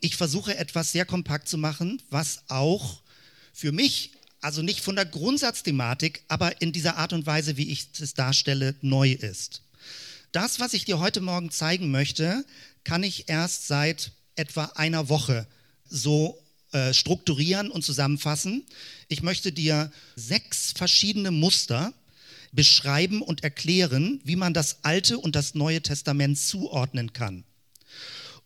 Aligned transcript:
Ich 0.00 0.16
versuche 0.16 0.56
etwas 0.56 0.92
sehr 0.92 1.04
kompakt 1.04 1.48
zu 1.48 1.58
machen, 1.58 2.00
was 2.10 2.42
auch 2.48 3.02
für 3.52 3.72
mich, 3.72 4.12
also 4.40 4.62
nicht 4.62 4.80
von 4.80 4.94
der 4.94 5.06
Grundsatzthematik, 5.06 6.22
aber 6.28 6.60
in 6.62 6.72
dieser 6.72 6.96
Art 6.96 7.12
und 7.12 7.26
Weise, 7.26 7.56
wie 7.56 7.70
ich 7.70 7.88
es 7.98 8.14
darstelle, 8.14 8.76
neu 8.80 9.12
ist. 9.12 9.62
Das, 10.32 10.60
was 10.60 10.74
ich 10.74 10.84
dir 10.84 11.00
heute 11.00 11.20
Morgen 11.20 11.50
zeigen 11.50 11.90
möchte, 11.90 12.44
kann 12.84 13.02
ich 13.02 13.28
erst 13.28 13.66
seit 13.66 14.12
etwa 14.36 14.66
einer 14.76 15.08
Woche 15.08 15.46
so 15.88 16.38
äh, 16.72 16.92
strukturieren 16.92 17.70
und 17.70 17.82
zusammenfassen. 17.82 18.64
Ich 19.08 19.22
möchte 19.22 19.52
dir 19.52 19.90
sechs 20.16 20.72
verschiedene 20.72 21.30
Muster 21.30 21.94
beschreiben 22.52 23.22
und 23.22 23.42
erklären, 23.42 24.20
wie 24.24 24.36
man 24.36 24.54
das 24.54 24.84
Alte 24.84 25.18
und 25.18 25.34
das 25.34 25.54
Neue 25.54 25.82
Testament 25.82 26.38
zuordnen 26.38 27.12
kann. 27.12 27.44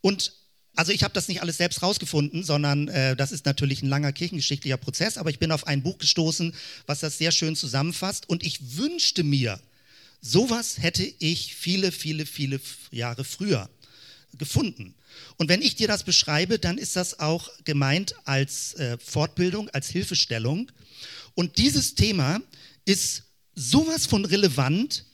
Und 0.01 0.33
also 0.75 0.93
ich 0.93 1.03
habe 1.03 1.13
das 1.13 1.29
nicht 1.29 1.43
alles 1.43 1.59
selbst 1.59 1.83
rausgefunden, 1.83 2.45
sondern 2.45 2.89
äh, 2.89 3.15
das 3.15 3.33
ist 3.33 3.45
natürlich 3.45 3.83
ein 3.83 3.89
langer 3.89 4.13
kirchengeschichtlicher 4.13 4.79
Prozess, 4.79 5.19
aber 5.19 5.31
ich 5.31 5.39
bin 5.39 5.53
auf 5.53 5.67
ein 5.67 5.83
Buch 5.83 5.99
gestoßen, 5.99 6.55
was 6.87 7.01
das 7.01 7.19
sehr 7.19 7.33
schön 7.33 7.57
zusammenfasst 7.57 8.29
und 8.29 8.43
ich 8.43 8.77
wünschte 8.77 9.23
mir, 9.23 9.61
sowas 10.23 10.79
hätte 10.79 11.05
ich 11.19 11.55
viele, 11.55 11.93
viele, 11.93 12.25
viele 12.25 12.61
Jahre 12.91 13.25
früher 13.25 13.69
gefunden. 14.39 14.95
Und 15.37 15.49
wenn 15.51 15.61
ich 15.61 15.77
dir 15.77 15.89
das 15.89 16.05
beschreibe, 16.05 16.59
dann 16.59 16.79
ist 16.79 16.97
das 16.97 17.19
auch 17.19 17.51
gemeint 17.65 18.15
als 18.25 18.75
äh, 18.75 18.97
Fortbildung, 18.99 19.69
als 19.71 19.91
Hilfestellung. 19.91 20.73
Und 21.35 21.59
dieses 21.59 21.95
Thema 21.95 22.41
ist 22.87 23.25
sowas 23.55 24.07
von 24.07 24.25
relevant, 24.25 25.05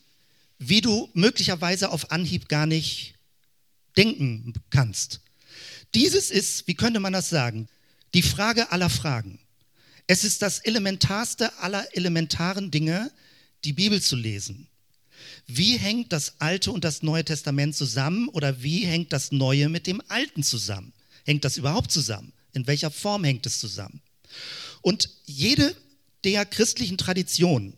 wie 0.59 0.80
du 0.80 1.09
möglicherweise 1.14 1.91
auf 1.91 2.12
Anhieb 2.12 2.48
gar 2.48 2.66
nicht 2.66 3.14
denken 3.97 4.52
kannst. 4.70 5.20
Dieses 5.95 6.30
ist, 6.30 6.66
wie 6.69 6.74
könnte 6.74 7.01
man 7.01 7.12
das 7.12 7.28
sagen, 7.30 7.69
die 8.15 8.23
Frage 8.23 8.73
aller 8.73 8.91
Fragen. 8.91 9.38
Es 10.06 10.24
ist 10.24 10.42
das 10.42 10.61
Elementarste 10.61 11.58
aller 11.58 11.86
elementaren 11.97 12.70
Dinge, 12.70 13.11
die 13.64 13.72
Bibel 13.72 14.00
zu 14.00 14.16
lesen. 14.16 14.66
Wie 15.47 15.77
hängt 15.77 16.12
das 16.12 16.41
Alte 16.41 16.72
und 16.72 16.84
das 16.84 17.03
Neue 17.03 17.25
Testament 17.25 17.77
zusammen 17.77 18.28
oder 18.28 18.62
wie 18.62 18.84
hängt 18.84 19.12
das 19.12 19.33
Neue 19.33 19.69
mit 19.69 19.86
dem 19.86 20.03
Alten 20.09 20.42
zusammen? 20.42 20.92
Hängt 21.25 21.44
das 21.44 21.56
überhaupt 21.56 21.91
zusammen? 21.91 22.33
In 22.53 22.66
welcher 22.66 22.91
Form 22.91 23.25
hängt 23.25 23.44
es 23.47 23.59
zusammen? 23.59 24.00
Und 24.81 25.11
jede 25.27 25.75
der 26.25 26.47
christlichen 26.47 26.98
Traditionen, 26.98 27.75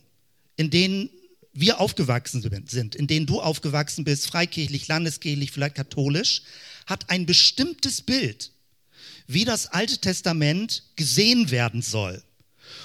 in 0.57 0.71
denen 0.71 1.11
wir 1.53 1.81
aufgewachsen 1.81 2.43
sind, 2.69 2.95
in 2.95 3.07
denen 3.07 3.27
du 3.27 3.41
aufgewachsen 3.41 4.05
bist, 4.05 4.27
freikirchlich, 4.27 4.87
landeskirchlich, 4.87 5.51
vielleicht 5.51 5.75
katholisch, 5.75 6.43
hat 6.91 7.09
ein 7.09 7.25
bestimmtes 7.25 8.03
Bild, 8.03 8.53
wie 9.27 9.47
das 9.47 9.69
Alte 9.69 9.99
Testament 9.99 10.83
gesehen 10.97 11.51
werden 11.51 11.81
soll. 11.81 12.23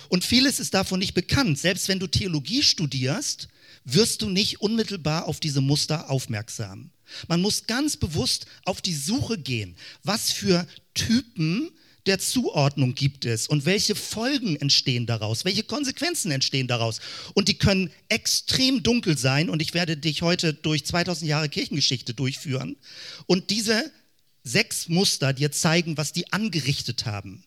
Und 0.08 0.24
vieles 0.24 0.60
ist 0.60 0.74
davon 0.74 1.00
nicht 1.00 1.14
bekannt. 1.14 1.60
Selbst 1.60 1.88
wenn 1.88 2.00
du 2.00 2.08
Theologie 2.08 2.64
studierst, 2.64 3.50
wirst 3.84 4.22
du 4.22 4.30
nicht 4.30 4.62
unmittelbar 4.62 5.26
auf 5.26 5.40
diese 5.40 5.62
Muster 5.62 6.10
aufmerksam. 6.10 6.92
Man 7.28 7.42
muss 7.42 7.68
ganz 7.68 7.98
bewusst 7.98 8.46
auf 8.64 8.82
die 8.82 8.96
Suche 8.96 9.38
gehen, 9.38 9.76
was 10.04 10.32
für 10.32 10.68
Typen 10.94 11.72
der 12.06 12.20
Zuordnung 12.20 12.96
gibt 12.96 13.26
es 13.26 13.48
und 13.48 13.66
welche 13.66 13.96
Folgen 13.96 14.56
entstehen 14.56 15.06
daraus, 15.06 15.46
welche 15.46 15.64
Konsequenzen 15.64 16.32
entstehen 16.32 16.68
daraus. 16.68 17.00
Und 17.34 17.48
die 17.48 17.58
können 17.58 17.92
extrem 18.10 18.84
dunkel 18.84 19.18
sein 19.18 19.50
und 19.50 19.62
ich 19.62 19.74
werde 19.74 19.98
dich 19.98 20.22
heute 20.22 20.54
durch 20.54 20.86
2000 20.86 21.30
Jahre 21.30 21.50
Kirchengeschichte 21.50 22.14
durchführen 22.14 22.78
und 23.26 23.50
diese 23.50 23.92
sechs 24.44 24.88
Muster 24.90 25.34
dir 25.34 25.52
zeigen, 25.52 25.98
was 25.98 26.14
die 26.14 26.32
angerichtet 26.32 27.06
haben. 27.06 27.44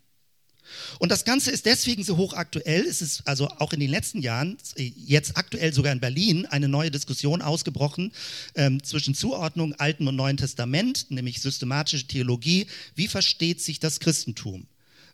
Und 0.99 1.11
das 1.11 1.25
Ganze 1.25 1.51
ist 1.51 1.67
deswegen 1.67 2.05
so 2.05 2.17
hochaktuell. 2.17 2.85
Es 2.87 3.03
ist 3.03 3.27
also 3.27 3.49
auch 3.49 3.73
in 3.73 3.81
den 3.81 3.91
letzten 3.91 4.21
Jahren, 4.21 4.57
jetzt 4.77 5.37
aktuell 5.37 5.73
sogar 5.73 5.93
in 5.93 6.01
Berlin, 6.01 6.47
eine 6.47 6.69
neue 6.69 6.91
Diskussion 6.91 7.43
ausgebrochen 7.43 8.13
ähm, 8.55 8.83
zwischen 8.83 9.15
Zuordnung 9.15 9.75
Alten 9.75 10.09
und 10.09 10.17
Neuen 10.17 10.37
Testament, 10.37 11.11
nämlich 11.11 11.41
systematische 11.41 12.07
Theologie. 12.07 12.67
Wie 12.95 13.09
versteht 13.09 13.61
sich 13.61 13.81
das 13.81 14.01
Christentum? 14.01 14.67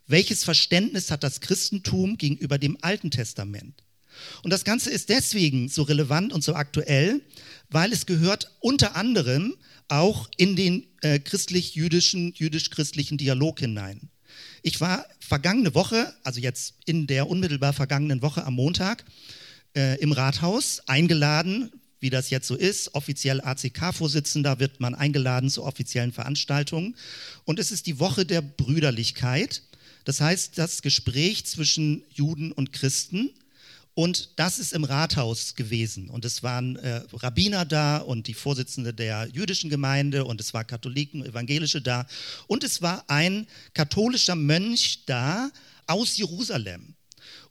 Welches 0.07 0.43
Verständnis 0.43 1.09
hat 1.09 1.23
das 1.23 1.41
Christentum 1.41 2.17
gegenüber 2.17 2.57
dem 2.57 2.77
Alten 2.81 3.09
Testament? 3.09 3.83
Und 4.43 4.51
das 4.51 4.63
Ganze 4.63 4.91
ist 4.91 5.09
deswegen 5.09 5.67
so 5.67 5.83
relevant 5.83 6.31
und 6.31 6.43
so 6.43 6.53
aktuell, 6.53 7.21
weil 7.69 7.91
es 7.91 8.05
gehört 8.05 8.55
unter 8.59 8.95
anderem 8.95 9.55
auch 9.87 10.29
in 10.37 10.55
den 10.55 10.87
äh, 11.01 11.19
christlich-jüdischen, 11.19 12.33
jüdisch-christlichen 12.33 13.17
Dialog 13.17 13.59
hinein. 13.59 14.09
Ich 14.61 14.81
war 14.81 15.05
vergangene 15.25 15.73
Woche, 15.73 16.13
also 16.23 16.39
jetzt 16.39 16.75
in 16.85 17.07
der 17.07 17.27
unmittelbar 17.27 17.73
vergangenen 17.73 18.21
Woche 18.21 18.45
am 18.45 18.55
Montag, 18.55 19.03
äh, 19.75 19.99
im 19.99 20.11
Rathaus 20.11 20.81
eingeladen, 20.87 21.71
wie 21.99 22.09
das 22.09 22.29
jetzt 22.29 22.47
so 22.47 22.55
ist. 22.55 22.93
Offiziell 22.93 23.41
ACK-Vorsitzender 23.41 24.59
wird 24.59 24.79
man 24.79 24.93
eingeladen 24.93 25.49
zu 25.49 25.63
offiziellen 25.63 26.11
Veranstaltungen. 26.11 26.95
Und 27.43 27.59
es 27.59 27.71
ist 27.71 27.87
die 27.87 27.99
Woche 27.99 28.25
der 28.25 28.41
Brüderlichkeit. 28.41 29.63
Das 30.03 30.21
heißt, 30.21 30.57
das 30.57 30.83
Gespräch 30.83 31.45
zwischen 31.45 32.03
Juden 32.13 32.51
und 32.51 32.71
Christen 32.71 33.31
und 33.95 34.31
das 34.35 34.59
ist 34.59 34.73
im 34.73 34.83
Rathaus 34.83 35.55
gewesen. 35.55 36.09
Und 36.09 36.25
es 36.25 36.43
waren 36.43 36.75
äh, 36.75 37.01
Rabbiner 37.13 37.63
da 37.63 37.97
und 37.97 38.27
die 38.27 38.33
Vorsitzende 38.33 38.93
der 38.93 39.29
jüdischen 39.31 39.69
Gemeinde 39.69 40.25
und 40.25 40.41
es 40.41 40.53
war 40.53 40.65
Katholiken, 40.65 41.25
Evangelische 41.25 41.81
da. 41.81 42.05
Und 42.47 42.65
es 42.65 42.81
war 42.81 43.05
ein 43.07 43.47
katholischer 43.73 44.35
Mönch 44.35 45.05
da 45.05 45.49
aus 45.87 46.17
Jerusalem. 46.17 46.93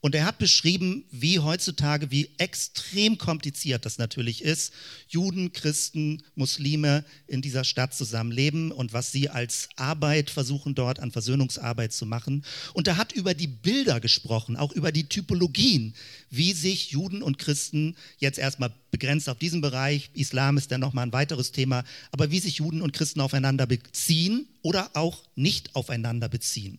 Und 0.01 0.15
er 0.15 0.27
hat 0.27 0.39
beschrieben, 0.39 1.05
wie 1.11 1.39
heutzutage, 1.39 2.11
wie 2.11 2.31
extrem 2.37 3.17
kompliziert 3.17 3.87
das 3.87 3.97
natürlich 3.97 4.43
ist, 4.43 4.75
Juden, 5.09 5.53
Christen, 5.53 6.23
Muslime 6.35 7.05
in 7.27 7.41
dieser 7.41 7.65
Stadt 7.65 7.95
zusammenleben 7.95 8.71
und 8.71 8.93
was 8.93 9.13
sie 9.13 9.31
als 9.31 9.71
Arbeit 9.77 10.29
versuchen 10.29 10.75
dort 10.75 11.01
an 11.01 11.11
Versöhnungsarbeit 11.11 11.93
zu 11.93 12.05
machen. 12.05 12.45
Und 12.75 12.87
er 12.87 12.99
hat 12.99 13.13
über 13.13 13.33
die 13.33 13.47
Bilder 13.47 13.99
gesprochen, 13.99 14.57
auch 14.57 14.73
über 14.73 14.93
die 14.93 15.09
Typologien, 15.09 15.95
wie 16.29 16.53
sich 16.53 16.91
Juden 16.91 17.23
und 17.23 17.39
Christen 17.39 17.97
jetzt 18.19 18.39
erstmal 18.39 18.75
begrenzt 18.91 19.29
auf 19.29 19.39
diesen 19.39 19.61
Bereich, 19.61 20.11
Islam 20.15 20.57
ist 20.57 20.71
dann 20.71 20.81
nochmal 20.81 21.07
ein 21.07 21.13
weiteres 21.13 21.51
Thema, 21.51 21.83
aber 22.13 22.31
wie 22.31 22.41
sich 22.41 22.59
Juden 22.59 22.83
und 22.83 22.93
Christen 22.93 23.21
aufeinander 23.21 23.67
beziehen 23.67 24.47
oder 24.63 24.91
auch 24.95 25.25
nicht 25.35 25.75
aufeinander 25.75 26.29
beziehen. 26.29 26.79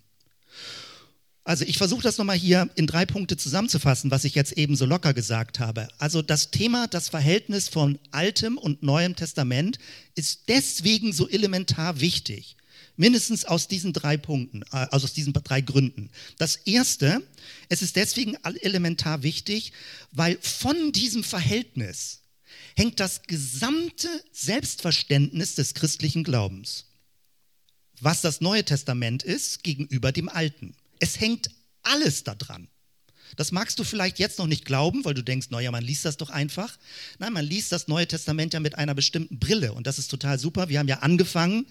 Also 1.46 1.64
ich 1.64 1.78
versuche 1.78 2.02
das 2.02 2.18
nochmal 2.18 2.38
hier 2.38 2.72
in 2.74 2.88
drei 2.88 3.06
Punkte 3.06 3.38
zusammenzufassen, 3.38 4.10
was 4.10 4.24
ich 4.24 4.34
jetzt 4.34 4.54
eben 4.54 4.76
so 4.76 4.86
locker 4.86 5.14
gesagt 5.14 5.60
habe. 5.60 5.88
Also 6.00 6.24
das 6.24 6.50
Thema, 6.50 6.88
das 6.88 7.08
Verhältnis 7.08 7.70
von 7.70 8.00
Altem 8.10 8.58
und 8.58 8.82
Neuem 8.82 9.16
Testament 9.16 9.78
ist 10.16 10.50
deswegen 10.50 11.14
so 11.14 11.30
elementar 11.30 12.00
wichtig. 12.02 12.58
Mindestens 12.98 13.46
aus 13.46 13.68
diesen 13.68 13.94
drei 13.94 14.18
Punkten, 14.18 14.64
also 14.72 15.06
aus 15.06 15.14
diesen 15.14 15.34
drei 15.34 15.62
Gründen. 15.62 16.10
Das 16.40 16.56
erste, 16.56 17.22
es 17.70 17.84
ist 17.84 17.96
deswegen 17.96 18.36
elementar 18.62 19.22
wichtig, 19.22 19.72
weil 20.12 20.40
von 20.42 20.94
diesem 20.94 21.24
Verhältnis 21.24 22.22
hängt 22.76 23.00
das 23.00 23.22
gesamte 23.22 24.08
Selbstverständnis 24.32 25.54
des 25.54 25.76
christlichen 25.76 26.24
Glaubens. 26.24 26.86
Was 28.02 28.22
das 28.22 28.42
Neue 28.42 28.66
Testament 28.66 29.22
ist 29.22 29.64
gegenüber 29.64 30.12
dem 30.12 30.28
Alten. 30.28 30.74
Es 31.00 31.20
hängt 31.20 31.50
alles 31.84 32.24
daran. 32.24 32.68
Das 33.36 33.52
magst 33.52 33.80
du 33.80 33.84
vielleicht 33.84 34.20
jetzt 34.20 34.40
noch 34.40 34.48
nicht 34.48 34.66
glauben, 34.66 35.04
weil 35.04 35.14
du 35.14 35.24
denkst, 35.24 35.48
naja, 35.50 35.72
man 35.72 35.84
liest 35.84 36.06
das 36.06 36.18
doch 36.18 36.30
einfach. 36.30 36.78
Nein, 37.20 37.34
man 37.34 37.46
liest 37.46 37.72
das 37.72 37.88
Neue 37.88 38.08
Testament 38.08 38.54
ja 38.54 38.60
mit 38.60 38.76
einer 38.76 38.96
bestimmten 38.96 39.40
Brille 39.40 39.74
und 39.74 39.88
das 39.88 40.00
ist 40.00 40.10
total 40.10 40.40
super. 40.40 40.70
Wir 40.70 40.80
haben 40.80 40.88
ja 40.88 41.00
angefangen, 41.00 41.66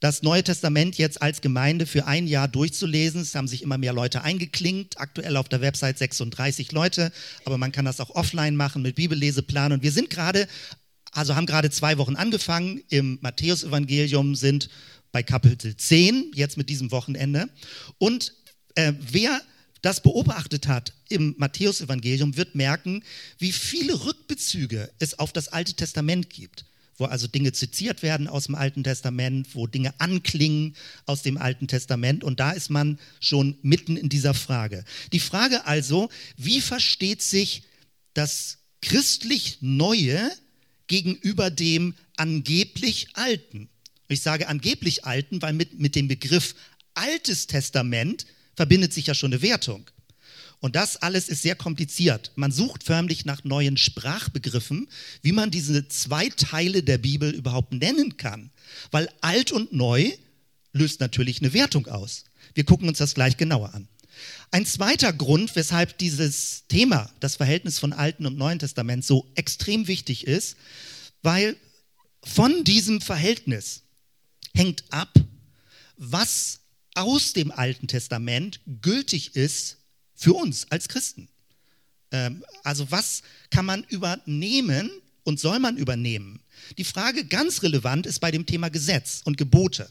das 0.00 0.22
Neue 0.22 0.44
Testament 0.44 0.96
jetzt 0.96 1.20
als 1.20 1.40
Gemeinde 1.40 1.86
für 1.86 2.06
ein 2.06 2.28
Jahr 2.28 2.46
durchzulesen. 2.46 3.22
Es 3.22 3.34
haben 3.34 3.48
sich 3.48 3.62
immer 3.62 3.78
mehr 3.78 3.92
Leute 3.92 4.22
eingeklinkt, 4.22 5.00
aktuell 5.00 5.36
auf 5.36 5.48
der 5.48 5.60
Website 5.60 5.98
36 5.98 6.72
Leute, 6.72 7.12
aber 7.44 7.58
man 7.58 7.72
kann 7.72 7.84
das 7.84 8.00
auch 8.00 8.10
offline 8.10 8.54
machen 8.54 8.82
mit 8.82 8.94
Bibelleseplan 8.94 9.72
und 9.72 9.82
wir 9.82 9.92
sind 9.92 10.10
gerade, 10.10 10.46
also 11.12 11.34
haben 11.34 11.46
gerade 11.46 11.70
zwei 11.70 11.98
Wochen 11.98 12.16
angefangen, 12.16 12.82
im 12.90 13.18
Matthäusevangelium 13.22 14.34
sind 14.34 14.68
bei 15.10 15.22
Kapitel 15.22 15.76
10, 15.76 16.32
jetzt 16.34 16.56
mit 16.56 16.68
diesem 16.68 16.92
Wochenende 16.92 17.48
und 17.96 18.34
äh, 18.78 18.92
wer 19.00 19.40
das 19.82 20.02
beobachtet 20.02 20.68
hat 20.68 20.92
im 21.08 21.34
Matthäusevangelium, 21.38 22.36
wird 22.36 22.54
merken, 22.54 23.02
wie 23.38 23.52
viele 23.52 24.04
Rückbezüge 24.04 24.90
es 24.98 25.18
auf 25.18 25.32
das 25.32 25.48
Alte 25.48 25.74
Testament 25.74 26.30
gibt 26.30 26.64
wo 27.00 27.04
also 27.04 27.28
Dinge 27.28 27.52
zitiert 27.52 28.02
werden 28.02 28.26
aus 28.26 28.46
dem 28.46 28.56
Alten 28.56 28.82
Testament, 28.82 29.54
wo 29.54 29.68
Dinge 29.68 29.94
anklingen 30.00 30.74
aus 31.06 31.22
dem 31.22 31.38
Alten 31.38 31.68
Testament. 31.68 32.24
Und 32.24 32.40
da 32.40 32.50
ist 32.50 32.70
man 32.70 32.98
schon 33.20 33.56
mitten 33.62 33.96
in 33.96 34.08
dieser 34.08 34.34
Frage. 34.34 34.84
Die 35.12 35.20
Frage 35.20 35.64
also, 35.64 36.08
wie 36.36 36.60
versteht 36.60 37.22
sich 37.22 37.62
das 38.14 38.58
christlich 38.82 39.58
Neue 39.60 40.28
gegenüber 40.88 41.50
dem 41.50 41.94
angeblich 42.16 43.10
Alten? 43.12 43.68
Ich 44.08 44.22
sage 44.22 44.48
angeblich 44.48 45.04
alten, 45.04 45.40
weil 45.40 45.52
mit, 45.52 45.78
mit 45.78 45.94
dem 45.94 46.08
Begriff 46.08 46.56
Altes 46.94 47.46
Testament 47.46 48.26
verbindet 48.58 48.92
sich 48.92 49.06
ja 49.06 49.14
schon 49.14 49.32
eine 49.32 49.40
Wertung. 49.40 49.88
Und 50.58 50.74
das 50.74 50.96
alles 50.96 51.28
ist 51.28 51.42
sehr 51.42 51.54
kompliziert. 51.54 52.32
Man 52.34 52.50
sucht 52.50 52.82
förmlich 52.82 53.24
nach 53.24 53.44
neuen 53.44 53.76
Sprachbegriffen, 53.76 54.88
wie 55.22 55.30
man 55.30 55.52
diese 55.52 55.86
zwei 55.86 56.28
Teile 56.30 56.82
der 56.82 56.98
Bibel 56.98 57.30
überhaupt 57.30 57.72
nennen 57.72 58.16
kann. 58.16 58.50
Weil 58.90 59.08
alt 59.20 59.52
und 59.52 59.72
neu 59.72 60.10
löst 60.72 60.98
natürlich 60.98 61.40
eine 61.40 61.52
Wertung 61.52 61.86
aus. 61.86 62.24
Wir 62.54 62.64
gucken 62.64 62.88
uns 62.88 62.98
das 62.98 63.14
gleich 63.14 63.36
genauer 63.36 63.74
an. 63.74 63.86
Ein 64.50 64.66
zweiter 64.66 65.12
Grund, 65.12 65.54
weshalb 65.54 65.96
dieses 65.98 66.64
Thema, 66.66 67.08
das 67.20 67.36
Verhältnis 67.36 67.78
von 67.78 67.92
Alten 67.92 68.26
und 68.26 68.36
Neuen 68.36 68.58
Testament 68.58 69.04
so 69.04 69.30
extrem 69.36 69.86
wichtig 69.86 70.26
ist, 70.26 70.56
weil 71.22 71.56
von 72.24 72.64
diesem 72.64 73.00
Verhältnis 73.00 73.82
hängt 74.52 74.82
ab, 74.90 75.14
was 75.96 76.58
aus 76.98 77.32
dem 77.32 77.52
Alten 77.52 77.86
Testament 77.86 78.60
gültig 78.82 79.36
ist 79.36 79.78
für 80.14 80.34
uns 80.34 80.70
als 80.70 80.88
Christen. 80.88 81.28
Ähm, 82.10 82.44
also 82.64 82.90
was 82.90 83.22
kann 83.50 83.64
man 83.64 83.84
übernehmen 83.84 84.90
und 85.22 85.38
soll 85.38 85.60
man 85.60 85.76
übernehmen? 85.76 86.40
Die 86.76 86.84
Frage 86.84 87.24
ganz 87.24 87.62
relevant 87.62 88.06
ist 88.06 88.18
bei 88.18 88.30
dem 88.30 88.46
Thema 88.46 88.68
Gesetz 88.68 89.22
und 89.24 89.36
Gebote. 89.36 89.90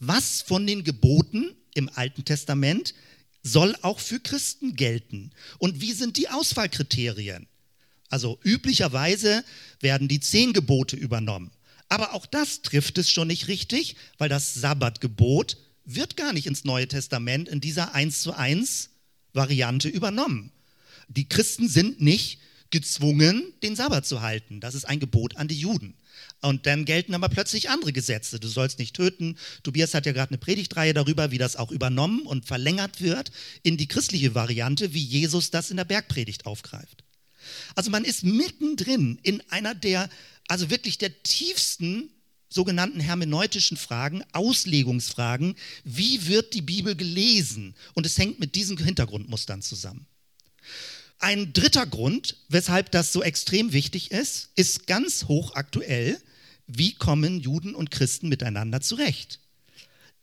Was 0.00 0.42
von 0.42 0.66
den 0.66 0.82
Geboten 0.82 1.54
im 1.74 1.88
Alten 1.94 2.24
Testament 2.24 2.94
soll 3.44 3.76
auch 3.82 4.00
für 4.00 4.18
Christen 4.18 4.74
gelten? 4.74 5.30
Und 5.58 5.80
wie 5.80 5.92
sind 5.92 6.16
die 6.16 6.28
Auswahlkriterien? 6.28 7.46
Also 8.08 8.38
üblicherweise 8.42 9.44
werden 9.80 10.08
die 10.08 10.20
zehn 10.20 10.52
Gebote 10.52 10.96
übernommen. 10.96 11.52
Aber 11.88 12.14
auch 12.14 12.26
das 12.26 12.62
trifft 12.62 12.98
es 12.98 13.10
schon 13.10 13.28
nicht 13.28 13.48
richtig, 13.48 13.96
weil 14.18 14.28
das 14.28 14.54
Sabbatgebot 14.54 15.56
wird 15.84 16.16
gar 16.16 16.32
nicht 16.32 16.46
ins 16.46 16.64
Neue 16.64 16.88
Testament 16.88 17.48
in 17.48 17.60
dieser 17.60 17.94
1 17.94 18.22
zu 18.22 18.32
1 18.32 18.90
Variante 19.32 19.88
übernommen. 19.88 20.52
Die 21.08 21.28
Christen 21.28 21.68
sind 21.68 22.00
nicht 22.00 22.38
gezwungen, 22.70 23.52
den 23.62 23.76
Sabbat 23.76 24.06
zu 24.06 24.22
halten. 24.22 24.60
Das 24.60 24.74
ist 24.74 24.84
ein 24.84 25.00
Gebot 25.00 25.36
an 25.36 25.48
die 25.48 25.58
Juden. 25.58 25.94
Und 26.40 26.66
dann 26.66 26.84
gelten 26.84 27.14
aber 27.14 27.28
plötzlich 27.28 27.70
andere 27.70 27.92
Gesetze. 27.92 28.40
Du 28.40 28.48
sollst 28.48 28.78
nicht 28.78 28.96
töten. 28.96 29.36
Tobias 29.62 29.94
hat 29.94 30.06
ja 30.06 30.12
gerade 30.12 30.30
eine 30.30 30.38
Predigtreihe 30.38 30.94
darüber, 30.94 31.30
wie 31.30 31.38
das 31.38 31.56
auch 31.56 31.70
übernommen 31.70 32.22
und 32.22 32.46
verlängert 32.46 33.00
wird 33.00 33.30
in 33.62 33.76
die 33.76 33.86
christliche 33.86 34.34
Variante, 34.34 34.92
wie 34.92 35.02
Jesus 35.02 35.50
das 35.50 35.70
in 35.70 35.76
der 35.76 35.84
Bergpredigt 35.84 36.46
aufgreift. 36.46 37.04
Also 37.74 37.90
man 37.90 38.04
ist 38.04 38.24
mittendrin 38.24 39.18
in 39.22 39.42
einer 39.50 39.74
der, 39.74 40.08
also 40.48 40.70
wirklich 40.70 40.98
der 40.98 41.22
tiefsten 41.22 42.10
sogenannten 42.52 43.00
hermeneutischen 43.00 43.76
Fragen, 43.76 44.22
Auslegungsfragen. 44.32 45.56
Wie 45.84 46.26
wird 46.26 46.54
die 46.54 46.62
Bibel 46.62 46.94
gelesen? 46.96 47.74
Und 47.94 48.06
es 48.06 48.18
hängt 48.18 48.40
mit 48.40 48.54
diesen 48.54 48.78
Hintergrundmustern 48.78 49.62
zusammen. 49.62 50.06
Ein 51.18 51.52
dritter 51.52 51.86
Grund, 51.86 52.36
weshalb 52.48 52.90
das 52.90 53.12
so 53.12 53.22
extrem 53.22 53.72
wichtig 53.72 54.10
ist, 54.10 54.50
ist 54.56 54.86
ganz 54.86 55.24
hochaktuell. 55.28 56.20
Wie 56.66 56.94
kommen 56.94 57.38
Juden 57.38 57.74
und 57.74 57.90
Christen 57.90 58.28
miteinander 58.28 58.80
zurecht? 58.80 59.38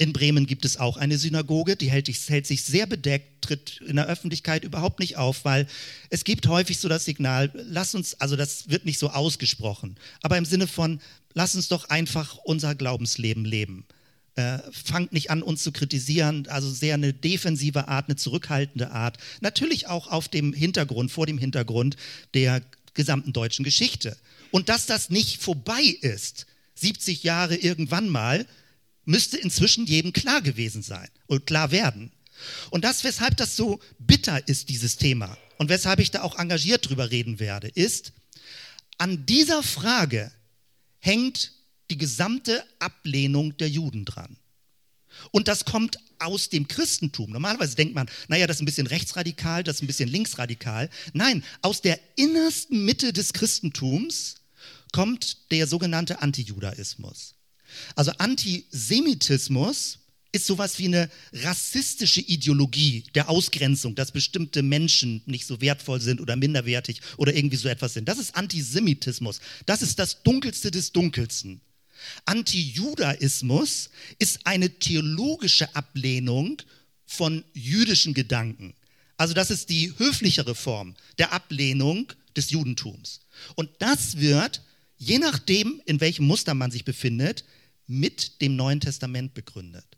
In 0.01 0.13
Bremen 0.13 0.45
gibt 0.45 0.63
es 0.63 0.77
auch 0.77 0.95
eine 0.95 1.17
Synagoge, 1.17 1.75
die 1.75 1.91
hält, 1.91 2.07
hält, 2.07 2.47
sich 2.47 2.63
sehr 2.63 2.85
bedeckt, 2.85 3.41
tritt 3.41 3.81
in 3.85 3.97
der 3.97 4.07
Öffentlichkeit 4.07 4.63
überhaupt 4.63 5.01
nicht 5.01 5.17
auf, 5.17 5.43
weil 5.43 5.67
es 6.09 6.23
gibt 6.23 6.47
häufig 6.47 6.79
so 6.79 6.87
das 6.87 7.03
Signal, 7.03 7.51
lass 7.53 7.95
uns, 7.95 8.13
also 8.15 8.37
das 8.37 8.69
wird 8.69 8.85
nicht 8.85 8.97
so 8.97 9.09
ausgesprochen, 9.09 9.97
aber 10.21 10.37
im 10.37 10.45
Sinne 10.45 10.67
von, 10.67 11.01
lass 11.39 11.55
uns 11.55 11.69
doch 11.69 11.85
einfach 11.85 12.35
unser 12.35 12.75
Glaubensleben 12.75 13.45
leben. 13.45 13.85
Äh, 14.35 14.59
fangt 14.73 15.13
nicht 15.13 15.31
an, 15.31 15.41
uns 15.41 15.63
zu 15.63 15.71
kritisieren, 15.71 16.45
also 16.49 16.69
sehr 16.69 16.95
eine 16.95 17.13
defensive 17.13 17.87
Art, 17.87 18.09
eine 18.09 18.17
zurückhaltende 18.17 18.91
Art. 18.91 19.17
Natürlich 19.39 19.87
auch 19.87 20.07
auf 20.07 20.27
dem 20.27 20.51
Hintergrund, 20.51 21.13
vor 21.13 21.27
dem 21.27 21.37
Hintergrund 21.37 21.95
der 22.33 22.61
gesamten 22.93 23.31
deutschen 23.31 23.63
Geschichte. 23.63 24.17
Und 24.51 24.67
dass 24.67 24.85
das 24.85 25.11
nicht 25.11 25.41
vorbei 25.41 25.81
ist, 26.01 26.45
70 26.75 27.23
Jahre 27.23 27.55
irgendwann 27.55 28.09
mal, 28.09 28.45
müsste 29.05 29.37
inzwischen 29.37 29.85
jedem 29.85 30.11
klar 30.11 30.41
gewesen 30.41 30.83
sein 30.83 31.07
und 31.27 31.45
klar 31.45 31.71
werden. 31.71 32.11
Und 32.69 32.83
das, 32.83 33.05
weshalb 33.05 33.37
das 33.37 33.55
so 33.55 33.79
bitter 33.97 34.45
ist, 34.49 34.67
dieses 34.67 34.97
Thema, 34.97 35.37
und 35.57 35.69
weshalb 35.69 36.01
ich 36.01 36.11
da 36.11 36.21
auch 36.23 36.37
engagiert 36.37 36.89
drüber 36.89 37.11
reden 37.11 37.39
werde, 37.39 37.69
ist, 37.69 38.11
an 38.97 39.25
dieser 39.25 39.63
Frage 39.63 40.33
hängt 40.99 41.53
die 41.89 41.97
gesamte 41.97 42.63
Ablehnung 42.79 43.57
der 43.57 43.69
Juden 43.69 44.05
dran. 44.05 44.37
Und 45.31 45.47
das 45.47 45.65
kommt 45.65 45.97
aus 46.19 46.49
dem 46.49 46.67
Christentum. 46.67 47.31
Normalerweise 47.31 47.75
denkt 47.75 47.95
man, 47.95 48.09
naja, 48.27 48.47
das 48.47 48.57
ist 48.57 48.61
ein 48.61 48.65
bisschen 48.65 48.87
rechtsradikal, 48.87 49.63
das 49.63 49.77
ist 49.77 49.83
ein 49.83 49.87
bisschen 49.87 50.09
linksradikal. 50.09 50.89
Nein, 51.13 51.43
aus 51.61 51.81
der 51.81 51.99
innersten 52.15 52.85
Mitte 52.85 53.13
des 53.13 53.33
Christentums 53.33 54.35
kommt 54.91 55.51
der 55.51 55.67
sogenannte 55.67 56.21
Antijudaismus. 56.21 57.35
Also 57.95 58.11
Antisemitismus 58.17 59.99
ist 60.31 60.45
sowas 60.45 60.77
wie 60.77 60.85
eine 60.85 61.09
rassistische 61.33 62.21
Ideologie 62.21 63.03
der 63.15 63.29
Ausgrenzung, 63.29 63.95
dass 63.95 64.11
bestimmte 64.11 64.61
Menschen 64.61 65.21
nicht 65.25 65.45
so 65.45 65.59
wertvoll 65.61 65.99
sind 66.01 66.21
oder 66.21 66.35
minderwertig 66.35 67.01
oder 67.17 67.35
irgendwie 67.35 67.57
so 67.57 67.67
etwas 67.67 67.93
sind. 67.93 68.07
Das 68.07 68.19
ist 68.19 68.35
Antisemitismus. 68.35 69.39
Das 69.65 69.81
ist 69.81 69.97
das 69.97 70.21
Dunkelste 70.23 70.71
des 70.71 70.91
Dunkelsten. 70.91 71.61
Antijudaismus 72.25 73.89
ist 74.19 74.45
eine 74.45 74.69
theologische 74.69 75.75
Ablehnung 75.75 76.61
von 77.05 77.43
jüdischen 77.53 78.13
Gedanken. 78.13 78.73
Also 79.17 79.33
das 79.33 79.51
ist 79.51 79.69
die 79.69 79.93
höflichere 79.97 80.55
Form 80.55 80.95
der 81.17 81.33
Ablehnung 81.33 82.13
des 82.37 82.51
Judentums. 82.51 83.21
Und 83.55 83.69
das 83.79 84.17
wird, 84.17 84.61
je 84.97 85.17
nachdem, 85.17 85.81
in 85.85 85.99
welchem 85.99 86.25
Muster 86.25 86.53
man 86.53 86.71
sich 86.71 86.85
befindet, 86.85 87.43
mit 87.87 88.41
dem 88.41 88.55
Neuen 88.55 88.79
Testament 88.79 89.33
begründet. 89.33 89.88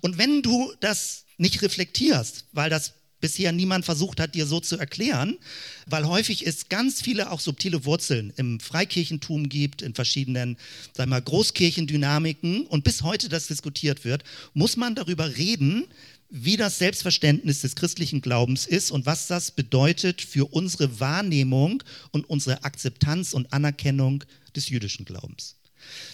Und 0.00 0.18
wenn 0.18 0.42
du 0.42 0.72
das 0.80 1.24
nicht 1.38 1.62
reflektierst, 1.62 2.46
weil 2.52 2.70
das 2.70 2.94
bisher 3.22 3.52
niemand 3.52 3.86
versucht 3.86 4.20
hat, 4.20 4.34
dir 4.34 4.46
so 4.46 4.60
zu 4.60 4.76
erklären, 4.76 5.38
weil 5.86 6.06
häufig 6.06 6.46
es 6.46 6.68
ganz 6.68 7.00
viele 7.00 7.30
auch 7.30 7.40
subtile 7.40 7.86
Wurzeln 7.86 8.32
im 8.36 8.60
Freikirchentum 8.60 9.48
gibt, 9.48 9.80
in 9.80 9.94
verschiedenen, 9.94 10.58
sagen 10.92 11.08
mal, 11.08 11.22
Großkirchendynamiken 11.22 12.66
und 12.66 12.84
bis 12.84 13.02
heute 13.02 13.30
das 13.30 13.46
diskutiert 13.46 14.04
wird, 14.04 14.24
muss 14.52 14.76
man 14.76 14.94
darüber 14.94 15.36
reden, 15.36 15.86
wie 16.28 16.56
das 16.56 16.78
Selbstverständnis 16.78 17.60
des 17.60 17.76
christlichen 17.76 18.22
Glaubens 18.22 18.66
ist 18.66 18.90
und 18.90 19.06
was 19.06 19.28
das 19.28 19.52
bedeutet 19.52 20.20
für 20.20 20.46
unsere 20.46 20.98
Wahrnehmung 20.98 21.82
und 22.10 22.28
unsere 22.28 22.64
Akzeptanz 22.64 23.34
und 23.34 23.52
Anerkennung 23.52 24.24
des 24.56 24.68
jüdischen 24.68 25.04
Glaubens. 25.04 25.56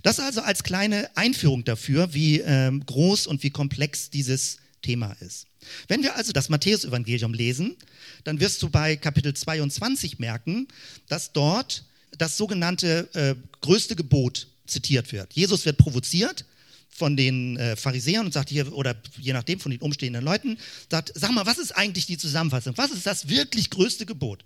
Das 0.03 0.21
also 0.21 0.41
als 0.43 0.63
kleine 0.63 1.11
Einführung 1.17 1.65
dafür, 1.65 2.15
wie 2.15 2.41
ähm, 2.41 2.85
groß 2.87 3.27
und 3.27 3.43
wie 3.43 3.51
komplex 3.51 4.11
dieses 4.11 4.59
Thema 4.83 5.17
ist. 5.21 5.47
Wenn 5.89 6.03
wir 6.03 6.17
also 6.17 6.33
das 6.33 6.49
Matthäusevangelium 6.49 7.35
lesen, 7.35 7.77
dann 8.25 8.41
wirst 8.41 8.63
du 8.63 8.71
bei 8.71 8.97
Kapitel 8.97 9.35
22 9.35 10.19
merken, 10.19 10.69
dass 11.09 11.33
dort 11.33 11.85
das 12.17 12.37
sogenannte 12.37 13.09
äh, 13.15 13.35
größte 13.61 13.97
Gebot 13.97 14.49
zitiert 14.67 15.13
wird. 15.13 15.33
Jesus 15.33 15.65
wird 15.65 15.79
provoziert 15.79 16.45
von 16.91 17.17
den 17.17 17.57
äh, 17.57 17.77
Pharisäern 17.77 18.27
und 18.27 18.33
sagt 18.33 18.49
hier, 18.49 18.73
oder 18.73 18.97
je 19.19 19.33
nachdem 19.33 19.61
von 19.61 19.71
den 19.71 19.81
umstehenden 19.81 20.25
Leuten, 20.25 20.59
sagt, 20.91 21.13
sag 21.15 21.33
mal, 21.33 21.47
was 21.47 21.59
ist 21.59 21.73
eigentlich 21.73 22.07
die 22.07 22.19
Zusammenfassung? 22.19 22.77
Was 22.77 22.91
ist 22.91 23.07
das 23.07 23.29
wirklich 23.29 23.71
größte 23.71 24.05
Gebot? 24.05 24.45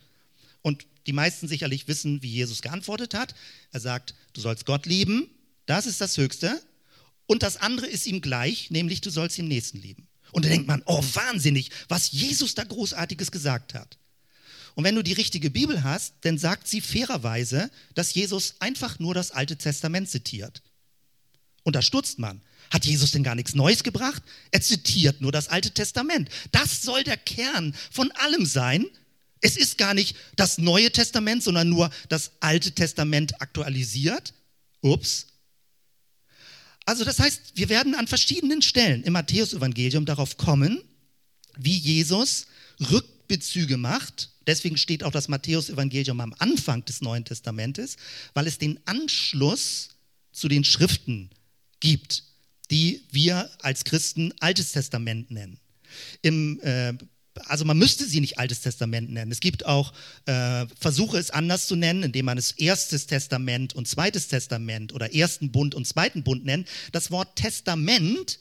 Und 0.60 0.86
die 1.06 1.12
meisten 1.12 1.48
sicherlich 1.48 1.88
wissen, 1.88 2.22
wie 2.22 2.30
Jesus 2.30 2.62
geantwortet 2.62 3.14
hat. 3.14 3.34
Er 3.70 3.80
sagt, 3.80 4.14
du 4.32 4.40
sollst 4.40 4.66
Gott 4.66 4.86
lieben, 4.86 5.28
das 5.66 5.86
ist 5.86 6.00
das 6.00 6.16
Höchste. 6.16 6.60
Und 7.26 7.42
das 7.42 7.56
andere 7.56 7.86
ist 7.86 8.06
ihm 8.06 8.20
gleich, 8.20 8.70
nämlich 8.70 9.00
du 9.00 9.10
sollst 9.10 9.38
den 9.38 9.48
Nächsten 9.48 9.78
lieben. 9.80 10.08
Und 10.32 10.44
da 10.44 10.48
denkt 10.48 10.66
man, 10.66 10.82
oh 10.86 11.02
wahnsinnig, 11.14 11.70
was 11.88 12.10
Jesus 12.12 12.54
da 12.54 12.64
großartiges 12.64 13.30
gesagt 13.30 13.74
hat. 13.74 13.98
Und 14.74 14.84
wenn 14.84 14.94
du 14.94 15.02
die 15.02 15.12
richtige 15.12 15.50
Bibel 15.50 15.82
hast, 15.82 16.14
dann 16.22 16.38
sagt 16.38 16.66
sie 16.66 16.80
fairerweise, 16.80 17.70
dass 17.94 18.14
Jesus 18.14 18.54
einfach 18.58 18.98
nur 18.98 19.14
das 19.14 19.30
Alte 19.30 19.56
Testament 19.56 20.08
zitiert. 20.08 20.62
Und 21.62 21.76
da 21.76 21.82
stutzt 21.82 22.18
man. 22.18 22.40
Hat 22.70 22.86
Jesus 22.86 23.10
denn 23.10 23.22
gar 23.22 23.34
nichts 23.34 23.54
Neues 23.54 23.82
gebracht? 23.82 24.22
Er 24.50 24.62
zitiert 24.62 25.20
nur 25.20 25.30
das 25.30 25.48
Alte 25.48 25.72
Testament. 25.72 26.30
Das 26.52 26.80
soll 26.82 27.04
der 27.04 27.18
Kern 27.18 27.74
von 27.90 28.10
allem 28.12 28.46
sein, 28.46 28.86
es 29.42 29.56
ist 29.56 29.76
gar 29.76 29.92
nicht 29.92 30.16
das 30.36 30.56
Neue 30.56 30.90
Testament, 30.90 31.42
sondern 31.42 31.68
nur 31.68 31.90
das 32.08 32.30
Alte 32.40 32.72
Testament 32.72 33.42
aktualisiert. 33.42 34.32
Ups. 34.80 35.26
Also 36.86 37.04
das 37.04 37.18
heißt, 37.18 37.52
wir 37.54 37.68
werden 37.68 37.94
an 37.94 38.08
verschiedenen 38.08 38.62
Stellen 38.62 39.02
im 39.02 39.12
Matthäusevangelium 39.12 40.06
darauf 40.06 40.36
kommen, 40.36 40.82
wie 41.56 41.76
Jesus 41.76 42.46
Rückbezüge 42.90 43.76
macht. 43.76 44.30
Deswegen 44.46 44.76
steht 44.76 45.04
auch 45.04 45.12
das 45.12 45.28
Matthäusevangelium 45.28 46.20
am 46.20 46.34
Anfang 46.38 46.84
des 46.84 47.00
Neuen 47.00 47.24
Testamentes, 47.24 47.96
weil 48.34 48.46
es 48.46 48.58
den 48.58 48.80
Anschluss 48.86 49.90
zu 50.32 50.48
den 50.48 50.64
Schriften 50.64 51.30
gibt, 51.80 52.24
die 52.70 53.02
wir 53.10 53.50
als 53.60 53.84
Christen 53.84 54.32
Altes 54.40 54.72
Testament 54.72 55.30
nennen. 55.30 55.58
Im 56.22 56.60
äh, 56.60 56.94
also 57.46 57.64
man 57.64 57.78
müsste 57.78 58.04
sie 58.04 58.20
nicht 58.20 58.38
Altes 58.38 58.60
Testament 58.60 59.10
nennen. 59.10 59.32
Es 59.32 59.40
gibt 59.40 59.66
auch 59.66 59.92
äh, 60.26 60.66
Versuche, 60.78 61.18
es 61.18 61.30
anders 61.30 61.66
zu 61.66 61.76
nennen, 61.76 62.02
indem 62.02 62.26
man 62.26 62.38
es 62.38 62.52
Erstes 62.52 63.06
Testament 63.06 63.74
und 63.74 63.88
Zweites 63.88 64.28
Testament 64.28 64.92
oder 64.92 65.14
Ersten 65.14 65.50
Bund 65.50 65.74
und 65.74 65.86
Zweiten 65.86 66.22
Bund 66.22 66.44
nennt. 66.44 66.68
Das 66.92 67.10
Wort 67.10 67.36
Testament 67.36 68.38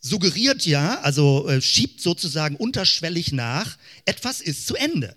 suggeriert 0.00 0.64
ja, 0.64 1.00
also 1.00 1.48
äh, 1.48 1.60
schiebt 1.60 2.00
sozusagen 2.00 2.56
unterschwellig 2.56 3.32
nach, 3.32 3.76
etwas 4.04 4.40
ist 4.40 4.66
zu 4.66 4.76
Ende. 4.76 5.16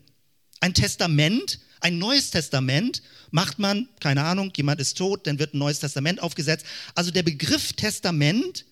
Ein 0.60 0.74
Testament, 0.74 1.60
ein 1.80 1.98
neues 1.98 2.32
Testament 2.32 3.02
macht 3.32 3.60
man, 3.60 3.90
keine 4.00 4.24
Ahnung, 4.24 4.52
jemand 4.56 4.82
ist 4.82 4.98
tot, 4.98 5.28
dann 5.28 5.40
wird 5.40 5.54
ein 5.54 5.60
neues 5.60 5.80
Testament 5.80 6.22
aufgesetzt. 6.22 6.66
Also 6.96 7.12
der 7.12 7.24
Begriff 7.24 7.74
Testament 7.74 8.66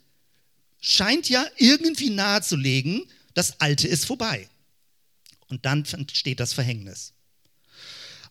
scheint 0.82 1.30
ja 1.30 1.46
irgendwie 1.58 2.10
nahezulegen, 2.10 3.04
das 3.34 3.60
Alte 3.60 3.88
ist 3.88 4.06
vorbei. 4.06 4.48
Und 5.48 5.66
dann 5.66 5.84
entsteht 5.86 6.40
das 6.40 6.54
Verhängnis. 6.54 7.14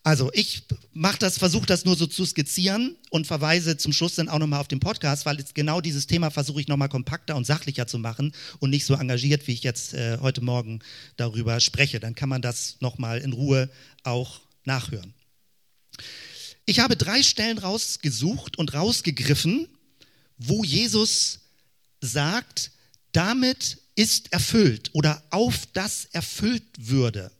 Also 0.05 0.31
ich 0.33 0.62
mache 0.93 1.19
das, 1.19 1.38
versuche 1.38 1.67
das 1.67 1.85
nur 1.85 1.97
so 1.97 2.07
zu 2.07 2.25
skizzieren 2.25 2.97
und 3.11 3.26
verweise 3.26 3.76
zum 3.76 3.93
Schluss 3.93 4.14
dann 4.14 4.28
auch 4.28 4.38
nochmal 4.38 4.61
auf 4.61 4.69
den 4.69 4.81
Podcast, 4.81 5.26
weil 5.26 5.38
jetzt 5.38 5.55
genau 5.55 5.81
dieses 5.81 6.07
Thema 6.07 6.31
versuche 6.31 6.61
ich 6.61 6.69
nochmal 6.69 6.88
kompakter 6.88 7.37
und 7.37 7.45
sachlicher 7.45 7.87
zu 7.87 7.99
machen 7.99 8.33
und 8.61 8.71
nicht 8.71 8.87
so 8.87 8.95
engagiert, 8.95 9.47
wie 9.47 9.52
ich 9.52 9.64
jetzt 9.64 9.95
äh, 9.95 10.19
heute 10.21 10.40
Morgen 10.40 10.81
darüber 11.17 11.61
spreche. 11.61 12.00
Dann 12.00 12.14
kann 12.14 12.28
man 12.28 12.43
das 12.43 12.76
nochmal 12.81 13.19
in 13.19 13.33
Ruhe 13.33 13.69
auch 14.05 14.40
nachhören. 14.64 15.12
Ich 16.64 16.81
habe 16.81 16.97
drei 16.97 17.23
Stellen 17.23 17.59
rausgesucht 17.59 18.57
und 18.57 18.75
rausgegriffen, 18.75 19.69
wo 20.38 20.62
Jesus 20.62 21.40
sagt, 22.00 22.71
damit 23.12 23.78
ist 23.99 24.33
erfüllt 24.33 24.90
oder 24.93 25.21
auf 25.31 25.67
das 25.73 26.05
erfüllt 26.12 26.62
würde. 26.78 27.33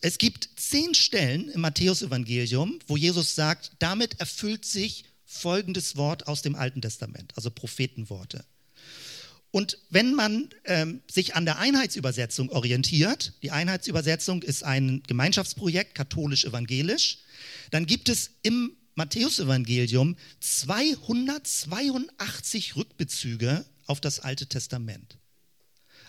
Es 0.00 0.18
gibt 0.18 0.50
zehn 0.56 0.92
Stellen 0.92 1.48
im 1.50 1.60
Matthäusevangelium, 1.60 2.80
wo 2.88 2.96
Jesus 2.96 3.36
sagt, 3.36 3.70
damit 3.78 4.18
erfüllt 4.18 4.64
sich 4.64 5.04
folgendes 5.24 5.94
Wort 5.94 6.26
aus 6.26 6.42
dem 6.42 6.56
Alten 6.56 6.82
Testament, 6.82 7.32
also 7.36 7.48
Prophetenworte. 7.48 8.44
Und 9.52 9.78
wenn 9.88 10.14
man 10.14 10.48
ähm, 10.64 11.00
sich 11.08 11.36
an 11.36 11.44
der 11.44 11.60
Einheitsübersetzung 11.60 12.50
orientiert, 12.50 13.34
die 13.44 13.52
Einheitsübersetzung 13.52 14.42
ist 14.42 14.64
ein 14.64 15.04
Gemeinschaftsprojekt, 15.06 15.94
katholisch-evangelisch, 15.94 17.18
dann 17.70 17.86
gibt 17.86 18.08
es 18.08 18.32
im 18.42 18.72
Matthäusevangelium 18.96 20.16
282 20.40 22.74
Rückbezüge 22.74 23.64
auf 23.86 24.00
das 24.00 24.18
Alte 24.18 24.46
Testament. 24.46 25.19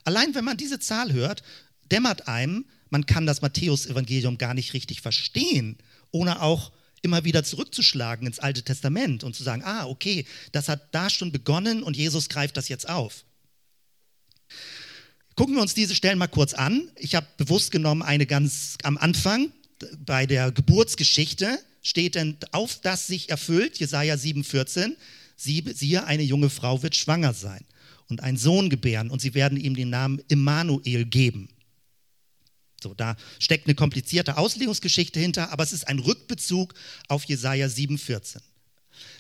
Allein 0.04 0.36
wenn 0.36 0.46
man 0.46 0.58
diese 0.58 0.80
Zahl 0.80 1.14
hört, 1.14 1.44
dämmert 1.92 2.28
einem, 2.28 2.66
man 2.90 3.06
kann 3.06 3.26
das 3.26 3.42
Matthäusevangelium 3.42 4.38
gar 4.38 4.54
nicht 4.54 4.74
richtig 4.74 5.02
verstehen, 5.02 5.78
ohne 6.12 6.42
auch 6.42 6.72
immer 7.02 7.24
wieder 7.24 7.44
zurückzuschlagen 7.44 8.28
ins 8.28 8.40
Alte 8.40 8.64
Testament 8.64 9.24
und 9.24 9.36
zu 9.36 9.44
sagen, 9.44 9.64
ah, 9.64 9.86
okay, 9.86 10.26
das 10.52 10.70
hat 10.70 10.94
da 10.94 11.10
schon 11.10 11.32
begonnen 11.32 11.84
und 11.84 11.98
Jesus 11.98 12.30
greift 12.30 12.58
das 12.58 12.70
jetzt 12.70 12.88
auf. 12.88 13.26
Gucken 15.36 15.56
wir 15.56 15.62
uns 15.62 15.74
diese 15.74 15.96
Stellen 15.96 16.18
mal 16.18 16.28
kurz 16.28 16.54
an. 16.54 16.92
Ich 16.98 17.16
habe 17.16 17.26
bewusst 17.38 17.72
genommen 17.72 18.04
eine 18.04 18.28
ganz 18.28 18.78
am 18.84 18.98
Anfang 18.98 19.52
bei 19.98 20.28
der 20.28 20.52
Geburtsgeschichte 20.52 21.58
steht 21.82 22.16
denn 22.16 22.38
auf 22.52 22.80
das 22.82 23.08
sich 23.08 23.30
erfüllt, 23.30 23.80
Jesaja 23.80 24.14
7,14, 24.14 24.96
siehe, 25.36 26.06
eine 26.06 26.22
junge 26.22 26.52
Frau 26.52 26.84
wird 26.84 26.96
schwanger 26.96 27.34
sein 27.34 27.66
und 28.12 28.22
einen 28.22 28.38
Sohn 28.38 28.70
gebären 28.70 29.10
und 29.10 29.22
sie 29.22 29.34
werden 29.34 29.60
ihm 29.60 29.76
den 29.76 29.90
Namen 29.90 30.22
Immanuel 30.28 31.06
geben. 31.06 31.50
So, 32.82 32.94
da 32.94 33.16
steckt 33.40 33.68
eine 33.68 33.76
komplizierte 33.76 34.38
Auslegungsgeschichte 34.38 35.20
hinter, 35.20 35.52
aber 35.52 35.64
es 35.64 35.72
ist 35.72 35.88
ein 35.88 36.00
Rückbezug 36.00 36.74
auf 37.08 37.24
Jesaja 37.26 37.68
7,14. 37.68 38.42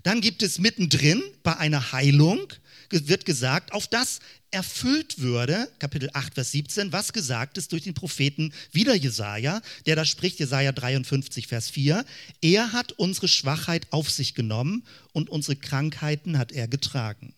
Dann 0.03 0.21
gibt 0.21 0.43
es 0.43 0.59
mittendrin 0.59 1.21
bei 1.43 1.57
einer 1.57 1.91
Heilung, 1.91 2.53
wird 2.89 3.25
gesagt, 3.25 3.71
auf 3.71 3.87
das 3.87 4.19
erfüllt 4.51 5.19
würde, 5.19 5.69
Kapitel 5.79 6.09
8, 6.11 6.33
Vers 6.33 6.51
17, 6.51 6.91
was 6.91 7.13
gesagt 7.13 7.57
ist 7.57 7.71
durch 7.71 7.83
den 7.83 7.93
Propheten 7.93 8.53
wieder 8.73 8.93
Jesaja, 8.93 9.61
der 9.85 9.95
da 9.95 10.03
spricht, 10.03 10.39
Jesaja 10.39 10.73
53, 10.73 11.47
Vers 11.47 11.69
4. 11.69 12.03
Er 12.41 12.73
hat 12.73 12.91
unsere 12.93 13.29
Schwachheit 13.29 13.87
auf 13.91 14.09
sich 14.09 14.35
genommen 14.35 14.83
und 15.13 15.29
unsere 15.29 15.55
Krankheiten 15.55 16.37
hat 16.37 16.51
er 16.51 16.67
getragen. 16.67 17.33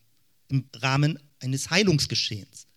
Im 0.49 0.67
Rahmen 0.75 1.19
eines 1.43 1.69
Heilungsgeschehens. 1.69 2.67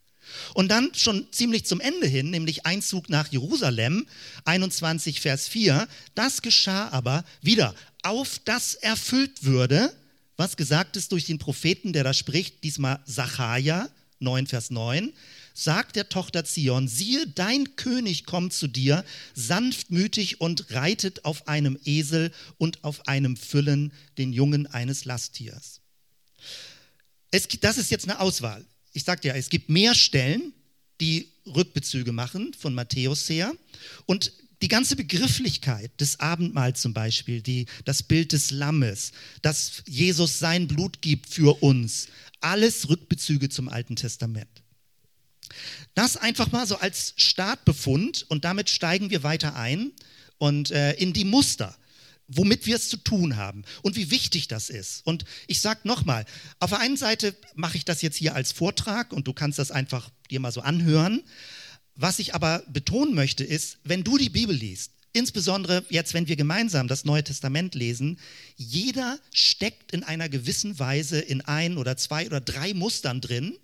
Und 0.55 0.69
dann 0.69 0.93
schon 0.95 1.27
ziemlich 1.33 1.65
zum 1.67 1.81
Ende 1.81 2.07
hin, 2.07 2.31
nämlich 2.31 2.67
Einzug 2.67 3.09
nach 3.09 3.29
Jerusalem, 3.29 4.07
21 4.45 5.21
Vers 5.21 5.49
4, 5.49 5.87
das 6.15 6.43
geschah 6.43 6.89
aber 6.89 7.25
wieder, 7.43 7.75
auf 8.03 8.41
das 8.45 8.75
erfüllt 8.75 9.45
würde, 9.45 9.93
was 10.37 10.57
gesagt 10.57 10.97
ist 10.97 11.13
durch 11.13 11.25
den 11.25 11.39
Propheten, 11.39 11.93
der 11.93 12.05
da 12.05 12.13
spricht, 12.13 12.65
diesmal 12.65 13.01
Sacharja, 13.07 13.89
9 14.19 14.47
Vers 14.47 14.71
9, 14.71 15.13
sagt 15.55 15.97
der 15.97 16.09
Tochter 16.09 16.45
Zion, 16.45 16.89
siehe, 16.89 17.27
dein 17.27 17.77
König 17.77 18.27
kommt 18.27 18.53
zu 18.53 18.67
dir, 18.67 19.05
sanftmütig 19.35 20.41
und 20.41 20.71
reitet 20.73 21.25
auf 21.25 21.49
einem 21.49 21.79
Esel 21.85 22.31
und 22.59 22.85
auf 22.85 23.09
einem 23.09 23.37
Füllen, 23.37 23.93
den 24.19 24.33
Jungen 24.33 24.67
eines 24.67 25.05
Lasttiers. 25.07 25.81
Es, 27.31 27.49
das 27.61 27.79
ist 27.79 27.91
jetzt 27.91 28.09
eine 28.09 28.21
Auswahl. 28.21 28.65
Ich 28.93 29.05
sagte 29.05 29.29
ja, 29.29 29.35
es 29.35 29.51
gibt 29.51 29.69
mehr 29.69 29.95
Stellen, 29.95 30.53
die 31.01 31.31
Rückbezüge 31.47 32.13
machen 32.13 32.55
von 32.55 32.75
Matthäus 32.75 33.29
her. 33.29 33.53
Und 34.07 34.33
die 34.63 34.69
ganze 34.69 34.97
Begrifflichkeit 34.97 36.01
des 36.01 36.21
Abendmahls 36.21 36.81
zum 36.81 36.95
Beispiel, 36.95 37.43
die, 37.43 37.67
das 37.85 38.03
Bild 38.03 38.33
des 38.33 38.51
Lammes, 38.51 39.13
dass 39.43 39.83
Jesus 39.87 40.39
sein 40.39 40.67
Blut 40.67 41.03
gibt 41.03 41.29
für 41.29 41.63
uns, 41.63 42.09
alles 42.41 42.89
Rückbezüge 42.89 43.49
zum 43.49 43.69
Alten 43.69 43.97
Testament. 43.97 44.63
Das 45.95 46.17
einfach 46.17 46.51
mal 46.53 46.67
so 46.67 46.79
als 46.79 47.13
Startbefund 47.17 48.25
und 48.29 48.45
damit 48.45 48.71
steigen 48.71 49.11
wir 49.11 49.23
weiter 49.23 49.57
ein 49.57 49.93
und 50.39 50.71
äh, 50.71 50.93
in 50.95 51.13
die 51.13 51.25
Muster 51.25 51.77
womit 52.29 52.67
wir 52.67 52.77
es 52.77 52.89
zu 52.89 52.97
tun 52.97 53.37
haben 53.37 53.65
und 53.83 53.97
wie 53.97 54.11
wichtig 54.11 54.49
das 54.49 54.71
ist. 54.71 55.07
Und 55.07 55.25
ich 55.47 55.61
sage 55.61 55.81
nochmal, 55.85 56.25
auf 56.59 56.71
der 56.71 56.81
einen 56.81 56.97
Seite 56.97 57.35
mache 57.55 57.77
ich 57.77 57.85
das 57.85 58.03
jetzt 58.03 58.17
hier 58.17 58.35
als 58.35 58.53
Vortrag 58.53 59.13
und 59.13 59.27
du 59.27 59.33
kannst 59.33 59.59
das 59.59 59.71
einfach 59.71 60.11
dir 60.31 60.41
mal 60.41 60.53
so 60.53 60.61
anhören. 60.61 61.23
Was 61.95 62.19
ich 62.19 62.35
aber 62.35 62.63
betonen 62.69 63.15
möchte, 63.15 63.45
ist, 63.45 63.79
wenn 63.85 64.05
du 64.05 64.19
die 64.19 64.29
Bibel 64.29 64.55
liest, 64.55 64.93
insbesondere 65.13 65.83
jetzt, 65.89 66.13
wenn 66.13 66.29
wir 66.29 66.37
gemeinsam 66.37 66.89
das 66.89 67.07
Neue 67.07 67.25
Testament 67.25 67.75
lesen, 67.75 68.19
jeder 68.57 69.19
steckt 69.33 69.93
in 69.93 70.05
einer 70.05 70.29
gewissen 70.29 70.79
Weise 70.79 71.19
in 71.19 71.41
ein 71.41 71.79
oder 71.79 71.97
zwei 71.97 72.27
oder 72.27 72.41
drei 72.41 72.75
Mustern 72.75 73.23
drin 73.23 73.57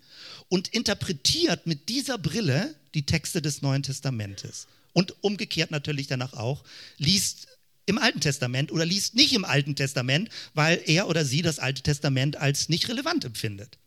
und 0.49 0.69
interpretiert 0.69 1.67
mit 1.67 1.89
dieser 1.89 2.17
Brille 2.17 2.75
die 2.95 3.05
Texte 3.05 3.41
des 3.41 3.61
Neuen 3.61 3.83
Testamentes. 3.83 4.67
Und 4.93 5.15
umgekehrt 5.23 5.69
natürlich 5.69 6.07
danach 6.07 6.33
auch, 6.33 6.63
liest 6.97 7.47
im 7.85 7.97
Alten 7.97 8.19
Testament 8.19 8.71
oder 8.71 8.85
liest 8.85 9.15
nicht 9.15 9.33
im 9.33 9.45
Alten 9.45 9.75
Testament, 9.75 10.29
weil 10.53 10.81
er 10.85 11.07
oder 11.07 11.25
sie 11.25 11.41
das 11.41 11.59
Alte 11.59 11.83
Testament 11.83 12.37
als 12.37 12.69
nicht 12.69 12.87
relevant 12.89 13.25
empfindet. 13.25 13.77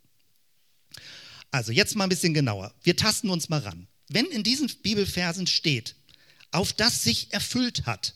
Also 1.50 1.72
jetzt 1.72 1.96
mal 1.96 2.04
ein 2.04 2.10
bisschen 2.10 2.34
genauer. 2.34 2.74
Wir 2.82 2.96
tasten 2.96 3.30
uns 3.30 3.48
mal 3.48 3.60
ran. 3.60 3.88
Wenn 4.08 4.26
in 4.26 4.42
diesen 4.42 4.68
Bibelversen 4.82 5.46
steht, 5.46 5.96
auf 6.50 6.72
das 6.72 7.02
sich 7.02 7.32
erfüllt 7.32 7.86
hat, 7.86 8.14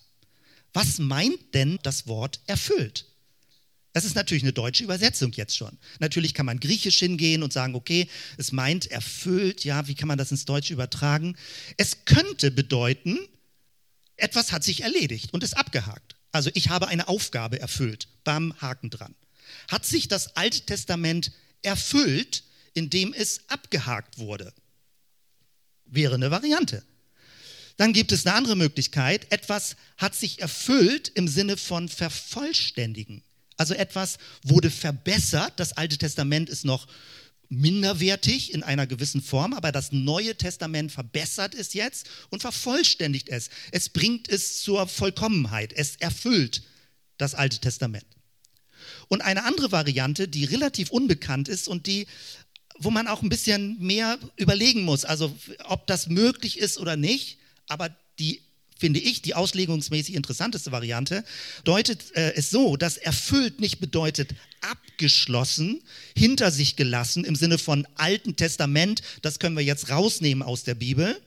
was 0.73 0.99
meint 0.99 1.55
denn 1.55 1.79
das 1.83 2.07
Wort 2.07 2.41
erfüllt? 2.47 3.07
Das 3.93 4.05
ist 4.05 4.15
natürlich 4.15 4.45
eine 4.45 4.53
deutsche 4.53 4.85
Übersetzung 4.85 5.33
jetzt 5.33 5.57
schon. 5.57 5.77
Natürlich 5.99 6.33
kann 6.33 6.47
man 6.47 6.61
griechisch 6.61 6.99
hingehen 7.01 7.43
und 7.43 7.53
sagen, 7.53 7.75
okay, 7.75 8.09
es 8.37 8.53
meint 8.53 8.87
erfüllt, 8.87 9.65
ja, 9.65 9.89
wie 9.89 9.97
kann 9.97 10.07
man 10.07 10.19
das 10.19 10.31
ins 10.31 10.45
Deutsche 10.45 10.73
übertragen? 10.73 11.37
Es 11.77 12.05
könnte 12.05 12.53
bedeuten, 12.53 13.19
etwas 14.23 14.53
hat 14.53 14.65
sich 14.65 14.83
erledigt 14.83 15.33
und 15.33 15.43
ist 15.43 15.57
abgehakt. 15.57 16.17
Also 16.33 16.51
ich 16.55 16.69
habe 16.69 16.89
eine 16.89 17.09
Aufgabe 17.09 17.61
erfüllt, 17.61 18.09
beim 18.25 18.55
Haken 18.61 18.91
dran. 18.91 19.15
Hat 19.69 19.85
sich 19.85 20.09
das 20.09 20.37
Alte 20.37 20.61
Testament 20.61 21.33
erfüllt, 21.63 22.45
indem 22.75 23.13
es 23.13 23.41
abgehakt 23.49 24.19
wurde? 24.19 24.53
Wäre 25.87 26.15
eine 26.15 26.31
Variante. 26.31 26.85
Dann 27.77 27.93
gibt 27.93 28.13
es 28.13 28.27
eine 28.27 28.37
andere 28.37 28.57
Möglichkeit. 28.57 29.33
Etwas 29.33 29.77
hat 29.97 30.15
sich 30.15 30.41
erfüllt 30.41 31.09
im 31.15 31.27
Sinne 31.27 31.57
von 31.57 31.89
vervollständigen. 31.89 33.23
Also 33.57 33.75
etwas 33.75 34.19
wurde 34.43 34.71
verbessert. 34.71 35.55
Das 35.57 35.73
Alte 35.73 35.99
Testament 35.99 36.49
ist 36.49 36.65
noch 36.65 36.87
minderwertig 37.51 38.55
in 38.55 38.63
einer 38.63 38.87
gewissen 38.87 39.21
Form, 39.21 39.53
aber 39.53 39.73
das 39.73 39.93
Neue 39.93 40.37
Testament 40.37 40.93
verbessert 40.93 41.55
es 41.55 41.75
jetzt 41.75 42.09
und 42.31 42.41
vervollständigt 42.41 43.29
es. 43.29 43.51
Es 43.73 43.89
bringt 43.89 44.29
es 44.29 44.63
zur 44.63 44.87
Vollkommenheit. 44.87 45.73
Es 45.73 45.97
erfüllt 45.97 46.63
das 47.19 47.35
Alte 47.35 47.59
Testament. 47.59 48.07
Und 49.09 49.21
eine 49.21 49.45
andere 49.45 49.73
Variante, 49.73 50.29
die 50.29 50.45
relativ 50.45 50.91
unbekannt 50.91 51.49
ist 51.49 51.69
und 51.69 51.87
die 51.87 52.07
wo 52.83 52.91
man 52.91 53.09
auch 53.09 53.23
ein 53.23 53.29
bisschen 53.29 53.79
mehr 53.79 54.19
überlegen 54.37 54.85
muss, 54.85 55.05
also 55.05 55.37
ob 55.65 55.87
das 55.87 56.09
möglich 56.09 56.59
ist 56.59 56.79
oder 56.79 56.97
nicht, 56.97 57.37
aber 57.69 57.95
die 58.19 58.41
finde 58.79 59.01
ich, 59.01 59.21
die 59.21 59.35
auslegungsmäßig 59.35 60.15
interessanteste 60.15 60.73
Variante, 60.73 61.23
deutet 61.65 62.17
äh, 62.17 62.33
es 62.35 62.49
so, 62.49 62.79
dass 62.79 62.97
erfüllt 62.97 63.61
nicht 63.61 63.79
bedeutet 63.79 64.35
abgeschlossen, 65.01 65.81
hinter 66.15 66.51
sich 66.51 66.77
gelassen 66.77 67.25
im 67.25 67.35
Sinne 67.35 67.57
von 67.57 67.87
Alten 67.95 68.37
Testament, 68.37 69.01
das 69.23 69.39
können 69.39 69.57
wir 69.57 69.65
jetzt 69.65 69.89
rausnehmen 69.89 70.43
aus 70.43 70.63
der 70.63 70.75
Bibel, 70.75 71.19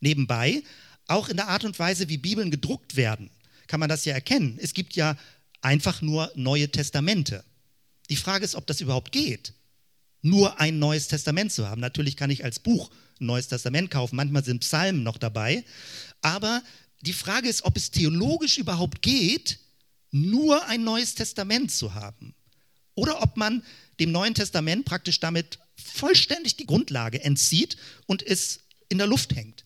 nebenbei, 0.00 0.62
auch 1.06 1.30
in 1.30 1.38
der 1.38 1.48
Art 1.48 1.64
und 1.64 1.78
Weise, 1.78 2.10
wie 2.10 2.18
Bibeln 2.18 2.50
gedruckt 2.50 2.94
werden, 2.94 3.30
kann 3.68 3.80
man 3.80 3.88
das 3.88 4.04
ja 4.04 4.12
erkennen. 4.12 4.58
Es 4.60 4.74
gibt 4.74 4.96
ja 4.96 5.16
einfach 5.62 6.02
nur 6.02 6.30
Neue 6.34 6.68
Testamente. 6.68 7.42
Die 8.10 8.16
Frage 8.16 8.44
ist, 8.44 8.54
ob 8.54 8.66
das 8.66 8.82
überhaupt 8.82 9.12
geht, 9.12 9.54
nur 10.20 10.60
ein 10.60 10.78
Neues 10.78 11.08
Testament 11.08 11.52
zu 11.52 11.66
haben. 11.66 11.80
Natürlich 11.80 12.18
kann 12.18 12.28
ich 12.28 12.44
als 12.44 12.58
Buch 12.58 12.90
ein 13.18 13.26
Neues 13.26 13.48
Testament 13.48 13.90
kaufen, 13.90 14.16
manchmal 14.16 14.44
sind 14.44 14.60
Psalmen 14.60 15.02
noch 15.02 15.16
dabei, 15.16 15.64
aber 16.20 16.62
die 17.00 17.14
Frage 17.14 17.48
ist, 17.48 17.64
ob 17.64 17.78
es 17.78 17.90
theologisch 17.90 18.58
überhaupt 18.58 19.00
geht, 19.00 19.58
nur 20.10 20.66
ein 20.66 20.84
Neues 20.84 21.14
Testament 21.14 21.72
zu 21.72 21.94
haben. 21.94 22.34
Oder 22.96 23.22
ob 23.22 23.36
man 23.36 23.62
dem 24.00 24.10
Neuen 24.10 24.34
Testament 24.34 24.84
praktisch 24.84 25.20
damit 25.20 25.60
vollständig 25.76 26.56
die 26.56 26.66
Grundlage 26.66 27.22
entzieht 27.22 27.76
und 28.06 28.26
es 28.26 28.60
in 28.88 28.98
der 28.98 29.06
Luft 29.06 29.36
hängt. 29.36 29.64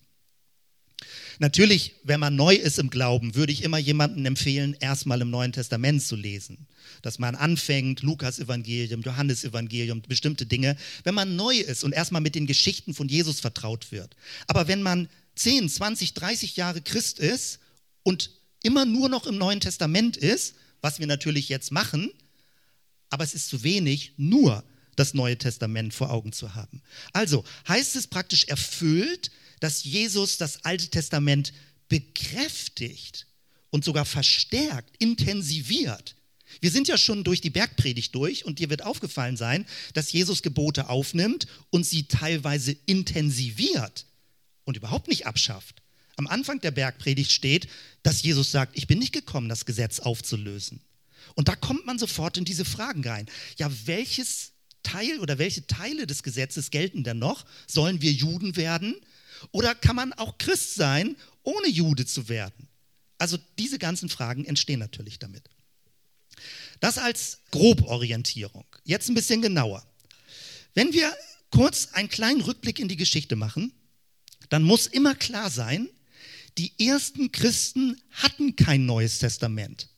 Natürlich, 1.39 1.95
wenn 2.05 2.21
man 2.21 2.37
neu 2.37 2.55
ist 2.55 2.79
im 2.79 2.91
Glauben, 2.91 3.35
würde 3.35 3.51
ich 3.51 3.63
immer 3.63 3.79
jemandem 3.79 4.27
empfehlen, 4.27 4.77
erstmal 4.79 5.23
im 5.23 5.31
Neuen 5.31 5.53
Testament 5.53 6.03
zu 6.03 6.15
lesen. 6.15 6.67
Dass 7.01 7.19
man 7.19 7.35
anfängt, 7.35 8.03
Lukas-Evangelium, 8.03 9.01
Johannes-Evangelium, 9.01 10.03
bestimmte 10.03 10.45
Dinge, 10.45 10.77
wenn 11.03 11.15
man 11.15 11.37
neu 11.37 11.57
ist 11.57 11.83
und 11.83 11.93
erstmal 11.93 12.21
mit 12.21 12.35
den 12.35 12.47
Geschichten 12.47 12.93
von 12.93 13.09
Jesus 13.09 13.41
vertraut 13.41 13.91
wird. 13.91 14.17
Aber 14.49 14.69
wenn 14.69 14.83
man 14.83 15.09
10, 15.37 15.71
20, 15.71 16.13
30 16.13 16.57
Jahre 16.57 16.83
Christ 16.83 17.19
ist 17.19 17.61
und 18.03 18.33
immer 18.63 18.85
nur 18.85 19.09
noch 19.09 19.27
im 19.27 19.39
Neuen 19.39 19.61
Testament 19.61 20.19
ist, 20.19 20.57
was 20.83 20.99
wir 20.99 21.07
natürlich 21.07 21.49
jetzt 21.49 21.73
machen, 21.73 22.13
aber 23.11 23.25
es 23.25 23.35
ist 23.35 23.49
zu 23.49 23.63
wenig, 23.63 24.13
nur 24.17 24.65
das 24.97 25.15
Neue 25.15 25.39
Testament 25.39 25.95
vor 25.95 26.11
Augen 26.11 26.33
zu 26.33 26.55
haben. 26.55 26.83
Also 27.13 27.45
heißt 27.69 27.97
es 27.97 28.07
praktisch 28.07 28.45
erfüllt, 28.45 29.31
dass 29.61 29.85
Jesus 29.85 30.37
das 30.37 30.65
Alte 30.65 30.89
Testament 30.89 31.53
bekräftigt 31.89 33.27
und 33.71 33.85
sogar 33.85 34.05
verstärkt, 34.05 34.95
intensiviert. 34.99 36.17
Wir 36.61 36.71
sind 36.71 36.89
ja 36.89 36.99
schon 36.99 37.23
durch 37.23 37.41
die 37.41 37.51
Bergpredigt 37.51 38.15
durch 38.15 38.45
und 38.45 38.59
dir 38.59 38.71
wird 38.71 38.83
aufgefallen 38.83 39.37
sein, 39.37 39.67
dass 39.95 40.13
Jesus 40.13 40.43
Gebote 40.43 40.89
aufnimmt 40.89 41.47
und 41.71 41.87
sie 41.87 42.05
teilweise 42.05 42.77
intensiviert 42.87 44.07
und 44.65 44.77
überhaupt 44.77 45.09
nicht 45.09 45.27
abschafft. 45.27 45.83
Am 46.17 46.27
Anfang 46.27 46.61
der 46.61 46.73
Bergpredigt 46.73 47.31
steht, 47.31 47.69
dass 48.03 48.23
Jesus 48.23 48.51
sagt, 48.51 48.77
ich 48.77 48.87
bin 48.87 48.99
nicht 48.99 49.13
gekommen, 49.13 49.49
das 49.49 49.65
Gesetz 49.65 50.01
aufzulösen. 50.01 50.81
Und 51.35 51.49
da 51.49 51.57
kommt 51.57 51.87
man 51.87 51.99
sofort 51.99 52.37
in 52.37 52.45
diese 52.45 52.65
Fragen 52.65 53.05
rein. 53.05 53.27
Ja, 53.59 53.71
welches 53.85 54.53
Teil 54.83 55.19
oder 55.21 55.39
welche 55.39 55.67
Teile 55.67 56.07
des 56.07 56.23
Gesetzes 56.23 56.71
gelten 56.71 57.05
denn 57.05 57.19
noch? 57.19 57.45
Sollen 57.67 58.01
wir 58.03 58.13
Juden 58.13 58.57
werden? 58.57 58.97
Oder 59.53 59.75
kann 59.75 59.97
man 59.97 60.13
auch 60.15 60.39
Christ 60.39 60.75
sein, 60.75 61.17
ohne 61.43 61.69
Jude 61.69 62.07
zu 62.07 62.29
werden? 62.29 62.69
Also 63.19 63.39
diese 63.59 63.79
ganzen 63.79 64.09
Fragen 64.09 64.45
entstehen 64.45 64.81
natürlich 64.81 65.19
damit. 65.19 65.45
Das 66.81 66.99
als 66.99 67.41
Groborientierung. 67.51 68.65
Jetzt 68.85 69.09
ein 69.09 69.15
bisschen 69.15 69.43
genauer. 69.43 69.87
Wenn 70.75 70.93
wir 70.93 71.15
kurz 71.51 71.89
einen 71.93 72.09
kleinen 72.09 72.41
Rückblick 72.41 72.79
in 72.79 72.89
die 72.89 72.97
Geschichte 72.97 73.37
machen, 73.37 73.73
dann 74.49 74.63
muss 74.63 74.87
immer 74.87 75.15
klar 75.15 75.51
sein, 75.51 75.89
die 76.59 76.73
ersten 76.79 77.31
Christen 77.33 78.01
hatten 78.11 78.57
kein 78.57 78.87
neues 78.87 79.19
Testament. 79.19 79.89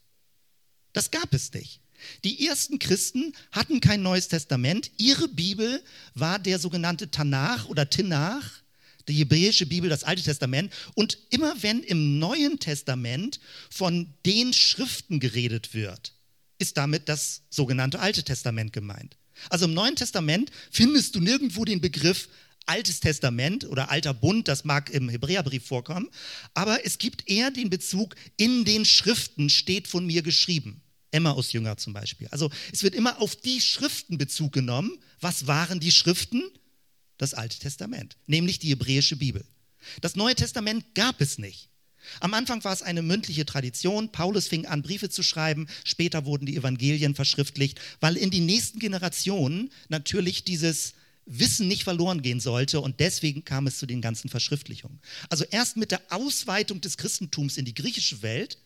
Das 0.92 1.10
gab 1.10 1.32
es 1.32 1.52
nicht. 1.52 1.80
Die 2.24 2.46
ersten 2.46 2.78
Christen 2.78 3.32
hatten 3.52 3.80
kein 3.80 4.02
neues 4.02 4.28
Testament. 4.28 4.90
Ihre 4.98 5.28
Bibel 5.28 5.82
war 6.14 6.38
der 6.38 6.58
sogenannte 6.58 7.10
Tanach 7.10 7.68
oder 7.68 7.88
Tinach, 7.88 8.62
die 9.08 9.14
hebräische 9.14 9.66
Bibel, 9.66 9.88
das 9.90 10.04
Alte 10.04 10.22
Testament. 10.22 10.72
Und 10.94 11.18
immer 11.30 11.54
wenn 11.62 11.82
im 11.82 12.18
Neuen 12.18 12.58
Testament 12.58 13.40
von 13.70 14.12
den 14.26 14.52
Schriften 14.52 15.20
geredet 15.20 15.74
wird, 15.74 16.14
ist 16.58 16.76
damit 16.76 17.08
das 17.08 17.42
sogenannte 17.50 18.00
Alte 18.00 18.22
Testament 18.22 18.72
gemeint. 18.72 19.16
Also 19.50 19.64
im 19.64 19.74
Neuen 19.74 19.96
Testament 19.96 20.50
findest 20.70 21.14
du 21.14 21.20
nirgendwo 21.20 21.64
den 21.64 21.80
Begriff 21.80 22.28
Altes 22.66 23.00
Testament 23.00 23.64
oder 23.64 23.90
Alter 23.90 24.14
Bund, 24.14 24.46
das 24.46 24.64
mag 24.64 24.90
im 24.90 25.08
Hebräerbrief 25.08 25.66
vorkommen, 25.66 26.08
aber 26.54 26.86
es 26.86 26.98
gibt 26.98 27.28
eher 27.28 27.50
den 27.50 27.70
Bezug, 27.70 28.14
in 28.36 28.64
den 28.64 28.84
Schriften 28.84 29.50
steht 29.50 29.88
von 29.88 30.06
mir 30.06 30.22
geschrieben. 30.22 30.81
Emmaus-Jünger 31.12 31.76
zum 31.76 31.92
Beispiel. 31.92 32.28
Also 32.30 32.50
es 32.72 32.82
wird 32.82 32.94
immer 32.94 33.20
auf 33.20 33.36
die 33.36 33.60
Schriften 33.60 34.18
Bezug 34.18 34.52
genommen. 34.52 34.98
Was 35.20 35.46
waren 35.46 35.80
die 35.80 35.92
Schriften? 35.92 36.42
Das 37.18 37.34
Alte 37.34 37.58
Testament, 37.58 38.16
nämlich 38.26 38.58
die 38.58 38.70
hebräische 38.70 39.16
Bibel. 39.16 39.44
Das 40.00 40.16
Neue 40.16 40.34
Testament 40.34 40.94
gab 40.94 41.20
es 41.20 41.38
nicht. 41.38 41.68
Am 42.20 42.34
Anfang 42.34 42.64
war 42.64 42.72
es 42.72 42.82
eine 42.82 43.02
mündliche 43.02 43.46
Tradition. 43.46 44.10
Paulus 44.10 44.48
fing 44.48 44.66
an, 44.66 44.82
Briefe 44.82 45.08
zu 45.08 45.22
schreiben. 45.22 45.68
Später 45.84 46.24
wurden 46.24 46.46
die 46.46 46.56
Evangelien 46.56 47.14
verschriftlicht, 47.14 47.80
weil 48.00 48.16
in 48.16 48.30
die 48.30 48.40
nächsten 48.40 48.80
Generationen 48.80 49.70
natürlich 49.88 50.44
dieses 50.44 50.94
Wissen 51.24 51.68
nicht 51.68 51.84
verloren 51.84 52.22
gehen 52.22 52.40
sollte 52.40 52.80
und 52.80 52.98
deswegen 52.98 53.44
kam 53.44 53.68
es 53.68 53.78
zu 53.78 53.86
den 53.86 54.00
ganzen 54.00 54.28
Verschriftlichungen. 54.28 55.00
Also 55.28 55.44
erst 55.44 55.76
mit 55.76 55.92
der 55.92 56.02
Ausweitung 56.10 56.80
des 56.80 56.96
Christentums 56.96 57.56
in 57.56 57.64
die 57.64 57.74
griechische 57.74 58.22
Welt 58.22 58.58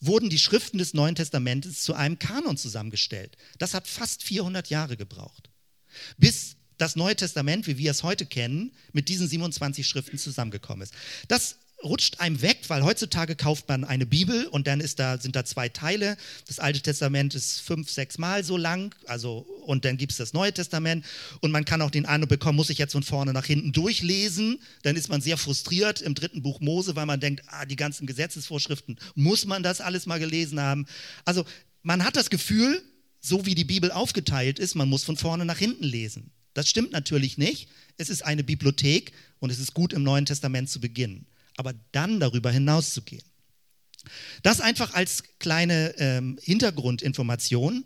wurden 0.00 0.30
die 0.30 0.38
Schriften 0.38 0.78
des 0.78 0.94
Neuen 0.94 1.14
Testamentes 1.14 1.82
zu 1.82 1.94
einem 1.94 2.18
Kanon 2.18 2.56
zusammengestellt. 2.56 3.36
Das 3.58 3.74
hat 3.74 3.86
fast 3.86 4.22
400 4.22 4.68
Jahre 4.68 4.96
gebraucht, 4.96 5.50
bis 6.18 6.56
das 6.78 6.96
Neue 6.96 7.16
Testament, 7.16 7.66
wie 7.66 7.78
wir 7.78 7.90
es 7.90 8.02
heute 8.02 8.26
kennen, 8.26 8.72
mit 8.92 9.08
diesen 9.08 9.28
27 9.28 9.86
Schriften 9.86 10.18
zusammengekommen 10.18 10.82
ist. 10.82 10.94
Das 11.28 11.56
rutscht 11.82 12.20
einem 12.20 12.40
weg, 12.42 12.58
weil 12.68 12.82
heutzutage 12.82 13.36
kauft 13.36 13.68
man 13.68 13.84
eine 13.84 14.06
Bibel 14.06 14.46
und 14.46 14.66
dann 14.66 14.80
ist 14.80 14.98
da, 14.98 15.18
sind 15.18 15.36
da 15.36 15.44
zwei 15.44 15.68
Teile. 15.68 16.16
Das 16.46 16.58
Alte 16.58 16.80
Testament 16.80 17.34
ist 17.34 17.60
fünf, 17.60 17.90
sechs 17.90 18.18
Mal 18.18 18.44
so 18.44 18.56
lang, 18.56 18.94
also, 19.06 19.46
und 19.66 19.84
dann 19.84 19.96
gibt 19.96 20.12
es 20.12 20.18
das 20.18 20.32
Neue 20.32 20.52
Testament 20.52 21.04
und 21.40 21.50
man 21.50 21.64
kann 21.64 21.82
auch 21.82 21.90
den 21.90 22.06
Eindruck 22.06 22.30
bekommen, 22.30 22.56
muss 22.56 22.70
ich 22.70 22.78
jetzt 22.78 22.92
von 22.92 23.02
vorne 23.02 23.32
nach 23.32 23.44
hinten 23.44 23.72
durchlesen, 23.72 24.60
dann 24.82 24.96
ist 24.96 25.08
man 25.08 25.20
sehr 25.20 25.36
frustriert 25.36 26.00
im 26.00 26.14
dritten 26.14 26.42
Buch 26.42 26.60
Mose, 26.60 26.96
weil 26.96 27.06
man 27.06 27.20
denkt, 27.20 27.42
ah, 27.48 27.66
die 27.66 27.76
ganzen 27.76 28.06
Gesetzesvorschriften, 28.06 28.98
muss 29.14 29.44
man 29.44 29.62
das 29.62 29.80
alles 29.80 30.06
mal 30.06 30.18
gelesen 30.18 30.60
haben? 30.60 30.86
Also 31.24 31.44
man 31.82 32.04
hat 32.04 32.16
das 32.16 32.30
Gefühl, 32.30 32.82
so 33.20 33.44
wie 33.44 33.54
die 33.54 33.64
Bibel 33.64 33.90
aufgeteilt 33.90 34.58
ist, 34.58 34.74
man 34.74 34.88
muss 34.88 35.04
von 35.04 35.16
vorne 35.16 35.44
nach 35.44 35.58
hinten 35.58 35.84
lesen. 35.84 36.30
Das 36.54 36.68
stimmt 36.68 36.92
natürlich 36.92 37.38
nicht. 37.38 37.68
Es 37.98 38.08
ist 38.08 38.24
eine 38.24 38.44
Bibliothek 38.44 39.12
und 39.40 39.50
es 39.50 39.58
ist 39.58 39.74
gut, 39.74 39.92
im 39.92 40.02
Neuen 40.02 40.24
Testament 40.24 40.70
zu 40.70 40.80
beginnen 40.80 41.26
aber 41.56 41.74
dann 41.92 42.20
darüber 42.20 42.50
hinaus 42.50 42.92
zu 42.94 43.02
gehen. 43.02 43.22
Das 44.42 44.60
einfach 44.60 44.94
als 44.94 45.24
kleine 45.38 45.94
ähm, 45.98 46.38
Hintergrundinformation. 46.42 47.84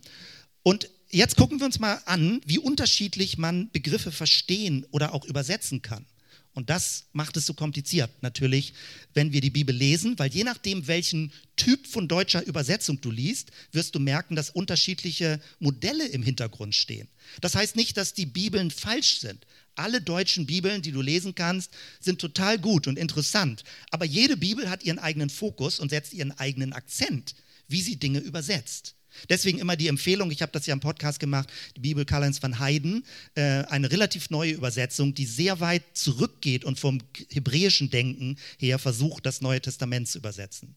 Und 0.63 0.91
jetzt 1.09 1.37
gucken 1.37 1.59
wir 1.61 1.67
uns 1.67 1.79
mal 1.79 2.01
an, 2.05 2.41
wie 2.45 2.59
unterschiedlich 2.59 3.39
man 3.39 3.71
Begriffe 3.71 4.13
verstehen 4.13 4.87
oder 4.91 5.15
auch 5.15 5.25
übersetzen 5.25 5.83
kann. 5.83 6.05
Und 6.53 6.69
das 6.69 7.05
macht 7.13 7.37
es 7.37 7.47
so 7.47 7.55
kompliziert 7.55 8.11
natürlich, 8.23 8.75
wenn 9.15 9.33
wir 9.33 9.41
die 9.41 9.51
Bibel 9.51 9.75
lesen, 9.75 10.19
weil 10.19 10.33
je 10.33 10.43
nachdem, 10.43 10.89
welchen 10.89 11.33
Typ 11.55 11.87
von 11.87 12.09
deutscher 12.09 12.45
Übersetzung 12.45 13.01
du 13.01 13.11
liest, 13.11 13.53
wirst 13.71 13.95
du 13.95 14.01
merken, 14.01 14.35
dass 14.35 14.51
unterschiedliche 14.51 15.41
Modelle 15.61 16.09
im 16.09 16.25
Hintergrund 16.25 16.75
stehen. 16.75 17.09
Das 17.41 17.55
heißt 17.55 17.77
nicht, 17.77 17.97
dass 17.97 18.15
die 18.15 18.27
Bibeln 18.27 18.73
falsch 18.73 19.21
sind. 19.21 19.47
Alle 19.75 20.01
deutschen 20.01 20.47
Bibeln, 20.47 20.83
die 20.83 20.93
du 20.93 21.01
lesen 21.01 21.35
kannst, 21.35 21.71
sind 22.01 22.21
total 22.21 22.59
gut 22.59 22.87
und 22.87 22.99
interessant. 22.99 23.65
Aber 23.91 24.05
jede 24.05 24.37
Bibel 24.37 24.69
hat 24.69 24.83
ihren 24.83 24.99
eigenen 24.99 25.31
Fokus 25.31 25.81
und 25.81 25.91
setzt 25.91 26.13
ihren 26.13 26.33
eigenen 26.33 26.73
Akzent, 26.73 27.35
wie 27.69 27.81
sie 27.81 27.97
Dinge 27.97 28.19
übersetzt. 28.19 28.95
Deswegen 29.29 29.59
immer 29.59 29.77
die 29.77 29.89
Empfehlung, 29.89 30.31
ich 30.31 30.43
habe 30.43 30.53
das 30.53 30.67
ja 30.67 30.73
im 30.73 30.81
Podcast 30.81 31.21
gemacht, 31.21 31.51
die 31.77 31.81
Bibel 31.81 32.05
Karl-Heinz 32.05 32.43
van 32.43 32.59
Heiden, 32.59 33.05
äh, 33.35 33.65
eine 33.65 33.91
relativ 33.91 34.31
neue 34.31 34.53
Übersetzung, 34.53 35.15
die 35.15 35.27
sehr 35.27 35.61
weit 35.61 35.83
zurückgeht 35.95 36.65
und 36.65 36.79
vom 36.79 37.01
hebräischen 37.31 37.91
Denken 37.91 38.39
her 38.59 38.79
versucht, 38.79 39.27
das 39.27 39.41
Neue 39.41 39.61
Testament 39.61 40.09
zu 40.09 40.19
übersetzen. 40.19 40.77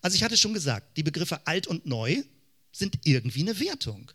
Also 0.00 0.16
ich 0.16 0.22
hatte 0.22 0.36
schon 0.36 0.54
gesagt, 0.54 0.96
die 0.96 1.02
Begriffe 1.02 1.46
alt 1.46 1.66
und 1.66 1.86
neu 1.86 2.22
sind 2.72 2.98
irgendwie 3.04 3.42
eine 3.42 3.60
Wertung. 3.60 4.10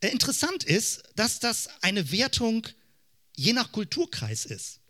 Äh, 0.00 0.08
interessant 0.08 0.64
ist, 0.64 1.02
dass 1.16 1.40
das 1.40 1.68
eine 1.80 2.12
Wertung 2.12 2.66
je 3.38 3.52
nach 3.52 3.70
Kulturkreis 3.72 4.44
ist. 4.44 4.80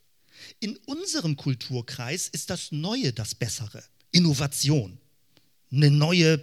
In 0.61 0.77
unserem 0.87 1.37
Kulturkreis 1.37 2.29
ist 2.29 2.51
das 2.51 2.73
Neue 2.73 3.13
das 3.13 3.35
Bessere, 3.35 3.85
Innovation, 4.11 4.99
eine 5.71 5.91
neue 5.91 6.43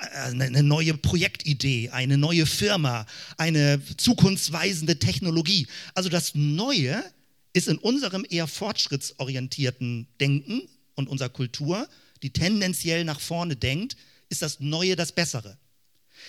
eine 0.00 0.62
neue 0.62 0.94
Projektidee, 0.94 1.90
eine 1.90 2.16
neue 2.16 2.46
Firma, 2.46 3.04
eine 3.36 3.82
zukunftsweisende 3.98 4.98
Technologie. 4.98 5.66
Also 5.94 6.08
das 6.08 6.34
Neue 6.34 7.04
ist 7.52 7.68
in 7.68 7.76
unserem 7.76 8.24
eher 8.26 8.46
fortschrittsorientierten 8.46 10.08
Denken 10.18 10.62
und 10.94 11.06
unserer 11.06 11.28
Kultur, 11.28 11.86
die 12.22 12.30
tendenziell 12.30 13.04
nach 13.04 13.20
vorne 13.20 13.56
denkt, 13.56 13.98
ist 14.30 14.40
das 14.40 14.58
Neue 14.58 14.96
das 14.96 15.12
Bessere. 15.12 15.58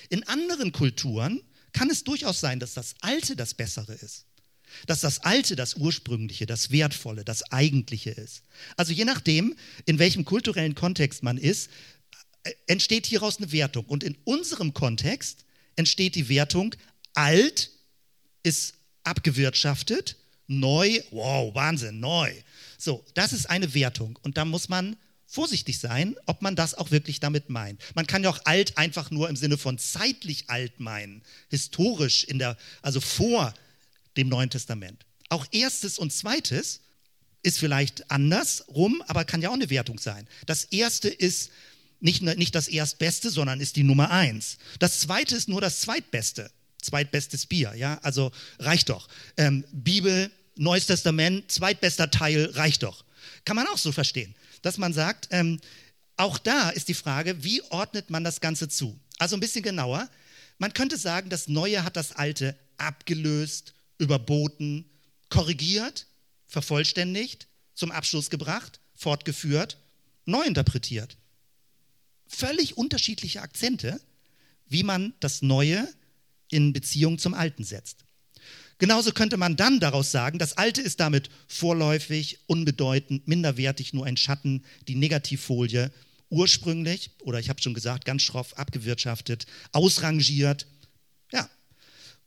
In 0.10 0.28
anderen 0.28 0.74
Kulturen 0.74 1.42
kann 1.72 1.90
es 1.90 2.04
durchaus 2.04 2.42
sein, 2.42 2.60
dass 2.60 2.74
das 2.74 2.96
Alte 3.00 3.38
das 3.38 3.54
Bessere 3.54 3.94
ist. 3.94 4.26
Dass 4.88 5.02
das 5.02 5.20
Alte 5.20 5.56
das 5.56 5.76
Ursprüngliche, 5.76 6.46
das 6.46 6.72
Wertvolle, 6.72 7.24
das 7.24 7.44
Eigentliche 7.52 8.12
ist. 8.12 8.44
Also 8.78 8.94
je 8.94 9.06
nachdem, 9.06 9.56
in 9.86 10.00
welchem 10.00 10.26
kulturellen 10.26 10.76
Kontext 10.76 11.24
man 11.24 11.38
ist, 11.38 11.70
äh, 12.44 12.52
entsteht 12.68 13.06
hieraus 13.06 13.38
eine 13.38 13.52
Wertung. 13.52 13.86
Und 13.86 14.04
in 14.04 14.18
unserem 14.24 14.74
Kontext 14.74 15.46
entsteht 15.76 16.16
die 16.16 16.30
Wertung, 16.30 16.76
alt 17.14 17.72
ist 18.44 18.76
abgewirtschaftet, 19.04 20.18
neu, 20.48 21.02
wow, 21.12 21.54
Wahnsinn, 21.56 22.00
neu. 22.00 22.34
So, 22.78 23.06
das 23.14 23.34
ist 23.34 23.50
eine 23.50 23.74
Wertung. 23.74 24.20
Und 24.24 24.38
da 24.38 24.46
muss 24.46 24.70
man 24.70 24.98
vorsichtig 25.26 25.80
sein, 25.80 26.16
ob 26.26 26.42
man 26.42 26.56
das 26.56 26.76
auch 26.76 26.92
wirklich 26.92 27.22
damit 27.22 27.50
meint. 27.50 27.82
Man 27.96 28.06
kann 28.06 28.24
ja 28.24 28.30
auch 28.30 28.40
alt 28.44 28.78
einfach 28.78 29.12
nur 29.12 29.30
im 29.30 29.38
Sinne 29.38 29.58
von 29.58 29.78
zeitlich 29.78 30.50
alt 30.50 30.80
meinen, 30.80 31.24
historisch 31.50 32.26
in 32.26 32.38
der, 32.38 32.58
also 32.82 33.00
vor 33.00 33.54
dem 34.18 34.30
Neuen 34.30 34.50
Testament. 34.50 35.06
Auch 35.30 35.46
erstes 35.52 35.98
und 35.98 36.12
zweites 36.12 36.82
ist 37.44 37.60
vielleicht 37.60 38.12
andersrum, 38.12 39.02
aber 39.08 39.26
kann 39.26 39.42
ja 39.42 39.50
auch 39.50 39.54
eine 39.54 39.70
Wertung 39.70 39.98
sein. 39.98 40.28
Das 40.46 40.66
erste 40.66 41.10
ist 41.10 41.52
nicht, 42.00 42.22
nicht 42.22 42.56
das 42.56 42.68
Erstbeste, 42.68 43.30
sondern 43.30 43.62
ist 43.62 43.76
die 43.76 43.84
Nummer 43.84 44.12
eins. 44.12 44.58
Das 44.80 45.00
zweite 45.00 45.36
ist 45.36 45.50
nur 45.50 45.62
das 45.62 45.82
Zweitbeste. 45.82 46.52
Zweitbestes 46.82 47.46
Bier, 47.46 47.74
ja, 47.76 48.00
also 48.02 48.32
reicht 48.58 48.90
doch. 48.90 49.08
Ähm, 49.38 49.64
Bibel, 49.72 50.32
Neues 50.56 50.88
Testament, 50.88 51.52
zweitbester 51.52 52.10
Teil, 52.10 52.46
reicht 52.54 52.84
doch. 52.84 53.06
Kann 53.46 53.56
man 53.56 53.68
auch 53.68 53.78
so 53.78 53.92
verstehen 53.92 54.36
dass 54.62 54.78
man 54.78 54.94
sagt, 54.94 55.28
ähm, 55.32 55.60
auch 56.18 56.38
da 56.38 56.70
ist 56.70 56.88
die 56.88 56.94
Frage, 56.94 57.44
wie 57.44 57.62
ordnet 57.70 58.10
man 58.10 58.24
das 58.24 58.42
Ganze 58.42 58.68
zu? 58.68 59.00
Also 59.18 59.36
ein 59.36 59.40
bisschen 59.40 59.64
genauer. 59.64 60.10
Man 60.58 60.74
könnte 60.74 60.98
sagen, 60.98 61.30
das 61.30 61.48
Neue 61.48 61.84
hat 61.84 61.96
das 61.96 62.12
Alte 62.14 62.56
abgelöst, 62.78 63.74
überboten, 64.02 64.86
korrigiert, 65.30 66.08
vervollständigt, 66.48 67.48
zum 67.74 67.92
Abschluss 67.92 68.30
gebracht, 68.30 68.80
fortgeführt, 68.94 69.78
neu 70.26 70.44
interpretiert. 70.44 71.18
Völlig 72.28 72.78
unterschiedliche 72.78 73.42
Akzente, 73.42 74.02
wie 74.68 74.84
man 74.84 75.14
das 75.20 75.42
Neue 75.42 75.88
in 76.50 76.74
Beziehung 76.74 77.18
zum 77.20 77.34
Alten 77.34 77.64
setzt. 77.64 78.04
Genauso 78.78 79.12
könnte 79.12 79.38
man 79.38 79.56
dann 79.56 79.80
daraus 79.80 80.12
sagen, 80.12 80.40
das 80.40 80.58
Alte 80.58 80.82
ist 80.82 81.00
damit 81.00 81.30
vorläufig, 81.48 82.40
unbedeutend, 82.48 83.28
minderwertig, 83.28 83.94
nur 83.94 84.08
ein 84.08 84.18
Schatten, 84.18 84.64
die 84.88 84.96
Negativfolie, 84.96 85.92
ursprünglich, 86.30 87.12
oder 87.22 87.40
ich 87.40 87.50
habe 87.50 87.62
schon 87.62 87.76
gesagt, 87.76 88.06
ganz 88.06 88.24
schroff 88.24 88.58
abgewirtschaftet, 88.58 89.46
ausrangiert. 89.72 90.66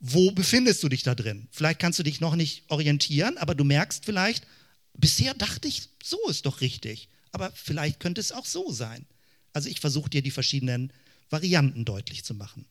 Wo 0.00 0.30
befindest 0.32 0.82
du 0.82 0.88
dich 0.88 1.02
da 1.02 1.14
drin? 1.14 1.48
Vielleicht 1.50 1.80
kannst 1.80 1.98
du 1.98 2.02
dich 2.02 2.20
noch 2.20 2.36
nicht 2.36 2.64
orientieren, 2.68 3.38
aber 3.38 3.54
du 3.54 3.64
merkst 3.64 4.04
vielleicht, 4.04 4.46
bisher 4.94 5.34
dachte 5.34 5.68
ich, 5.68 5.88
so 6.02 6.18
ist 6.28 6.46
doch 6.46 6.60
richtig, 6.60 7.08
aber 7.32 7.50
vielleicht 7.52 8.00
könnte 8.00 8.20
es 8.20 8.32
auch 8.32 8.46
so 8.46 8.70
sein. 8.70 9.06
Also 9.52 9.68
ich 9.68 9.80
versuche 9.80 10.10
dir 10.10 10.22
die 10.22 10.30
verschiedenen 10.30 10.92
Varianten 11.30 11.84
deutlich 11.84 12.24
zu 12.24 12.34
machen. 12.34 12.66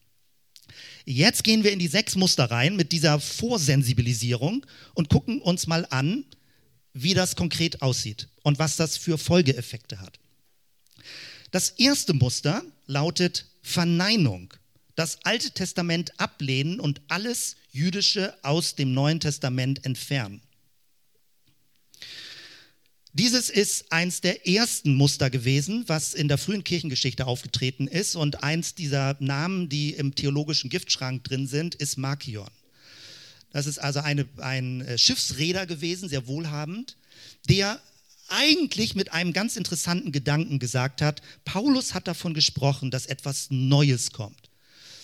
Jetzt 1.05 1.43
gehen 1.43 1.63
wir 1.63 1.71
in 1.71 1.79
die 1.79 1.87
sechs 1.87 2.15
Muster 2.15 2.45
rein 2.45 2.75
mit 2.75 2.91
dieser 2.91 3.19
Vorsensibilisierung 3.19 4.65
und 4.93 5.09
gucken 5.09 5.41
uns 5.41 5.67
mal 5.67 5.85
an, 5.89 6.25
wie 6.93 7.13
das 7.13 7.35
konkret 7.35 7.81
aussieht 7.81 8.29
und 8.43 8.59
was 8.59 8.75
das 8.75 8.97
für 8.97 9.17
Folgeeffekte 9.17 9.99
hat. 9.99 10.19
Das 11.51 11.69
erste 11.71 12.13
Muster 12.13 12.63
lautet 12.87 13.45
Verneinung. 13.61 14.53
Das 14.95 15.19
Alte 15.23 15.51
Testament 15.51 16.19
ablehnen 16.19 16.79
und 16.79 17.01
alles 17.07 17.55
Jüdische 17.71 18.33
aus 18.43 18.75
dem 18.75 18.93
Neuen 18.93 19.19
Testament 19.19 19.85
entfernen. 19.85 20.41
Dieses 23.15 23.51
ist 23.51 23.91
eins 23.91 24.21
der 24.21 24.47
ersten 24.47 24.95
Muster 24.95 25.29
gewesen, 25.29 25.83
was 25.87 26.15
in 26.15 26.27
der 26.27 26.39
frühen 26.39 26.63
Kirchengeschichte 26.63 27.27
aufgetreten 27.27 27.87
ist. 27.87 28.15
Und 28.15 28.43
eins 28.43 28.73
dieser 28.73 29.15
Namen, 29.19 29.69
die 29.69 29.91
im 29.91 30.15
theologischen 30.15 30.71
Giftschrank 30.71 31.23
drin 31.23 31.45
sind, 31.45 31.75
ist 31.75 31.97
Markion. 31.97 32.49
Das 33.51 33.67
ist 33.67 33.77
also 33.77 33.99
eine, 33.99 34.27
ein 34.37 34.81
äh, 34.81 34.97
Schiffsräder 34.97 35.67
gewesen, 35.67 36.09
sehr 36.09 36.25
wohlhabend, 36.25 36.97
der 37.47 37.79
eigentlich 38.29 38.95
mit 38.95 39.13
einem 39.13 39.31
ganz 39.31 39.57
interessanten 39.57 40.11
Gedanken 40.11 40.57
gesagt 40.57 41.01
hat, 41.03 41.21
Paulus 41.45 41.93
hat 41.93 42.07
davon 42.07 42.33
gesprochen, 42.33 42.89
dass 42.89 43.05
etwas 43.05 43.47
Neues 43.51 44.11
kommt, 44.11 44.49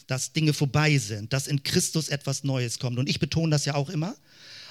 dass 0.10 0.34
Dinge 0.34 0.54
vorbei 0.54 0.98
sind, 0.98 1.34
dass 1.34 1.46
in 1.46 1.62
Christus 1.62 2.10
etwas 2.10 2.44
Neues 2.44 2.80
kommt. 2.80 2.98
Und 2.98 3.08
ich 3.08 3.20
betone 3.20 3.52
das 3.52 3.66
ja 3.66 3.76
auch 3.76 3.90
immer. 3.90 4.16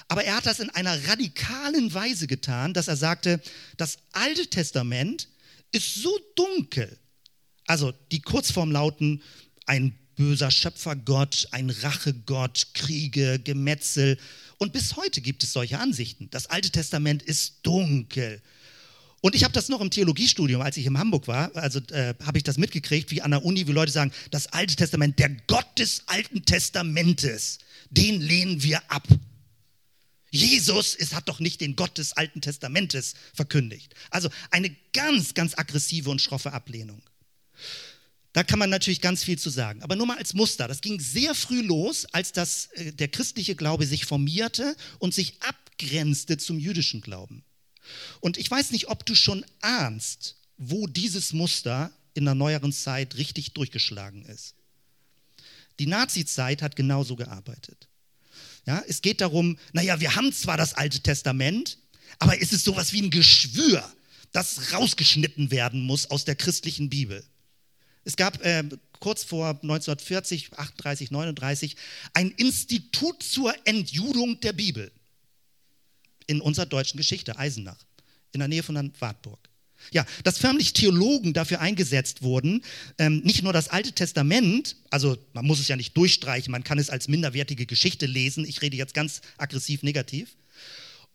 Aber 0.09 0.25
er 0.25 0.35
hat 0.35 0.45
das 0.45 0.59
in 0.59 0.69
einer 0.71 1.07
radikalen 1.07 1.93
Weise 1.93 2.27
getan, 2.27 2.73
dass 2.73 2.89
er 2.89 2.97
sagte, 2.97 3.41
das 3.77 3.99
Alte 4.11 4.47
Testament 4.47 5.29
ist 5.71 5.95
so 5.95 6.19
dunkel. 6.35 6.97
Also 7.67 7.93
die 8.11 8.21
Kurzform 8.21 8.71
lauten 8.71 9.21
ein 9.65 9.97
böser 10.15 10.51
Schöpfergott, 10.51 11.47
ein 11.51 11.69
Rachegott, 11.69 12.67
Kriege, 12.73 13.39
Gemetzel. 13.39 14.17
Und 14.57 14.73
bis 14.73 14.97
heute 14.97 15.21
gibt 15.21 15.43
es 15.43 15.53
solche 15.53 15.79
Ansichten. 15.79 16.29
Das 16.31 16.47
Alte 16.47 16.71
Testament 16.71 17.23
ist 17.23 17.59
dunkel. 17.63 18.41
Und 19.21 19.35
ich 19.35 19.43
habe 19.43 19.53
das 19.53 19.69
noch 19.69 19.81
im 19.81 19.91
Theologiestudium, 19.91 20.61
als 20.61 20.77
ich 20.77 20.85
in 20.85 20.97
Hamburg 20.97 21.27
war, 21.27 21.53
also 21.55 21.79
äh, 21.91 22.13
habe 22.23 22.37
ich 22.37 22.43
das 22.43 22.57
mitgekriegt, 22.57 23.11
wie 23.11 23.21
an 23.21 23.31
der 23.31 23.43
Uni, 23.43 23.67
wie 23.67 23.71
Leute 23.71 23.91
sagen, 23.91 24.11
das 24.31 24.47
Alte 24.47 24.75
Testament, 24.75 25.19
der 25.19 25.29
Gott 25.47 25.67
des 25.77 26.03
Alten 26.07 26.45
Testamentes, 26.45 27.59
den 27.89 28.21
lehnen 28.21 28.63
wir 28.63 28.81
ab. 28.89 29.07
Jesus 30.31 30.95
ist, 30.95 31.15
hat 31.15 31.27
doch 31.27 31.39
nicht 31.39 31.59
den 31.59 31.75
Gott 31.75 31.97
des 31.97 32.13
Alten 32.13 32.41
Testamentes 32.41 33.15
verkündigt. 33.33 33.93
Also 34.09 34.29
eine 34.51 34.73
ganz, 34.93 35.33
ganz 35.33 35.57
aggressive 35.57 36.09
und 36.09 36.21
schroffe 36.21 36.53
Ablehnung. 36.53 37.01
Da 38.33 38.43
kann 38.43 38.59
man 38.59 38.69
natürlich 38.69 39.01
ganz 39.01 39.23
viel 39.23 39.39
zu 39.39 39.49
sagen. 39.49 39.81
Aber 39.81 39.95
nur 39.95 40.05
mal 40.05 40.17
als 40.17 40.35
Muster. 40.35 40.67
Das 40.67 40.81
ging 40.81 40.99
sehr 40.99 41.33
früh 41.33 41.61
los, 41.61 42.05
als 42.11 42.31
das, 42.31 42.67
äh, 42.73 42.93
der 42.93 43.07
christliche 43.07 43.55
Glaube 43.55 43.85
sich 43.85 44.05
formierte 44.05 44.75
und 44.99 45.13
sich 45.13 45.41
abgrenzte 45.41 46.37
zum 46.37 46.59
jüdischen 46.59 47.01
Glauben. 47.01 47.43
Und 48.19 48.37
ich 48.37 48.49
weiß 48.49 48.71
nicht, 48.71 48.89
ob 48.89 49.05
du 49.05 49.15
schon 49.15 49.45
ahnst, 49.61 50.35
wo 50.57 50.87
dieses 50.87 51.33
Muster 51.33 51.91
in 52.13 52.25
der 52.25 52.35
neueren 52.35 52.73
Zeit 52.73 53.15
richtig 53.15 53.53
durchgeschlagen 53.53 54.25
ist. 54.25 54.55
Die 55.79 55.87
Nazi-Zeit 55.87 56.61
hat 56.61 56.75
genauso 56.75 57.15
gearbeitet. 57.15 57.87
Ja, 58.65 58.83
es 58.87 59.01
geht 59.01 59.21
darum, 59.21 59.57
naja, 59.71 59.99
wir 59.99 60.15
haben 60.15 60.33
zwar 60.33 60.57
das 60.57 60.73
Alte 60.73 60.99
Testament, 60.99 61.77
aber 62.19 62.37
ist 62.37 62.53
es 62.53 62.63
sowas 62.63 62.91
wie 62.91 63.01
ein 63.01 63.09
Geschwür, 63.09 63.83
das 64.31 64.73
rausgeschnitten 64.73 65.51
werden 65.51 65.81
muss 65.81 66.11
aus 66.11 66.25
der 66.25 66.35
christlichen 66.35 66.89
Bibel. 66.89 67.23
Es 68.03 68.15
gab 68.15 68.43
äh, 68.43 68.63
kurz 68.99 69.23
vor 69.23 69.49
1940, 69.49 70.53
38, 70.53 71.11
39 71.11 71.75
ein 72.13 72.31
Institut 72.31 73.23
zur 73.23 73.53
Entjudung 73.65 74.39
der 74.41 74.53
Bibel 74.53 74.91
in 76.29 76.41
unserer 76.41 76.67
deutschen 76.67 76.97
Geschichte, 76.97 77.37
Eisenach, 77.37 77.79
in 78.33 78.39
der 78.39 78.47
Nähe 78.47 78.61
von 78.61 78.93
Wartburg. 78.99 79.39
Ja, 79.91 80.05
dass 80.23 80.37
förmlich 80.37 80.73
Theologen 80.73 81.33
dafür 81.33 81.61
eingesetzt 81.61 82.21
wurden, 82.21 82.61
ähm, 82.97 83.21
nicht 83.23 83.43
nur 83.43 83.53
das 83.53 83.69
Alte 83.69 83.93
Testament, 83.93 84.75
also 84.89 85.17
man 85.33 85.45
muss 85.45 85.59
es 85.59 85.67
ja 85.69 85.75
nicht 85.75 85.95
durchstreichen, 85.97 86.51
man 86.51 86.63
kann 86.63 86.77
es 86.77 86.89
als 86.89 87.07
minderwertige 87.07 87.65
Geschichte 87.65 88.05
lesen, 88.05 88.45
ich 88.45 88.61
rede 88.61 88.77
jetzt 88.77 88.93
ganz 88.93 89.21
aggressiv 89.37 89.81
negativ. 89.81 90.35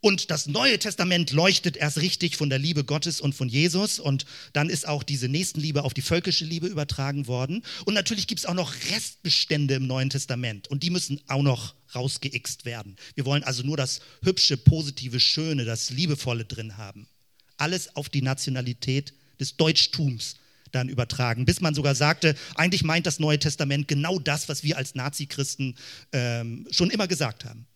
Und 0.04 0.30
das 0.30 0.46
Neue 0.46 0.78
Testament 0.78 1.30
leuchtet 1.30 1.78
erst 1.78 1.96
richtig 1.96 2.36
von 2.36 2.50
der 2.50 2.58
Liebe 2.58 2.84
Gottes 2.84 3.22
und 3.22 3.34
von 3.34 3.48
Jesus. 3.48 3.98
Und 3.98 4.26
dann 4.52 4.68
ist 4.68 4.86
auch 4.86 5.02
diese 5.02 5.28
Nächstenliebe 5.28 5.82
auf 5.82 5.94
die 5.94 6.02
völkische 6.02 6.44
Liebe 6.44 6.66
übertragen 6.66 7.26
worden. 7.26 7.62
Und 7.86 7.94
natürlich 7.94 8.26
gibt 8.26 8.40
es 8.40 8.44
auch 8.44 8.52
noch 8.52 8.74
Restbestände 8.92 9.74
im 9.74 9.86
Neuen 9.86 10.10
Testament. 10.10 10.68
Und 10.68 10.82
die 10.82 10.90
müssen 10.90 11.22
auch 11.26 11.42
noch 11.42 11.74
rausgeixt 11.94 12.66
werden. 12.66 12.96
Wir 13.14 13.24
wollen 13.24 13.44
also 13.44 13.62
nur 13.62 13.78
das 13.78 14.00
Hübsche, 14.22 14.58
Positive, 14.58 15.18
Schöne, 15.20 15.64
das 15.64 15.88
Liebevolle 15.88 16.44
drin 16.44 16.76
haben 16.76 17.08
alles 17.56 17.94
auf 17.96 18.08
die 18.08 18.22
Nationalität 18.22 19.14
des 19.40 19.56
Deutschtums 19.56 20.36
dann 20.72 20.88
übertragen, 20.88 21.44
bis 21.44 21.60
man 21.60 21.74
sogar 21.74 21.94
sagte, 21.94 22.34
eigentlich 22.56 22.82
meint 22.82 23.06
das 23.06 23.20
Neue 23.20 23.38
Testament 23.38 23.86
genau 23.86 24.18
das, 24.18 24.48
was 24.48 24.64
wir 24.64 24.76
als 24.76 24.94
Nazi-Christen 24.94 25.76
ähm, 26.12 26.66
schon 26.70 26.90
immer 26.90 27.06
gesagt 27.06 27.44
haben. 27.44 27.66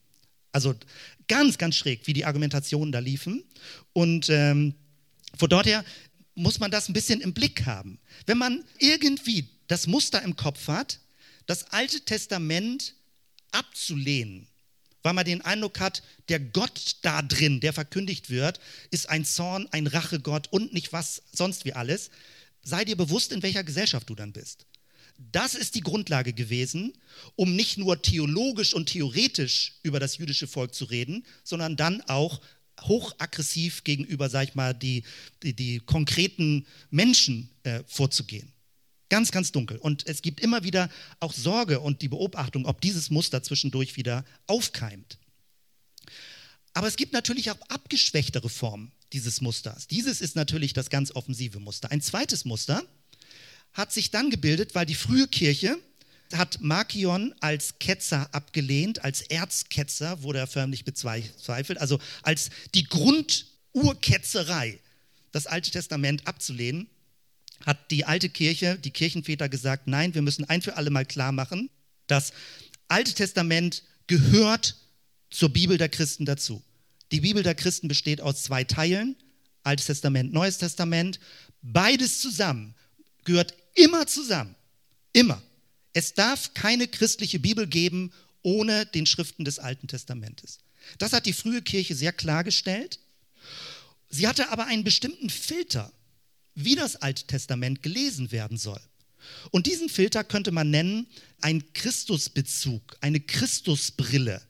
Also 0.53 0.75
ganz, 1.29 1.59
ganz 1.59 1.77
schräg, 1.77 2.07
wie 2.07 2.13
die 2.13 2.25
Argumentationen 2.25 2.93
da 2.93 2.99
liefen. 2.99 3.45
Und 3.93 4.29
ähm, 4.31 4.75
von 5.37 5.49
dort 5.49 5.67
her 5.67 5.85
muss 6.35 6.61
man 6.61 6.71
das 6.71 6.89
ein 6.89 6.93
bisschen 6.93 7.21
im 7.21 7.35
Blick 7.35 7.67
haben. 7.67 7.99
Wenn 8.27 8.39
man 8.39 8.65
irgendwie 8.79 9.49
das 9.67 9.87
Muster 9.87 10.23
im 10.23 10.37
Kopf 10.37 10.69
hat, 10.69 11.01
das 11.47 11.73
Alte 11.73 12.01
Testament 12.01 12.95
abzulehnen, 13.51 14.47
weil 15.03 15.15
man 15.15 15.25
den 15.25 15.43
Eindruck 15.43 15.81
hat, 15.81 16.03
der 16.29 16.41
Gott 16.41 16.97
da 17.03 17.23
drin, 17.23 17.61
der 17.61 17.73
verkündigt 17.73 18.31
wird, 18.31 18.61
ist 18.91 19.09
ein 19.09 19.25
Zorn, 19.25 19.69
ein 19.71 19.87
Rachegott 19.87 20.49
und 20.53 20.73
nicht 20.73 20.93
was 20.93 21.23
sonst 21.33 21.65
wie 21.65 21.73
alles. 21.73 22.11
Sei 22.63 22.85
dir 22.85 22.97
bewusst, 22.97 23.33
in 23.33 23.43
welcher 23.43 23.65
Gesellschaft 23.65 24.09
du 24.11 24.15
dann 24.15 24.33
bist. 24.33 24.67
Das 25.19 25.55
ist 25.55 25.75
die 25.75 25.81
Grundlage 25.81 26.33
gewesen, 26.33 26.93
um 27.35 27.55
nicht 27.55 27.77
nur 27.77 28.01
theologisch 28.03 28.73
und 28.73 28.87
theoretisch 28.87 29.75
über 29.83 29.99
das 29.99 30.17
jüdische 30.17 30.47
Volk 30.47 30.75
zu 30.75 30.85
reden, 30.85 31.27
sondern 31.43 31.77
dann 31.77 32.01
auch 32.03 32.41
hochaggressiv 32.83 33.83
gegenüber, 33.83 34.31
sag 34.31 34.49
ich 34.49 34.55
mal, 34.55 34.73
die, 34.73 35.03
die, 35.43 35.55
die 35.55 35.81
konkreten 35.81 36.67
Menschen 36.91 37.51
äh, 37.65 37.83
vorzugehen. 37.87 38.53
Ganz, 39.09 39.33
ganz 39.33 39.53
dunkel. 39.53 39.79
Und 39.79 40.07
es 40.07 40.23
gibt 40.23 40.41
immer 40.41 40.63
wieder 40.63 40.89
auch 41.19 41.33
Sorge 41.33 41.81
und 41.81 42.03
die 42.03 42.09
Beobachtung, 42.09 42.67
ob 42.67 42.81
dieses 42.81 43.11
Muster 43.11 43.43
zwischendurch 43.43 43.97
wieder 43.97 44.25
aufkeimt. 44.47 45.19
Aber 46.75 46.87
es 46.87 46.97
gibt 46.97 47.13
natürlich 47.13 47.51
auch 47.51 47.61
abgeschwächtere 47.69 48.49
Formen 48.49 48.93
dieses 49.13 49.41
Musters. 49.41 49.89
Dieses 49.89 50.21
ist 50.21 50.37
natürlich 50.37 50.75
das 50.75 50.91
ganz 50.91 51.11
offensive 51.11 51.59
Muster. 51.59 51.91
Ein 51.91 52.03
zweites 52.03 52.45
Muster 52.45 52.85
hat 53.73 53.93
sich 53.93 54.11
dann 54.11 54.31
gebildet, 54.31 54.75
weil 54.75 54.87
die 54.87 54.95
frühe 54.95 55.29
Kirche 55.29 55.79
hat 56.33 56.61
Markion 56.61 57.35
als 57.41 57.79
Ketzer 57.79 58.29
abgelehnt, 58.33 59.03
als 59.05 59.23
Erzketzer 59.23 60.23
wurde 60.23 60.41
er 60.41 60.47
förmlich 60.47 60.85
bezweifelt, 60.85 61.79
also 61.79 61.99
als 62.23 62.51
die 62.75 62.85
Grundurketzerei, 62.85 64.79
das 65.33 65.47
Alte 65.47 65.71
Testament 65.71 66.27
abzulehnen, 66.27 66.89
hat 67.65 67.91
die 67.91 68.05
alte 68.05 68.29
Kirche, 68.29 68.79
die 68.79 68.91
Kirchenväter 68.91 69.49
gesagt, 69.49 69.87
nein, 69.87 70.15
wir 70.15 70.23
müssen 70.23 70.45
ein 70.45 70.63
für 70.63 70.77
alle 70.77 70.91
Mal 70.91 71.07
klar 71.07 71.33
machen, 71.33 71.71
das 72.07 72.33
Alte 72.89 73.15
Testament 73.15 73.83
gehört 74.07 74.77
zur 75.31 75.51
Bibel 75.51 75.77
der 75.77 75.89
Christen 75.89 76.25
dazu. 76.25 76.63
Die 77.13 77.21
Bibel 77.21 77.43
der 77.43 77.55
Christen 77.55 77.89
besteht 77.89 78.21
aus 78.21 78.43
zwei 78.43 78.65
Teilen, 78.65 79.17
Altes 79.63 79.87
Testament, 79.87 80.33
Neues 80.33 80.59
Testament. 80.59 81.21
Beides 81.61 82.21
zusammen 82.21 82.75
gehört 83.29 83.55
immer 83.75 84.07
zusammen. 84.07 84.57
Immer. 85.13 85.43
Es 85.93 86.15
darf 86.15 86.55
keine 86.55 86.89
christliche 86.89 87.39
Bibel 87.39 87.67
geben 87.67 88.13
ohne 88.43 88.87
den 88.87 89.05
Schriften 89.05 89.45
des 89.45 89.59
Alten 89.59 89.87
Testamentes. 89.87 90.59
Das 90.97 91.13
hat 91.13 91.27
die 91.27 91.35
frühe 91.35 91.61
Kirche 91.61 91.95
sehr 91.95 92.13
klargestellt. 92.13 92.99
Sie 94.09 94.27
hatte 94.27 94.49
aber 94.51 94.67
einen 94.67 94.85
bestimmten 94.85 95.29
Filter, 95.29 95.93
wie 96.55 96.75
das 96.75 96.97
Alte 96.97 97.27
Testament 97.27 97.83
gelesen 97.83 98.33
werden 98.33 98.57
soll. 98.57 98.81
Und 99.51 99.67
diesen 99.67 99.91
Filter 99.91 100.25
könnte 100.25 100.51
man 100.51 100.71
nennen 100.71 101.07
ein 101.43 101.73
Christusbezug, 101.75 102.97
eine 103.03 103.21
Christusbrille. 103.21 104.41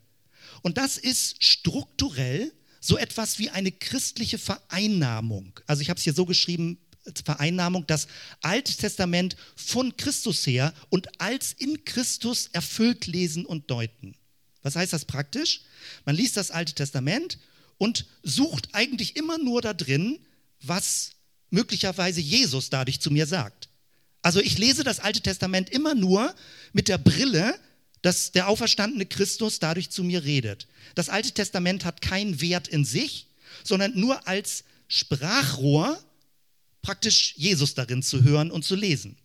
Und 0.63 0.79
das 0.79 0.99
ist 0.99 1.43
strukturell 1.43 2.53
so 2.81 2.97
etwas 2.97 3.41
wie 3.41 3.51
eine 3.51 3.73
christliche 3.73 4.39
Vereinnahmung. 4.39 5.59
Also 5.67 5.83
ich 5.83 5.91
habe 5.91 5.99
es 5.99 6.05
hier 6.05 6.15
so 6.15 6.27
geschrieben, 6.27 6.79
Vereinnahmung 7.25 7.87
das 7.87 8.09
Alte 8.41 8.77
Testament 8.77 9.37
von 9.57 9.97
Christus 9.97 10.47
her 10.47 10.73
und 10.89 11.21
als 11.21 11.53
in 11.53 11.85
Christus 11.85 12.49
erfüllt 12.53 13.07
lesen 13.07 13.47
und 13.47 13.71
deuten. 13.71 14.15
Was 14.63 14.77
heißt 14.77 14.93
das 14.93 15.05
praktisch? 15.05 15.63
Man 16.05 16.17
liest 16.17 16.37
das 16.37 16.51
Alte 16.51 16.75
Testament 16.75 17.39
und 17.79 18.07
sucht 18.23 18.69
eigentlich 18.73 19.17
immer 19.17 19.39
nur 19.39 19.63
da 19.63 19.73
drin, 19.73 20.19
was 20.61 21.13
möglicherweise 21.51 22.21
Jesus 22.21 22.71
dadurch 22.71 23.01
zu 23.01 23.11
mir 23.11 23.27
sagt. 23.27 23.69
Also 24.23 24.41
ich 24.41 24.59
lese 24.59 24.85
das 24.85 25.01
Alte 25.01 25.21
Testament 25.21 25.71
immer 25.71 25.95
nur 25.95 26.35
mit 26.73 26.89
der 26.89 26.99
Brille, 26.99 27.59
dass 28.03 28.33
der 28.33 28.49
auferstandene 28.49 29.07
Christus 29.07 29.59
dadurch 29.59 29.91
zu 29.91 30.05
mir 30.05 30.25
redet. 30.25 30.67
Das 30.95 31.09
Alte 31.09 31.33
Testament 31.33 31.85
hat 31.85 32.01
keinen 32.03 32.41
Wert 32.41 32.69
in 32.69 32.85
sich, 32.85 33.29
sondern 33.65 33.99
nur 33.99 34.27
als 34.27 34.65
Sprachrohr 34.89 35.99
praktisch 36.83 37.35
Jesus 37.37 37.75
darin 37.75 38.03
zu 38.03 38.23
hören 38.23 38.51
und 38.51 38.65
zu 38.65 38.75
lesen. 38.75 39.17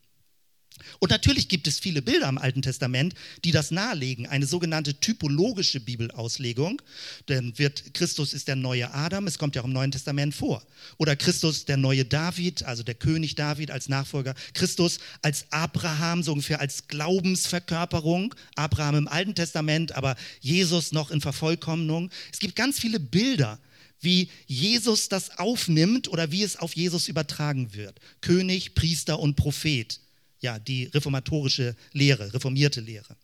Und 1.00 1.12
natürlich 1.12 1.50
gibt 1.50 1.68
es 1.68 1.80
viele 1.80 2.02
Bilder 2.02 2.28
im 2.30 2.38
Alten 2.38 2.62
Testament, 2.62 3.14
die 3.44 3.52
das 3.52 3.72
nahelegen, 3.72 4.28
eine 4.28 4.46
sogenannte 4.46 5.00
typologische 5.00 5.80
Bibelauslegung. 5.80 6.82
Denn 7.30 7.58
wird 7.58 7.94
Christus 7.94 8.34
ist 8.34 8.48
der 8.48 8.56
neue 8.56 8.94
Adam, 8.94 9.28
es 9.28 9.38
kommt 9.38 9.56
ja 9.56 9.62
auch 9.62 9.66
im 9.66 9.74
Neuen 9.74 9.92
Testament 9.92 10.34
vor. 10.34 10.64
Oder 10.98 11.16
Christus 11.16 11.66
der 11.66 11.78
neue 11.78 12.06
David, 12.06 12.64
also 12.64 12.84
der 12.84 12.96
König 12.96 13.36
David 13.36 13.72
als 13.72 13.90
Nachfolger. 13.90 14.34
Christus 14.54 15.00
als 15.22 15.46
Abraham, 15.52 16.24
so 16.24 16.34
ungefähr 16.34 16.60
als 16.60 16.88
Glaubensverkörperung. 16.88 18.34
Abraham 18.56 18.96
im 18.96 19.08
Alten 19.08 19.36
Testament, 19.36 19.94
aber 19.94 20.16
Jesus 20.42 20.92
noch 20.92 21.12
in 21.12 21.22
Vervollkommnung. 21.22 22.10
Es 22.32 22.40
gibt 22.40 22.56
ganz 22.56 22.80
viele 22.80 23.00
Bilder, 23.00 23.60
wie 24.04 24.30
Jesus 24.48 25.10
das 25.10 25.38
aufnimmt 25.38 26.08
oder 26.08 26.32
wie 26.32 26.44
es 26.44 26.58
auf 26.58 26.76
Jesus 26.76 27.08
übertragen 27.08 27.74
wird. 27.74 28.00
König, 28.22 28.76
Priester 28.76 29.20
und 29.20 29.36
Prophet. 29.36 30.00
Ja, 30.40 30.60
die 30.60 30.86
reformatorische 30.86 31.76
Lehre, 31.94 32.34
reformierte 32.34 32.82
Lehre. 32.82 33.16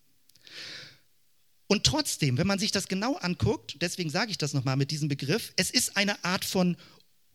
Und 1.68 1.84
trotzdem, 1.84 2.38
wenn 2.38 2.48
man 2.48 2.58
sich 2.58 2.72
das 2.72 2.88
genau 2.88 3.16
anguckt, 3.16 3.78
deswegen 3.82 4.10
sage 4.10 4.32
ich 4.32 4.38
das 4.40 4.54
nochmal 4.54 4.76
mit 4.76 4.90
diesem 4.90 5.08
Begriff, 5.08 5.54
es 5.56 5.70
ist 5.70 5.98
eine 5.98 6.24
Art 6.24 6.44
von 6.44 6.76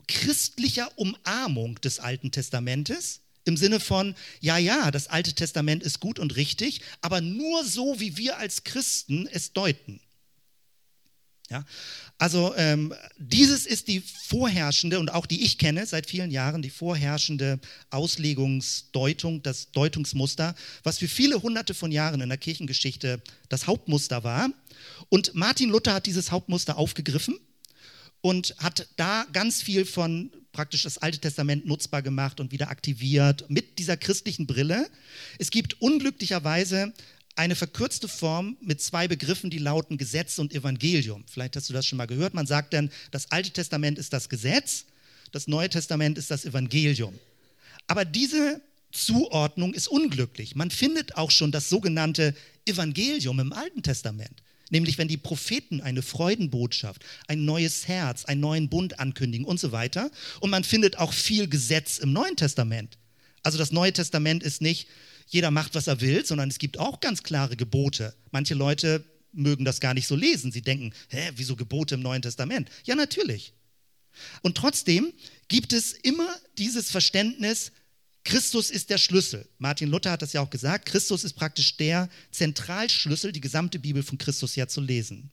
christlicher 0.09 0.91
Umarmung 0.99 1.81
des 1.81 2.01
Alten 2.01 2.33
Testamentes. 2.33 3.21
Im 3.45 3.57
Sinne 3.57 3.79
von, 3.79 4.15
ja, 4.41 4.57
ja, 4.57 4.91
das 4.91 5.09
Alte 5.09 5.35
Testament 5.35 5.83
ist 5.83 6.01
gut 6.01 6.19
und 6.19 6.35
richtig, 6.35 6.81
aber 7.03 7.21
nur 7.21 7.65
so, 7.65 8.01
wie 8.01 8.17
wir 8.17 8.39
als 8.39 8.65
Christen 8.65 9.29
es 9.31 9.53
deuten. 9.53 10.01
Ja? 11.55 11.65
Also 12.19 12.53
ähm, 12.57 12.93
dieses 13.17 13.65
ist 13.65 13.87
die 13.87 14.01
vorherrschende 14.01 14.99
und 14.99 15.13
auch 15.13 15.25
die 15.25 15.45
ich 15.45 15.57
kenne 15.57 15.87
seit 15.87 16.11
vielen 16.11 16.33
Jahren, 16.33 16.63
die 16.63 16.71
vorherrschende 16.71 17.61
Auslegungsdeutung, 17.91 19.41
das 19.45 19.71
Deutungsmuster, 19.71 20.57
was 20.83 20.99
für 20.99 21.07
viele 21.07 21.43
hunderte 21.43 21.73
von 21.73 21.93
Jahren 21.93 22.21
in 22.21 22.29
der 22.29 22.39
Kirchengeschichte 22.39 23.23
das 23.49 23.69
Hauptmuster 23.69 24.25
war. 24.25 24.51
Und 25.11 25.37
Martin 25.37 25.71
Luther 25.71 25.95
hat 25.95 26.07
dieses 26.07 26.33
Hauptmuster 26.33 26.77
aufgegriffen 26.77 27.39
und 28.21 28.57
hat 28.59 28.89
da 28.97 29.27
ganz 29.33 29.63
viel 29.63 29.85
von 29.85 30.33
praktisch 30.51 30.83
das 30.83 30.99
Alte 30.99 31.21
Testament 31.21 31.67
nutzbar 31.67 32.03
gemacht 32.03 32.41
und 32.41 32.51
wieder 32.51 32.69
aktiviert 32.69 33.45
mit 33.49 33.79
dieser 33.79 33.97
christlichen 33.97 34.49
Brille. 34.49 34.89
Es 35.39 35.53
gibt 35.53 35.81
unglücklicherweise 35.81 36.93
eine 37.37 37.57
verkürzte 37.57 38.09
Form 38.09 38.57
mit 38.61 38.81
zwei 38.81 39.09
Begriffen, 39.09 39.51
die 39.51 39.59
lauten 39.59 39.99
Gesetz 39.99 40.39
und 40.39 40.55
Evangelium. 40.55 41.25
Vielleicht 41.27 41.57
hast 41.57 41.69
du 41.69 41.73
das 41.73 41.87
schon 41.87 41.97
mal 41.97 42.07
gehört. 42.07 42.35
Man 42.35 42.47
sagt 42.47 42.73
dann, 42.73 42.91
das 43.11 43.31
Alte 43.31 43.51
Testament 43.51 43.99
ist 43.99 44.13
das 44.13 44.29
Gesetz, 44.29 44.87
das 45.33 45.49
Neue 45.49 45.69
Testament 45.69 46.17
ist 46.17 46.31
das 46.31 46.45
Evangelium. 46.45 47.19
Aber 47.87 48.05
diese 48.05 48.61
Zuordnung 48.93 49.75
ist 49.75 49.89
unglücklich. 49.89 50.55
Man 50.55 50.71
findet 50.71 51.17
auch 51.17 51.33
schon 51.33 51.51
das 51.51 51.69
sogenannte 51.69 52.35
Evangelium 52.65 53.41
im 53.41 53.53
Alten 53.53 53.83
Testament. 53.83 54.43
Nämlich 54.71 54.97
wenn 54.97 55.09
die 55.09 55.17
Propheten 55.17 55.81
eine 55.81 56.03
Freudenbotschaft, 56.03 57.05
ein 57.27 57.45
neues 57.45 57.87
Herz, 57.89 58.25
einen 58.25 58.41
neuen 58.41 58.69
Bund 58.69 58.99
ankündigen 58.99 59.45
und 59.45 59.61
so 59.61 59.73
weiter. 59.73 60.11
Und 60.41 60.51
man 60.51 60.65
findet 60.65 60.99
auch 60.99 61.13
viel 61.13 61.49
Gesetz 61.49 61.99
im 61.99 62.13
Neuen 62.13 62.37
Testament. 62.37 62.97
Also 63.43 63.59
das 63.59 63.73
Neue 63.73 63.93
Testament 63.93 64.43
ist 64.43 64.63
nicht, 64.63 64.89
jeder 65.27 65.51
macht, 65.51 65.75
was 65.75 65.87
er 65.87 66.01
will, 66.01 66.25
sondern 66.25 66.49
es 66.49 66.59
gibt 66.59 66.79
auch 66.79 67.01
ganz 67.01 67.23
klare 67.23 67.57
Gebote. 67.57 68.15
Manche 68.31 68.55
Leute 68.55 69.05
mögen 69.33 69.65
das 69.65 69.81
gar 69.81 69.95
nicht 69.95 70.07
so 70.07 70.17
lesen. 70.17 70.53
Sie 70.53 70.63
denken, 70.63 70.93
hä, 71.09 71.31
wieso 71.37 71.57
Gebote 71.57 71.97
im 71.97 72.03
Neuen 72.03 72.23
Testament? 72.23 72.71
Ja, 72.85 72.95
natürlich. 72.95 73.53
Und 74.43 74.57
trotzdem 74.57 75.13
gibt 75.49 75.73
es 75.73 75.93
immer 75.93 76.29
dieses 76.57 76.91
Verständnis, 76.91 77.73
Christus 78.25 78.71
ist 78.71 78.89
der 78.89 78.99
Schlüssel. 78.99 79.47
Martin 79.59 79.91
Luther 79.91 80.13
hat 80.13 80.23
das 80.23 80.33
ja 80.33 80.41
auch 80.41 80.49
gesagt. 80.49 80.87
Christus 80.87 81.25
ist 81.25 81.35
praktisch 81.35 81.77
der 81.77 82.09
Zentralschlüssel, 82.31 83.33
die 83.33 83.41
gesamte 83.41 83.79
Bibel 83.79 84.03
von 84.03 84.17
Christus 84.17 84.57
her 84.57 84.67
zu 84.67 84.81
lesen. 84.81 85.31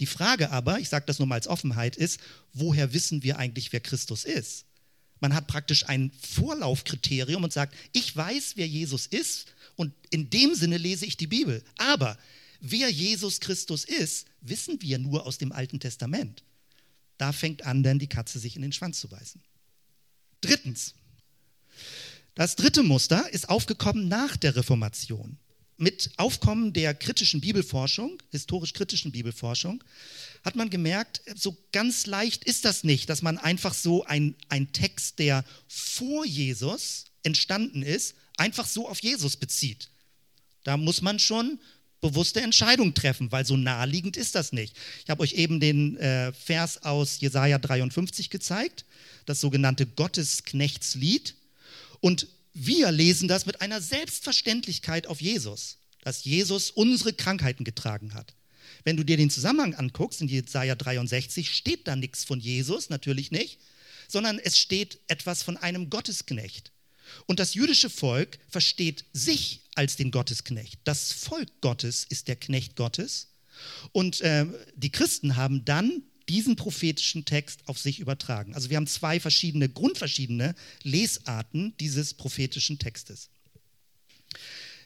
Die 0.00 0.06
Frage 0.06 0.50
aber, 0.50 0.80
ich 0.80 0.88
sage 0.88 1.06
das 1.06 1.20
nur 1.20 1.28
mal 1.28 1.36
als 1.36 1.46
Offenheit, 1.46 1.94
ist, 1.94 2.18
woher 2.52 2.92
wissen 2.92 3.22
wir 3.22 3.38
eigentlich, 3.38 3.72
wer 3.72 3.80
Christus 3.80 4.24
ist? 4.24 4.64
Man 5.20 5.34
hat 5.34 5.46
praktisch 5.46 5.88
ein 5.88 6.12
Vorlaufkriterium 6.20 7.44
und 7.44 7.52
sagt, 7.52 7.74
ich 7.92 8.14
weiß, 8.14 8.52
wer 8.56 8.66
Jesus 8.66 9.06
ist 9.06 9.46
und 9.76 9.92
in 10.10 10.30
dem 10.30 10.54
Sinne 10.54 10.78
lese 10.78 11.06
ich 11.06 11.16
die 11.16 11.26
Bibel. 11.26 11.62
Aber 11.78 12.18
wer 12.60 12.90
Jesus 12.90 13.40
Christus 13.40 13.84
ist, 13.84 14.26
wissen 14.40 14.82
wir 14.82 14.98
nur 14.98 15.26
aus 15.26 15.38
dem 15.38 15.52
Alten 15.52 15.80
Testament. 15.80 16.42
Da 17.16 17.32
fängt 17.32 17.64
an, 17.64 17.82
dann 17.82 17.98
die 17.98 18.08
Katze 18.08 18.38
sich 18.38 18.56
in 18.56 18.62
den 18.62 18.72
Schwanz 18.72 19.00
zu 19.00 19.08
beißen. 19.08 19.40
Drittens. 20.40 20.94
Das 22.34 22.56
dritte 22.56 22.82
Muster 22.82 23.30
ist 23.30 23.48
aufgekommen 23.48 24.08
nach 24.08 24.36
der 24.36 24.56
Reformation 24.56 25.38
mit 25.84 26.10
Aufkommen 26.16 26.72
der 26.72 26.94
kritischen 26.94 27.42
Bibelforschung, 27.42 28.18
historisch-kritischen 28.30 29.12
Bibelforschung, 29.12 29.84
hat 30.42 30.56
man 30.56 30.70
gemerkt, 30.70 31.20
so 31.36 31.56
ganz 31.72 32.06
leicht 32.06 32.42
ist 32.44 32.64
das 32.64 32.84
nicht, 32.84 33.10
dass 33.10 33.20
man 33.20 33.36
einfach 33.36 33.74
so 33.74 34.02
ein, 34.04 34.34
Text, 34.72 35.18
der 35.18 35.44
vor 35.68 36.24
Jesus 36.24 37.04
entstanden 37.22 37.82
ist, 37.82 38.14
einfach 38.38 38.66
so 38.66 38.88
auf 38.88 39.02
Jesus 39.02 39.36
bezieht. 39.36 39.90
Da 40.64 40.78
muss 40.78 41.02
man 41.02 41.18
schon 41.18 41.60
bewusste 42.00 42.40
Entscheidungen 42.40 42.94
treffen, 42.94 43.30
weil 43.30 43.44
so 43.44 43.56
naheliegend 43.56 44.16
ist 44.16 44.34
das 44.34 44.52
nicht. 44.52 44.74
Ich 45.04 45.10
habe 45.10 45.22
euch 45.22 45.34
eben 45.34 45.60
den 45.60 45.98
äh, 45.98 46.32
Vers 46.32 46.82
aus 46.82 47.20
Jesaja 47.20 47.58
53 47.58 48.30
gezeigt, 48.30 48.86
das 49.26 49.40
sogenannte 49.40 49.84
Gottesknechtslied. 49.84 51.34
Und 52.00 52.26
wir 52.54 52.92
lesen 52.92 53.28
das 53.28 53.46
mit 53.46 53.60
einer 53.60 53.80
Selbstverständlichkeit 53.80 55.08
auf 55.08 55.20
Jesus, 55.20 55.78
dass 56.02 56.24
Jesus 56.24 56.70
unsere 56.70 57.12
Krankheiten 57.12 57.64
getragen 57.64 58.14
hat. 58.14 58.34
Wenn 58.84 58.96
du 58.96 59.04
dir 59.04 59.16
den 59.16 59.30
Zusammenhang 59.30 59.74
anguckst, 59.74 60.20
in 60.20 60.28
Jesaja 60.28 60.74
63 60.74 61.50
steht 61.50 61.88
da 61.88 61.96
nichts 61.96 62.24
von 62.24 62.38
Jesus, 62.38 62.90
natürlich 62.90 63.30
nicht, 63.30 63.58
sondern 64.08 64.38
es 64.38 64.56
steht 64.56 65.00
etwas 65.08 65.42
von 65.42 65.56
einem 65.56 65.90
Gottesknecht. 65.90 66.70
Und 67.26 67.40
das 67.40 67.54
jüdische 67.54 67.90
Volk 67.90 68.38
versteht 68.48 69.04
sich 69.12 69.60
als 69.74 69.96
den 69.96 70.10
Gottesknecht. 70.10 70.80
Das 70.84 71.12
Volk 71.12 71.48
Gottes 71.60 72.06
ist 72.08 72.28
der 72.28 72.36
Knecht 72.36 72.76
Gottes. 72.76 73.28
Und 73.92 74.20
äh, 74.20 74.46
die 74.76 74.90
Christen 74.90 75.36
haben 75.36 75.64
dann 75.64 76.02
diesen 76.28 76.56
prophetischen 76.56 77.24
Text 77.24 77.60
auf 77.66 77.78
sich 77.78 78.00
übertragen. 78.00 78.54
Also 78.54 78.70
wir 78.70 78.76
haben 78.76 78.86
zwei 78.86 79.20
verschiedene, 79.20 79.68
grundverschiedene 79.68 80.54
Lesarten 80.82 81.74
dieses 81.80 82.14
prophetischen 82.14 82.78
Textes. 82.78 83.28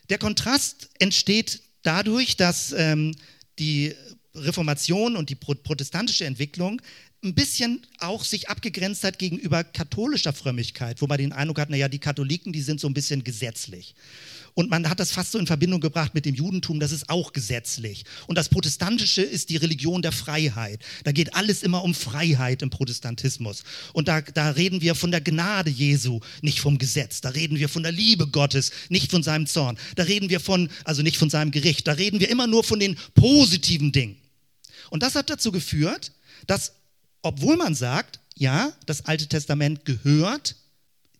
Der 0.09 0.17
Kontrast 0.17 0.89
entsteht 0.99 1.61
dadurch, 1.83 2.35
dass 2.35 2.71
ähm, 2.73 3.15
die 3.57 3.95
Reformation 4.35 5.15
und 5.15 5.29
die 5.29 5.35
protestantische 5.35 6.25
Entwicklung 6.25 6.81
ein 7.23 7.35
bisschen 7.35 7.85
auch 7.99 8.23
sich 8.23 8.49
abgegrenzt 8.49 9.03
hat 9.03 9.19
gegenüber 9.19 9.63
katholischer 9.63 10.31
Frömmigkeit, 10.31 11.01
wo 11.01 11.07
man 11.07 11.17
den 11.17 11.33
Eindruck 11.33 11.59
hat, 11.59 11.69
naja, 11.69 11.89
die 11.89 11.99
Katholiken, 11.99 12.53
die 12.53 12.61
sind 12.61 12.79
so 12.79 12.87
ein 12.87 12.93
bisschen 12.93 13.23
gesetzlich. 13.23 13.93
Und 14.59 14.69
man 14.69 14.89
hat 14.89 14.99
das 14.99 15.13
fast 15.13 15.31
so 15.31 15.39
in 15.39 15.47
Verbindung 15.47 15.79
gebracht 15.79 16.13
mit 16.13 16.25
dem 16.25 16.35
Judentum, 16.35 16.81
das 16.81 16.91
ist 16.91 17.09
auch 17.09 17.31
gesetzlich. 17.31 18.03
Und 18.27 18.37
das 18.37 18.49
Protestantische 18.49 19.21
ist 19.21 19.49
die 19.49 19.55
Religion 19.55 20.01
der 20.01 20.11
Freiheit. 20.11 20.81
Da 21.05 21.13
geht 21.13 21.33
alles 21.33 21.63
immer 21.63 21.81
um 21.81 21.93
Freiheit 21.93 22.61
im 22.61 22.69
Protestantismus. 22.69 23.63
Und 23.93 24.09
da, 24.09 24.19
da 24.19 24.49
reden 24.49 24.81
wir 24.81 24.95
von 24.95 25.11
der 25.11 25.21
Gnade 25.21 25.69
Jesu, 25.69 26.19
nicht 26.41 26.59
vom 26.59 26.77
Gesetz. 26.77 27.21
Da 27.21 27.29
reden 27.29 27.57
wir 27.57 27.69
von 27.69 27.83
der 27.83 27.93
Liebe 27.93 28.27
Gottes, 28.27 28.71
nicht 28.89 29.09
von 29.09 29.23
seinem 29.23 29.47
Zorn. 29.47 29.77
Da 29.95 30.03
reden 30.03 30.29
wir 30.29 30.41
von, 30.41 30.69
also 30.83 31.03
nicht 31.03 31.15
von 31.15 31.29
seinem 31.29 31.51
Gericht. 31.51 31.87
Da 31.87 31.93
reden 31.93 32.19
wir 32.19 32.29
immer 32.29 32.45
nur 32.45 32.65
von 32.65 32.81
den 32.81 32.97
positiven 33.13 33.93
Dingen. 33.93 34.17
Und 34.89 35.03
das 35.03 35.15
hat 35.15 35.29
dazu 35.29 35.53
geführt, 35.53 36.11
dass 36.47 36.73
obwohl 37.21 37.55
man 37.55 37.75
sagt, 37.75 38.19
ja, 38.35 38.73
das 38.85 39.05
Alte 39.05 39.27
Testament 39.27 39.85
gehört 39.85 40.57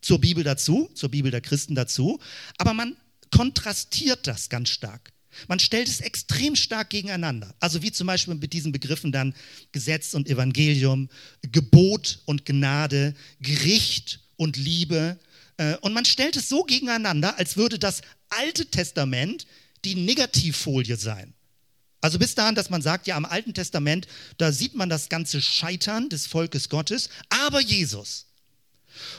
zur 0.02 0.20
Bibel 0.20 0.44
dazu, 0.44 0.90
zur 0.92 1.08
Bibel 1.10 1.30
der 1.30 1.40
Christen 1.40 1.74
dazu, 1.74 2.20
aber 2.58 2.74
man 2.74 2.96
kontrastiert 3.30 4.26
das 4.26 4.48
ganz 4.48 4.68
stark. 4.70 5.12
Man 5.48 5.58
stellt 5.58 5.88
es 5.88 6.00
extrem 6.00 6.56
stark 6.56 6.90
gegeneinander. 6.90 7.54
Also 7.60 7.82
wie 7.82 7.92
zum 7.92 8.06
Beispiel 8.06 8.34
mit 8.34 8.52
diesen 8.52 8.72
Begriffen 8.72 9.12
dann 9.12 9.34
Gesetz 9.72 10.14
und 10.14 10.28
Evangelium, 10.28 11.08
Gebot 11.42 12.20
und 12.26 12.44
Gnade, 12.44 13.14
Gericht 13.40 14.20
und 14.36 14.56
Liebe. 14.56 15.18
Äh, 15.56 15.76
und 15.78 15.92
man 15.92 16.04
stellt 16.04 16.36
es 16.36 16.48
so 16.48 16.64
gegeneinander, 16.64 17.38
als 17.38 17.56
würde 17.56 17.78
das 17.78 18.02
Alte 18.28 18.66
Testament 18.66 19.46
die 19.84 19.94
Negativfolie 19.94 20.96
sein. 20.96 21.32
Also 22.00 22.18
bis 22.18 22.34
dahin, 22.34 22.54
dass 22.54 22.70
man 22.70 22.82
sagt, 22.82 23.06
ja, 23.06 23.16
am 23.16 23.24
Alten 23.24 23.52
Testament, 23.52 24.08
da 24.38 24.52
sieht 24.52 24.74
man 24.74 24.88
das 24.88 25.08
ganze 25.08 25.42
Scheitern 25.42 26.08
des 26.08 26.26
Volkes 26.26 26.68
Gottes, 26.68 27.10
aber 27.28 27.60
Jesus. 27.60 28.26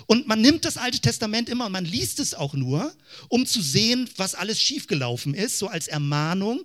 Und 0.05 0.27
man 0.27 0.41
nimmt 0.41 0.65
das 0.65 0.77
Alte 0.77 0.99
Testament 0.99 1.49
immer 1.49 1.65
und 1.65 1.71
man 1.71 1.85
liest 1.85 2.19
es 2.19 2.33
auch 2.33 2.53
nur, 2.53 2.93
um 3.29 3.45
zu 3.45 3.61
sehen, 3.61 4.09
was 4.17 4.35
alles 4.35 4.61
schiefgelaufen 4.61 5.33
ist, 5.33 5.59
so 5.59 5.67
als 5.67 5.87
Ermahnung, 5.87 6.63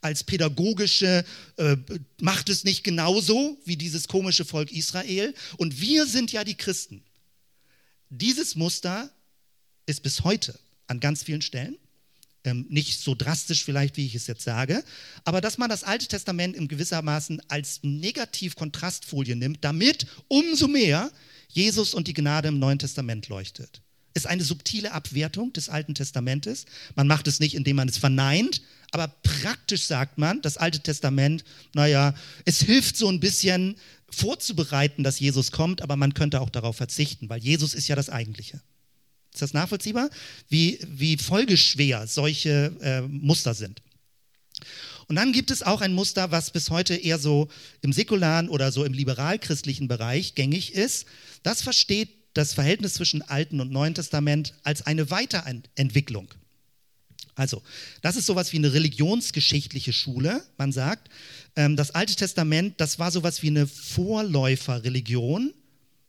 als 0.00 0.24
pädagogische, 0.24 1.24
äh, 1.56 1.76
macht 2.20 2.48
es 2.48 2.64
nicht 2.64 2.84
genauso 2.84 3.58
wie 3.64 3.76
dieses 3.76 4.08
komische 4.08 4.44
Volk 4.44 4.72
Israel. 4.72 5.34
Und 5.56 5.80
wir 5.80 6.06
sind 6.06 6.32
ja 6.32 6.44
die 6.44 6.56
Christen. 6.56 7.02
Dieses 8.10 8.54
Muster 8.54 9.10
ist 9.86 10.02
bis 10.02 10.24
heute 10.24 10.58
an 10.86 11.00
ganz 11.00 11.22
vielen 11.22 11.42
Stellen 11.42 11.76
ähm, 12.46 12.64
nicht 12.68 13.00
so 13.00 13.14
drastisch 13.14 13.64
vielleicht, 13.64 13.96
wie 13.96 14.06
ich 14.06 14.14
es 14.14 14.26
jetzt 14.26 14.44
sage, 14.44 14.82
aber 15.24 15.40
dass 15.40 15.58
man 15.58 15.68
das 15.68 15.84
Alte 15.84 16.06
Testament 16.06 16.56
in 16.56 16.68
gewissermaßen 16.68 17.42
als 17.48 17.80
Negativ-Kontrastfolie 17.82 19.36
nimmt, 19.36 19.64
damit 19.64 20.06
umso 20.28 20.68
mehr 20.68 21.10
Jesus 21.48 21.94
und 21.94 22.08
die 22.08 22.14
Gnade 22.14 22.48
im 22.48 22.58
Neuen 22.58 22.78
Testament 22.78 23.28
leuchtet. 23.28 23.80
Ist 24.14 24.26
eine 24.26 24.44
subtile 24.44 24.92
Abwertung 24.92 25.52
des 25.52 25.68
Alten 25.68 25.94
Testamentes. 25.94 26.64
Man 26.94 27.06
macht 27.06 27.28
es 27.28 27.38
nicht, 27.38 27.54
indem 27.54 27.76
man 27.76 27.88
es 27.88 27.98
verneint, 27.98 28.62
aber 28.90 29.08
praktisch 29.22 29.84
sagt 29.84 30.16
man, 30.16 30.40
das 30.42 30.56
Alte 30.56 30.80
Testament, 30.80 31.44
naja, 31.74 32.14
es 32.44 32.62
hilft 32.62 32.96
so 32.96 33.08
ein 33.08 33.20
bisschen 33.20 33.76
vorzubereiten, 34.08 35.04
dass 35.04 35.20
Jesus 35.20 35.52
kommt, 35.52 35.82
aber 35.82 35.96
man 35.96 36.14
könnte 36.14 36.40
auch 36.40 36.50
darauf 36.50 36.76
verzichten, 36.76 37.28
weil 37.28 37.40
Jesus 37.40 37.74
ist 37.74 37.88
ja 37.88 37.96
das 37.96 38.08
Eigentliche. 38.08 38.60
Ist 39.32 39.42
das 39.42 39.52
nachvollziehbar? 39.52 40.08
Wie, 40.48 40.78
wie 40.86 41.18
folgeschwer 41.18 42.06
solche 42.06 42.72
äh, 42.80 43.02
Muster 43.02 43.52
sind. 43.52 43.82
Und 45.08 45.16
dann 45.16 45.32
gibt 45.32 45.50
es 45.50 45.62
auch 45.62 45.80
ein 45.80 45.92
Muster, 45.92 46.30
was 46.32 46.50
bis 46.50 46.70
heute 46.70 46.94
eher 46.96 47.18
so 47.18 47.48
im 47.80 47.92
säkularen 47.92 48.48
oder 48.48 48.72
so 48.72 48.84
im 48.84 48.92
liberal-christlichen 48.92 49.86
Bereich 49.88 50.34
gängig 50.34 50.74
ist. 50.74 51.06
Das 51.42 51.62
versteht 51.62 52.10
das 52.34 52.54
Verhältnis 52.54 52.94
zwischen 52.94 53.22
Alten 53.22 53.60
und 53.60 53.70
Neuen 53.70 53.94
Testament 53.94 54.54
als 54.62 54.82
eine 54.82 55.10
Weiterentwicklung. 55.10 56.28
Also, 57.36 57.62
das 58.02 58.16
ist 58.16 58.26
sowas 58.26 58.52
wie 58.52 58.56
eine 58.56 58.72
religionsgeschichtliche 58.72 59.92
Schule. 59.92 60.42
Man 60.56 60.72
sagt, 60.72 61.08
ähm, 61.54 61.76
das 61.76 61.90
Alte 61.92 62.16
Testament, 62.16 62.80
das 62.80 62.98
war 62.98 63.10
sowas 63.10 63.42
wie 63.42 63.48
eine 63.48 63.66
Vorläuferreligion 63.66 65.52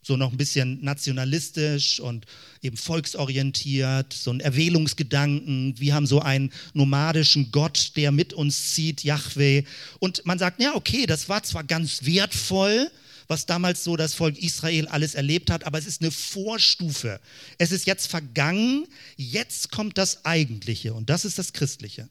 so 0.07 0.17
noch 0.17 0.31
ein 0.31 0.37
bisschen 0.37 0.83
nationalistisch 0.83 1.99
und 1.99 2.25
eben 2.61 2.77
volksorientiert, 2.77 4.13
so 4.13 4.31
ein 4.31 4.39
Erwählungsgedanken. 4.39 5.75
Wir 5.77 5.93
haben 5.93 6.07
so 6.07 6.21
einen 6.21 6.51
nomadischen 6.73 7.51
Gott, 7.51 7.91
der 7.95 8.11
mit 8.11 8.33
uns 8.33 8.73
zieht, 8.73 9.03
Yahweh. 9.03 9.63
Und 9.99 10.25
man 10.25 10.39
sagt, 10.39 10.61
ja, 10.61 10.75
okay, 10.75 11.05
das 11.05 11.29
war 11.29 11.43
zwar 11.43 11.63
ganz 11.63 12.05
wertvoll, 12.05 12.89
was 13.27 13.45
damals 13.45 13.83
so 13.83 13.97
das 13.97 14.13
Volk 14.13 14.37
Israel 14.37 14.87
alles 14.87 15.13
erlebt 15.13 15.51
hat, 15.51 15.65
aber 15.65 15.77
es 15.77 15.85
ist 15.85 16.01
eine 16.01 16.11
Vorstufe. 16.11 17.19
Es 17.57 17.71
ist 17.71 17.85
jetzt 17.85 18.07
vergangen, 18.07 18.87
jetzt 19.17 19.71
kommt 19.71 19.97
das 19.97 20.25
Eigentliche 20.25 20.93
und 20.93 21.09
das 21.09 21.25
ist 21.25 21.37
das 21.37 21.51
Christliche. 21.53 22.09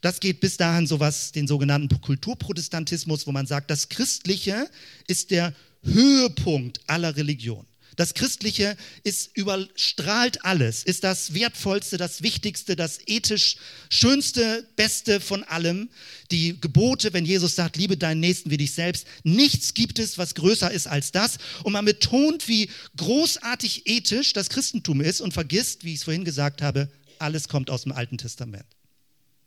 Das 0.00 0.20
geht 0.20 0.40
bis 0.40 0.56
dahin 0.56 0.86
so 0.86 1.00
was, 1.00 1.32
den 1.32 1.46
sogenannten 1.46 2.00
Kulturprotestantismus, 2.00 3.26
wo 3.26 3.32
man 3.32 3.46
sagt, 3.46 3.70
das 3.70 3.88
Christliche 3.88 4.68
ist 5.06 5.30
der 5.30 5.54
Höhepunkt 5.84 6.80
aller 6.86 7.16
Religion. 7.16 7.66
Das 7.96 8.14
Christliche 8.14 8.76
ist 9.04 9.36
überstrahlt 9.36 10.44
alles, 10.44 10.82
ist 10.82 11.04
das 11.04 11.34
Wertvollste, 11.34 11.96
das 11.96 12.22
Wichtigste, 12.22 12.76
das 12.76 12.98
ethisch 13.06 13.56
Schönste, 13.88 14.66
Beste 14.76 15.20
von 15.20 15.44
allem. 15.44 15.88
Die 16.30 16.60
Gebote, 16.60 17.12
wenn 17.12 17.24
Jesus 17.24 17.54
sagt, 17.54 17.76
liebe 17.76 17.96
deinen 17.96 18.20
Nächsten 18.20 18.50
wie 18.50 18.56
dich 18.56 18.72
selbst, 18.72 19.06
nichts 19.22 19.74
gibt 19.74 19.98
es, 19.98 20.18
was 20.18 20.34
größer 20.34 20.70
ist 20.70 20.86
als 20.86 21.12
das. 21.12 21.38
Und 21.62 21.72
man 21.72 21.84
betont, 21.84 22.48
wie 22.48 22.68
großartig 22.96 23.86
ethisch 23.86 24.32
das 24.32 24.48
Christentum 24.48 25.00
ist 25.00 25.20
und 25.20 25.32
vergisst, 25.32 25.84
wie 25.84 25.92
ich 25.92 25.98
es 25.98 26.04
vorhin 26.04 26.24
gesagt 26.24 26.62
habe, 26.62 26.90
alles 27.18 27.48
kommt 27.48 27.70
aus 27.70 27.84
dem 27.84 27.92
Alten 27.92 28.18
Testament. 28.18 28.66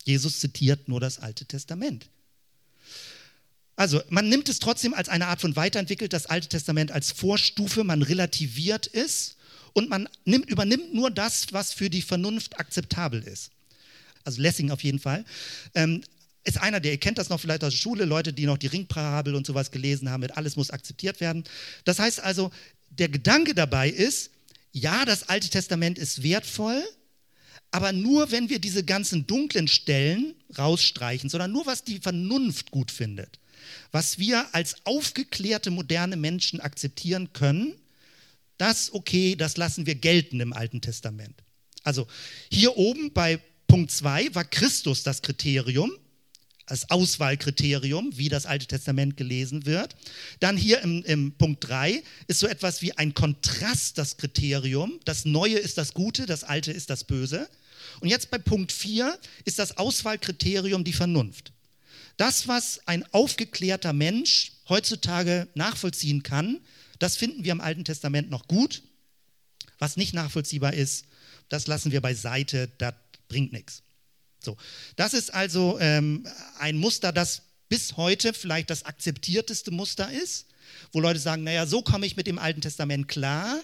Jesus 0.05 0.39
zitiert 0.39 0.87
nur 0.87 1.01
das 1.01 1.19
Alte 1.19 1.45
Testament. 1.45 2.09
Also 3.77 4.01
man 4.09 4.27
nimmt 4.27 4.49
es 4.49 4.57
trotzdem 4.57 4.95
als 4.95 5.07
eine 5.07 5.27
Art 5.27 5.39
von 5.39 5.55
weiterentwickelt, 5.55 6.11
das 6.11 6.25
Alte 6.25 6.49
Testament 6.49 6.91
als 6.91 7.11
Vorstufe, 7.11 7.83
man 7.83 8.01
relativiert 8.01 8.89
es 8.91 9.37
und 9.73 9.87
man 9.87 10.09
nimmt, 10.25 10.49
übernimmt 10.49 10.95
nur 10.95 11.11
das, 11.11 11.53
was 11.53 11.73
für 11.73 11.89
die 11.89 12.01
Vernunft 12.01 12.59
akzeptabel 12.59 13.21
ist. 13.21 13.51
Also 14.23 14.41
Lessing 14.41 14.71
auf 14.71 14.83
jeden 14.83 14.97
Fall. 14.97 15.23
Ähm, 15.75 16.01
ist 16.43 16.59
einer, 16.59 16.79
der, 16.79 16.93
ihr 16.93 16.97
kennt 16.97 17.19
das 17.19 17.29
noch 17.29 17.39
vielleicht 17.39 17.63
aus 17.63 17.73
der 17.73 17.77
Schule, 17.77 18.05
Leute, 18.05 18.33
die 18.33 18.47
noch 18.47 18.57
die 18.57 18.67
Ringparabel 18.67 19.35
und 19.35 19.45
sowas 19.45 19.69
gelesen 19.69 20.09
haben, 20.09 20.21
mit 20.21 20.35
alles 20.35 20.55
muss 20.55 20.71
akzeptiert 20.71 21.21
werden. 21.21 21.43
Das 21.85 21.99
heißt 21.99 22.19
also, 22.19 22.49
der 22.89 23.09
Gedanke 23.09 23.53
dabei 23.53 23.89
ist, 23.89 24.31
ja, 24.71 25.05
das 25.05 25.29
Alte 25.29 25.49
Testament 25.49 25.99
ist 25.99 26.23
wertvoll, 26.23 26.81
aber 27.69 27.91
nur, 27.91 28.31
wenn 28.31 28.49
wir 28.49 28.57
diese 28.57 28.83
ganzen 28.83 29.27
dunklen 29.27 29.67
Stellen 29.67 30.33
rausstreichen, 30.57 31.29
sondern 31.29 31.51
nur, 31.51 31.67
was 31.67 31.83
die 31.83 31.99
Vernunft 31.99 32.71
gut 32.71 32.89
findet 32.89 33.37
was 33.91 34.19
wir 34.19 34.53
als 34.53 34.75
aufgeklärte 34.85 35.71
moderne 35.71 36.17
Menschen 36.17 36.59
akzeptieren 36.59 37.33
können, 37.33 37.73
das 38.57 38.93
okay, 38.93 39.35
das 39.35 39.57
lassen 39.57 39.85
wir 39.85 39.95
gelten 39.95 40.39
im 40.39 40.53
Alten 40.53 40.81
Testament. 40.81 41.43
Also 41.83 42.07
hier 42.51 42.77
oben 42.77 43.13
bei 43.13 43.39
Punkt 43.67 43.91
2 43.91 44.33
war 44.33 44.45
Christus 44.45 45.03
das 45.03 45.21
Kriterium, 45.21 45.91
als 46.67 46.89
Auswahlkriterium, 46.89 48.11
wie 48.17 48.29
das 48.29 48.45
Alte 48.45 48.67
Testament 48.67 49.15
gelesen 49.15 49.65
wird. 49.65 49.95
Dann 50.41 50.57
hier 50.57 50.81
im, 50.81 51.03
im 51.03 51.31
Punkt 51.31 51.67
3 51.67 52.03
ist 52.27 52.39
so 52.39 52.47
etwas 52.47 52.81
wie 52.81 52.91
ein 52.93 53.13
Kontrast 53.13 53.97
das 53.97 54.17
Kriterium. 54.17 54.99
Das 55.05 55.25
Neue 55.25 55.57
ist 55.57 55.77
das 55.77 55.93
Gute, 55.93 56.25
das 56.25 56.43
Alte 56.43 56.71
ist 56.71 56.89
das 56.89 57.05
Böse. 57.05 57.47
Und 58.01 58.09
jetzt 58.09 58.29
bei 58.29 58.37
Punkt 58.37 58.71
4 58.71 59.17
ist 59.45 59.59
das 59.59 59.77
Auswahlkriterium 59.77 60.83
die 60.83 60.93
Vernunft. 60.93 61.53
Das, 62.17 62.47
was 62.47 62.81
ein 62.87 63.05
aufgeklärter 63.13 63.93
Mensch 63.93 64.53
heutzutage 64.67 65.47
nachvollziehen 65.53 66.23
kann, 66.23 66.59
das 66.99 67.15
finden 67.15 67.43
wir 67.43 67.51
im 67.51 67.61
Alten 67.61 67.85
Testament 67.85 68.29
noch 68.29 68.47
gut. 68.47 68.81
Was 69.79 69.97
nicht 69.97 70.13
nachvollziehbar 70.13 70.73
ist, 70.73 71.05
das 71.49 71.67
lassen 71.67 71.91
wir 71.91 72.01
beiseite, 72.01 72.69
das 72.79 72.95
bringt 73.27 73.53
nichts. 73.53 73.83
So, 74.43 74.57
das 74.95 75.13
ist 75.13 75.33
also 75.33 75.77
ähm, 75.79 76.27
ein 76.57 76.77
Muster, 76.77 77.11
das 77.11 77.43
bis 77.69 77.97
heute 77.97 78.33
vielleicht 78.33 78.69
das 78.69 78.83
akzeptierteste 78.83 79.71
Muster 79.71 80.11
ist, 80.11 80.47
wo 80.91 80.99
Leute 80.99 81.19
sagen, 81.19 81.43
naja, 81.43 81.65
so 81.67 81.81
komme 81.81 82.05
ich 82.05 82.15
mit 82.15 82.27
dem 82.27 82.39
Alten 82.39 82.61
Testament 82.61 83.07
klar, 83.07 83.61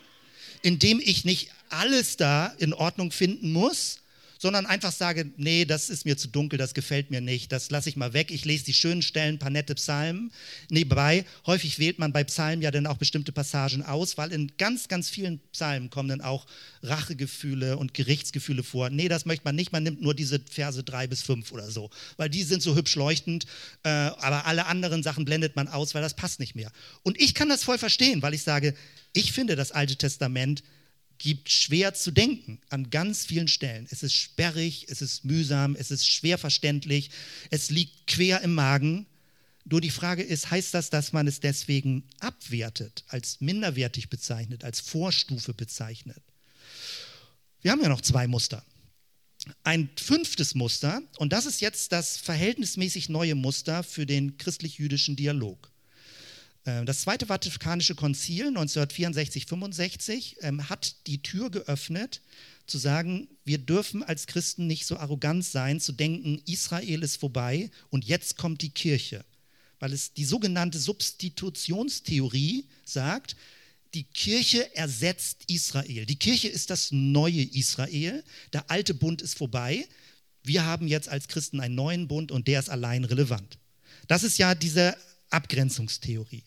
indem 0.61 0.99
ich 0.99 1.25
nicht 1.25 1.49
alles 1.69 2.17
da 2.17 2.47
in 2.57 2.73
Ordnung 2.73 3.11
finden 3.11 3.51
muss, 3.51 3.99
sondern 4.43 4.65
einfach 4.65 4.91
sage, 4.91 5.31
nee, 5.37 5.63
das 5.63 5.89
ist 5.89 6.03
mir 6.03 6.17
zu 6.17 6.27
dunkel, 6.27 6.59
das 6.59 6.73
gefällt 6.73 7.11
mir 7.11 7.21
nicht, 7.21 7.53
das 7.53 7.71
lasse 7.71 7.87
ich 7.87 7.95
mal 7.95 8.11
weg. 8.11 8.29
Ich 8.29 8.43
lese 8.43 8.65
die 8.65 8.73
schönen 8.73 9.01
Stellen, 9.01 9.39
paar 9.39 9.49
nette 9.49 9.73
Psalmen 9.73 10.33
nebenbei. 10.69 11.23
Häufig 11.45 11.79
wählt 11.79 11.97
man 11.97 12.11
bei 12.11 12.25
Psalmen 12.25 12.61
ja 12.61 12.69
dann 12.69 12.85
auch 12.85 12.97
bestimmte 12.97 13.31
Passagen 13.31 13.83
aus, 13.83 14.17
weil 14.17 14.33
in 14.33 14.51
ganz, 14.57 14.89
ganz 14.89 15.09
vielen 15.09 15.39
Psalmen 15.53 15.89
kommen 15.89 16.09
dann 16.09 16.19
auch 16.19 16.45
Rachegefühle 16.81 17.77
und 17.77 17.93
Gerichtsgefühle 17.93 18.63
vor. 18.63 18.89
Nee, 18.89 19.07
das 19.07 19.25
möchte 19.25 19.45
man 19.45 19.55
nicht, 19.55 19.71
man 19.71 19.83
nimmt 19.83 20.01
nur 20.01 20.13
diese 20.13 20.41
Verse 20.51 20.83
drei 20.83 21.07
bis 21.07 21.21
fünf 21.21 21.53
oder 21.53 21.71
so, 21.71 21.89
weil 22.17 22.27
die 22.29 22.43
sind 22.43 22.61
so 22.61 22.75
hübsch 22.75 22.97
leuchtend, 22.97 23.45
äh, 23.83 23.87
aber 23.87 24.45
alle 24.45 24.65
anderen 24.65 25.03
Sachen 25.03 25.23
blendet 25.23 25.55
man 25.55 25.69
aus, 25.69 25.95
weil 25.95 26.01
das 26.01 26.17
passt 26.17 26.41
nicht 26.41 26.53
mehr. 26.53 26.69
Und 27.01 27.17
ich 27.17 27.33
kann 27.33 27.47
das 27.47 27.63
voll 27.63 27.77
verstehen, 27.77 28.21
weil 28.21 28.33
ich 28.33 28.43
sage, 28.43 28.73
ich 29.13 29.31
finde 29.31 29.55
das 29.55 29.71
Alte 29.71 29.95
Testament 29.95 30.63
gibt 31.17 31.49
schwer 31.49 31.93
zu 31.93 32.11
denken 32.11 32.59
an 32.69 32.89
ganz 32.89 33.25
vielen 33.25 33.47
Stellen. 33.47 33.87
Es 33.89 34.03
ist 34.03 34.13
sperrig, 34.13 34.87
es 34.89 35.01
ist 35.01 35.25
mühsam, 35.25 35.75
es 35.75 35.91
ist 35.91 36.07
schwer 36.07 36.37
verständlich, 36.37 37.11
es 37.49 37.69
liegt 37.69 38.07
quer 38.07 38.41
im 38.41 38.53
Magen. 38.53 39.05
Nur 39.65 39.79
die 39.79 39.89
Frage 39.89 40.23
ist, 40.23 40.51
heißt 40.51 40.73
das, 40.73 40.89
dass 40.89 41.13
man 41.13 41.27
es 41.27 41.39
deswegen 41.39 42.03
abwertet, 42.19 43.05
als 43.07 43.39
minderwertig 43.39 44.09
bezeichnet, 44.09 44.63
als 44.63 44.81
Vorstufe 44.81 45.53
bezeichnet? 45.53 46.21
Wir 47.61 47.71
haben 47.71 47.81
ja 47.81 47.89
noch 47.89 48.01
zwei 48.01 48.27
Muster. 48.27 48.65
Ein 49.63 49.89
fünftes 49.97 50.55
Muster, 50.55 51.01
und 51.17 51.33
das 51.33 51.45
ist 51.45 51.61
jetzt 51.61 51.91
das 51.91 52.17
verhältnismäßig 52.17 53.09
neue 53.09 53.35
Muster 53.35 53.83
für 53.83 54.05
den 54.05 54.37
christlich-jüdischen 54.37 55.15
Dialog. 55.15 55.72
Ähm, 56.65 56.85
das 56.85 57.01
Zweite 57.01 57.25
Vatikanische 57.25 57.95
Konzil 57.95 58.47
1964-65 58.57 60.41
ähm, 60.41 60.69
hat 60.69 60.95
die 61.07 61.21
Tür 61.21 61.49
geöffnet, 61.49 62.21
zu 62.65 62.77
sagen, 62.77 63.27
wir 63.43 63.57
dürfen 63.57 64.03
als 64.03 64.25
Christen 64.25 64.67
nicht 64.67 64.85
so 64.85 64.97
arrogant 64.97 65.43
sein, 65.43 65.81
zu 65.81 65.91
denken, 65.91 66.41
Israel 66.45 67.03
ist 67.03 67.17
vorbei 67.17 67.69
und 67.89 68.05
jetzt 68.05 68.37
kommt 68.37 68.61
die 68.61 68.69
Kirche. 68.69 69.25
Weil 69.79 69.91
es 69.91 70.13
die 70.13 70.23
sogenannte 70.23 70.79
Substitutionstheorie 70.79 72.65
sagt, 72.85 73.35
die 73.93 74.05
Kirche 74.05 74.75
ersetzt 74.75 75.43
Israel. 75.47 76.05
Die 76.05 76.15
Kirche 76.15 76.47
ist 76.47 76.69
das 76.69 76.91
neue 76.91 77.43
Israel. 77.43 78.23
Der 78.53 78.71
alte 78.71 78.93
Bund 78.93 79.21
ist 79.21 79.37
vorbei. 79.37 79.85
Wir 80.41 80.65
haben 80.65 80.87
jetzt 80.87 81.09
als 81.09 81.27
Christen 81.27 81.59
einen 81.59 81.75
neuen 81.75 82.07
Bund 82.07 82.31
und 82.31 82.47
der 82.47 82.59
ist 82.59 82.69
allein 82.69 83.03
relevant. 83.03 83.59
Das 84.07 84.23
ist 84.23 84.37
ja 84.37 84.55
diese 84.55 84.95
Abgrenzungstheorie. 85.29 86.43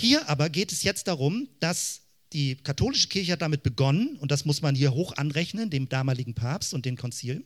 Hier 0.00 0.30
aber 0.30 0.48
geht 0.48 0.72
es 0.72 0.82
jetzt 0.82 1.08
darum, 1.08 1.46
dass 1.58 2.00
die 2.32 2.56
katholische 2.56 3.08
Kirche 3.08 3.32
hat 3.32 3.42
damit 3.42 3.62
begonnen, 3.62 4.16
und 4.16 4.30
das 4.30 4.46
muss 4.46 4.62
man 4.62 4.74
hier 4.74 4.94
hoch 4.94 5.14
anrechnen, 5.18 5.68
dem 5.68 5.90
damaligen 5.90 6.32
Papst 6.32 6.72
und 6.72 6.86
den 6.86 6.96
Konzilen, 6.96 7.44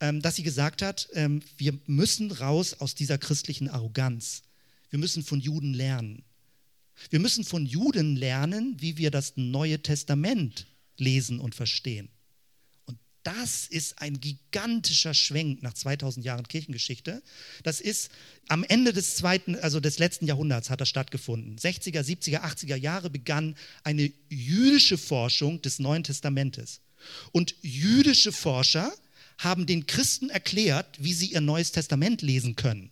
ähm, 0.00 0.22
dass 0.22 0.36
sie 0.36 0.42
gesagt 0.42 0.80
hat, 0.80 1.10
ähm, 1.12 1.42
wir 1.58 1.78
müssen 1.84 2.30
raus 2.30 2.72
aus 2.72 2.94
dieser 2.94 3.18
christlichen 3.18 3.68
Arroganz. 3.68 4.42
Wir 4.88 4.98
müssen 4.98 5.22
von 5.22 5.38
Juden 5.38 5.74
lernen. 5.74 6.24
Wir 7.10 7.20
müssen 7.20 7.44
von 7.44 7.66
Juden 7.66 8.16
lernen, 8.16 8.76
wie 8.78 8.96
wir 8.96 9.10
das 9.10 9.34
Neue 9.36 9.82
Testament 9.82 10.66
lesen 10.96 11.40
und 11.40 11.54
verstehen. 11.54 12.08
Das 13.22 13.66
ist 13.66 14.00
ein 14.00 14.20
gigantischer 14.20 15.14
Schwenk 15.14 15.62
nach 15.62 15.74
2000 15.74 16.24
Jahren 16.24 16.46
Kirchengeschichte. 16.46 17.22
Das 17.62 17.80
ist 17.80 18.10
am 18.48 18.64
Ende 18.64 18.92
des 18.92 19.16
zweiten, 19.16 19.54
also 19.56 19.80
des 19.80 19.98
letzten 19.98 20.26
Jahrhunderts 20.26 20.70
hat 20.70 20.80
das 20.80 20.88
stattgefunden. 20.88 21.56
60er, 21.56 22.00
70er, 22.00 22.42
80er 22.42 22.76
Jahre 22.76 23.10
begann 23.10 23.56
eine 23.84 24.12
jüdische 24.28 24.98
Forschung 24.98 25.62
des 25.62 25.78
Neuen 25.78 26.04
Testamentes. 26.04 26.80
Und 27.32 27.54
jüdische 27.62 28.32
Forscher 28.32 28.92
haben 29.38 29.66
den 29.66 29.86
Christen 29.86 30.30
erklärt, 30.30 30.96
wie 30.98 31.12
sie 31.12 31.32
ihr 31.32 31.40
Neues 31.40 31.72
Testament 31.72 32.22
lesen 32.22 32.56
können. 32.56 32.91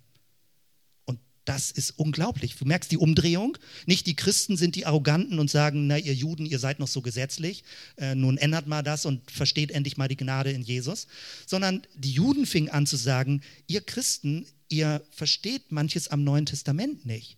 Das 1.50 1.72
ist 1.72 1.98
unglaublich. 1.98 2.54
Du 2.54 2.64
merkst 2.64 2.92
die 2.92 2.96
Umdrehung. 2.96 3.58
Nicht 3.84 4.06
die 4.06 4.14
Christen 4.14 4.56
sind 4.56 4.76
die 4.76 4.86
Arroganten 4.86 5.40
und 5.40 5.50
sagen, 5.50 5.88
na 5.88 5.98
ihr 5.98 6.14
Juden, 6.14 6.46
ihr 6.46 6.60
seid 6.60 6.78
noch 6.78 6.86
so 6.86 7.02
gesetzlich, 7.02 7.64
äh, 7.96 8.14
nun 8.14 8.38
ändert 8.38 8.68
mal 8.68 8.82
das 8.82 9.04
und 9.04 9.28
versteht 9.28 9.72
endlich 9.72 9.96
mal 9.96 10.06
die 10.06 10.16
Gnade 10.16 10.52
in 10.52 10.62
Jesus, 10.62 11.08
sondern 11.46 11.82
die 11.96 12.12
Juden 12.12 12.46
fingen 12.46 12.68
an 12.68 12.86
zu 12.86 12.94
sagen, 12.94 13.42
ihr 13.66 13.80
Christen, 13.80 14.46
ihr 14.68 15.02
versteht 15.10 15.72
manches 15.72 16.06
am 16.06 16.22
Neuen 16.22 16.46
Testament 16.46 17.04
nicht. 17.04 17.36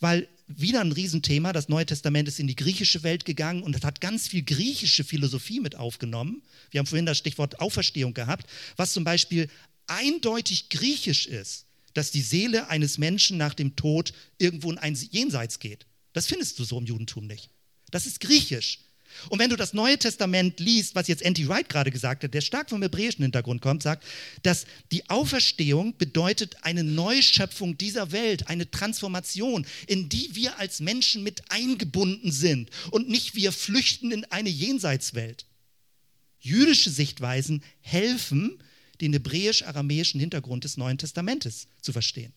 Weil 0.00 0.26
wieder 0.46 0.80
ein 0.80 0.92
Riesenthema, 0.92 1.52
das 1.52 1.68
Neue 1.68 1.84
Testament 1.84 2.28
ist 2.28 2.40
in 2.40 2.46
die 2.46 2.56
griechische 2.56 3.02
Welt 3.02 3.26
gegangen 3.26 3.62
und 3.62 3.76
es 3.76 3.84
hat 3.84 4.00
ganz 4.00 4.26
viel 4.26 4.42
griechische 4.42 5.04
Philosophie 5.04 5.60
mit 5.60 5.76
aufgenommen. 5.76 6.40
Wir 6.70 6.78
haben 6.78 6.86
vorhin 6.86 7.04
das 7.04 7.18
Stichwort 7.18 7.60
Auferstehung 7.60 8.14
gehabt, 8.14 8.46
was 8.76 8.94
zum 8.94 9.04
Beispiel 9.04 9.50
eindeutig 9.86 10.70
griechisch 10.70 11.26
ist 11.26 11.63
dass 11.94 12.10
die 12.10 12.22
Seele 12.22 12.68
eines 12.68 12.98
Menschen 12.98 13.38
nach 13.38 13.54
dem 13.54 13.76
Tod 13.76 14.12
irgendwo 14.38 14.70
in 14.70 14.78
ein 14.78 14.94
Jenseits 14.94 15.58
geht. 15.58 15.86
Das 16.12 16.26
findest 16.26 16.58
du 16.58 16.64
so 16.64 16.78
im 16.78 16.86
Judentum 16.86 17.26
nicht. 17.26 17.50
Das 17.90 18.06
ist 18.06 18.20
griechisch. 18.20 18.80
Und 19.28 19.38
wenn 19.38 19.50
du 19.50 19.56
das 19.56 19.72
Neue 19.72 19.98
Testament 19.98 20.60
liest, 20.60 20.94
was 20.94 21.08
jetzt 21.08 21.22
Andy 21.22 21.48
Wright 21.48 21.68
gerade 21.68 21.90
gesagt 21.90 22.24
hat, 22.24 22.34
der 22.34 22.40
stark 22.40 22.70
vom 22.70 22.82
hebräischen 22.82 23.22
Hintergrund 23.22 23.62
kommt, 23.62 23.82
sagt, 23.82 24.04
dass 24.42 24.66
die 24.92 25.08
Auferstehung 25.08 25.96
bedeutet 25.96 26.56
eine 26.62 26.84
Neuschöpfung 26.84 27.78
dieser 27.78 28.12
Welt, 28.12 28.48
eine 28.48 28.70
Transformation, 28.70 29.66
in 29.86 30.08
die 30.08 30.30
wir 30.34 30.58
als 30.58 30.80
Menschen 30.80 31.22
mit 31.22 31.42
eingebunden 31.50 32.32
sind 32.32 32.70
und 32.90 33.08
nicht 33.08 33.34
wir 33.34 33.52
flüchten 33.52 34.10
in 34.10 34.24
eine 34.26 34.50
Jenseitswelt. 34.50 35.46
Jüdische 36.40 36.90
Sichtweisen 36.90 37.62
helfen, 37.80 38.58
den 39.00 39.12
hebräisch-aramäischen 39.12 40.20
Hintergrund 40.20 40.64
des 40.64 40.76
Neuen 40.76 40.98
Testamentes 40.98 41.68
zu 41.80 41.92
verstehen. 41.92 42.32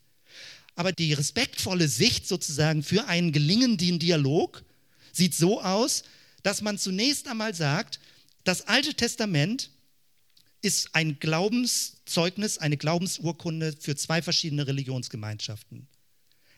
Aber 0.75 0.91
die 0.91 1.13
respektvolle 1.13 1.87
Sicht 1.87 2.27
sozusagen 2.27 2.83
für 2.83 3.07
einen 3.07 3.31
gelingenden 3.31 3.99
Dialog 3.99 4.63
sieht 5.11 5.33
so 5.33 5.61
aus, 5.61 6.03
dass 6.43 6.61
man 6.61 6.77
zunächst 6.77 7.27
einmal 7.27 7.55
sagt, 7.55 7.99
das 8.43 8.67
Alte 8.67 8.93
Testament 8.93 9.71
ist 10.61 10.93
ein 10.93 11.19
Glaubenszeugnis, 11.19 12.57
eine 12.57 12.77
Glaubensurkunde 12.77 13.75
für 13.79 13.95
zwei 13.95 14.21
verschiedene 14.21 14.67
Religionsgemeinschaften. 14.67 15.87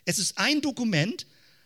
Es 0.06 0.20
ist 0.20 0.38
ein 0.38 0.62
Dokument, 0.62 1.26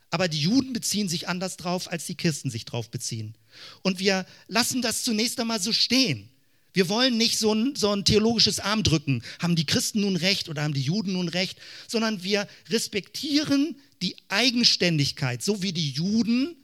aber 0.09 0.27
die 0.27 0.41
Juden 0.41 0.73
beziehen 0.73 1.09
sich 1.09 1.27
anders 1.27 1.57
drauf, 1.57 1.91
als 1.91 2.05
die 2.05 2.15
Christen 2.15 2.51
sich 2.51 2.65
drauf 2.65 2.91
beziehen. 2.91 3.35
Und 3.81 3.99
wir 3.99 4.25
lassen 4.47 4.81
das 4.81 5.03
zunächst 5.03 5.39
einmal 5.39 5.59
so 5.59 5.73
stehen. 5.73 6.29
Wir 6.73 6.89
wollen 6.89 7.17
nicht 7.17 7.37
so 7.37 7.53
ein, 7.53 7.75
so 7.75 7.91
ein 7.91 8.03
theologisches 8.03 8.59
Armdrücken, 8.59 9.23
haben 9.39 9.55
die 9.55 9.65
Christen 9.65 10.01
nun 10.01 10.15
recht 10.15 10.49
oder 10.49 10.63
haben 10.63 10.73
die 10.73 10.81
Juden 10.81 11.13
nun 11.13 11.29
recht, 11.29 11.57
sondern 11.87 12.23
wir 12.23 12.47
respektieren 12.69 13.75
die 14.01 14.15
Eigenständigkeit, 14.27 15.43
so 15.43 15.61
wie 15.61 15.71
die 15.71 15.91
Juden 15.91 16.55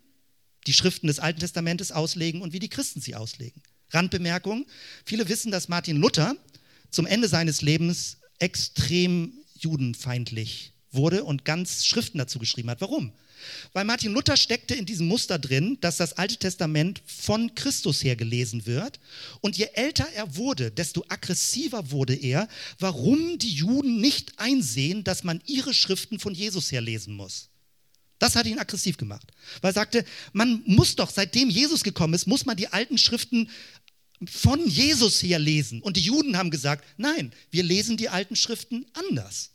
die 0.67 0.73
Schriften 0.73 1.07
des 1.07 1.19
Alten 1.19 1.39
Testamentes 1.39 1.91
auslegen 1.91 2.41
und 2.41 2.53
wie 2.53 2.59
die 2.59 2.69
Christen 2.69 3.01
sie 3.01 3.15
auslegen. 3.15 3.61
Randbemerkung, 3.91 4.65
viele 5.05 5.29
wissen, 5.29 5.51
dass 5.51 5.69
Martin 5.69 5.97
Luther 5.97 6.35
zum 6.91 7.05
Ende 7.05 7.27
seines 7.27 7.61
Lebens 7.61 8.17
extrem 8.39 9.33
judenfeindlich 9.55 10.73
wurde 10.91 11.23
und 11.23 11.45
ganz 11.45 11.85
Schriften 11.85 12.17
dazu 12.17 12.39
geschrieben 12.39 12.69
hat. 12.69 12.81
Warum? 12.81 13.13
Weil 13.73 13.85
Martin 13.85 14.13
Luther 14.13 14.37
steckte 14.37 14.75
in 14.75 14.85
diesem 14.85 15.07
Muster 15.07 15.39
drin, 15.39 15.77
dass 15.81 15.97
das 15.97 16.13
Alte 16.13 16.37
Testament 16.37 17.01
von 17.05 17.53
Christus 17.55 18.03
her 18.03 18.15
gelesen 18.15 18.65
wird. 18.65 18.99
Und 19.41 19.57
je 19.57 19.67
älter 19.73 20.07
er 20.15 20.35
wurde, 20.35 20.71
desto 20.71 21.03
aggressiver 21.07 21.91
wurde 21.91 22.15
er, 22.15 22.47
warum 22.79 23.37
die 23.37 23.53
Juden 23.53 24.01
nicht 24.01 24.39
einsehen, 24.39 25.03
dass 25.03 25.23
man 25.23 25.41
ihre 25.45 25.73
Schriften 25.73 26.19
von 26.19 26.33
Jesus 26.33 26.71
her 26.71 26.81
lesen 26.81 27.15
muss. 27.15 27.49
Das 28.19 28.35
hat 28.35 28.45
ihn 28.45 28.59
aggressiv 28.59 28.97
gemacht, 28.97 29.31
weil 29.61 29.71
er 29.71 29.75
sagte, 29.75 30.05
man 30.33 30.61
muss 30.65 30.95
doch, 30.97 31.09
seitdem 31.09 31.49
Jesus 31.49 31.83
gekommen 31.83 32.13
ist, 32.13 32.27
muss 32.27 32.45
man 32.45 32.57
die 32.57 32.67
alten 32.67 32.97
Schriften 32.97 33.49
von 34.25 34.67
Jesus 34.67 35.23
her 35.23 35.39
lesen. 35.39 35.81
Und 35.81 35.95
die 35.95 36.01
Juden 36.01 36.37
haben 36.37 36.51
gesagt, 36.51 36.83
nein, 36.97 37.31
wir 37.51 37.63
lesen 37.63 37.95
die 37.95 38.09
alten 38.09 38.35
Schriften 38.35 38.85
anders. 38.93 39.51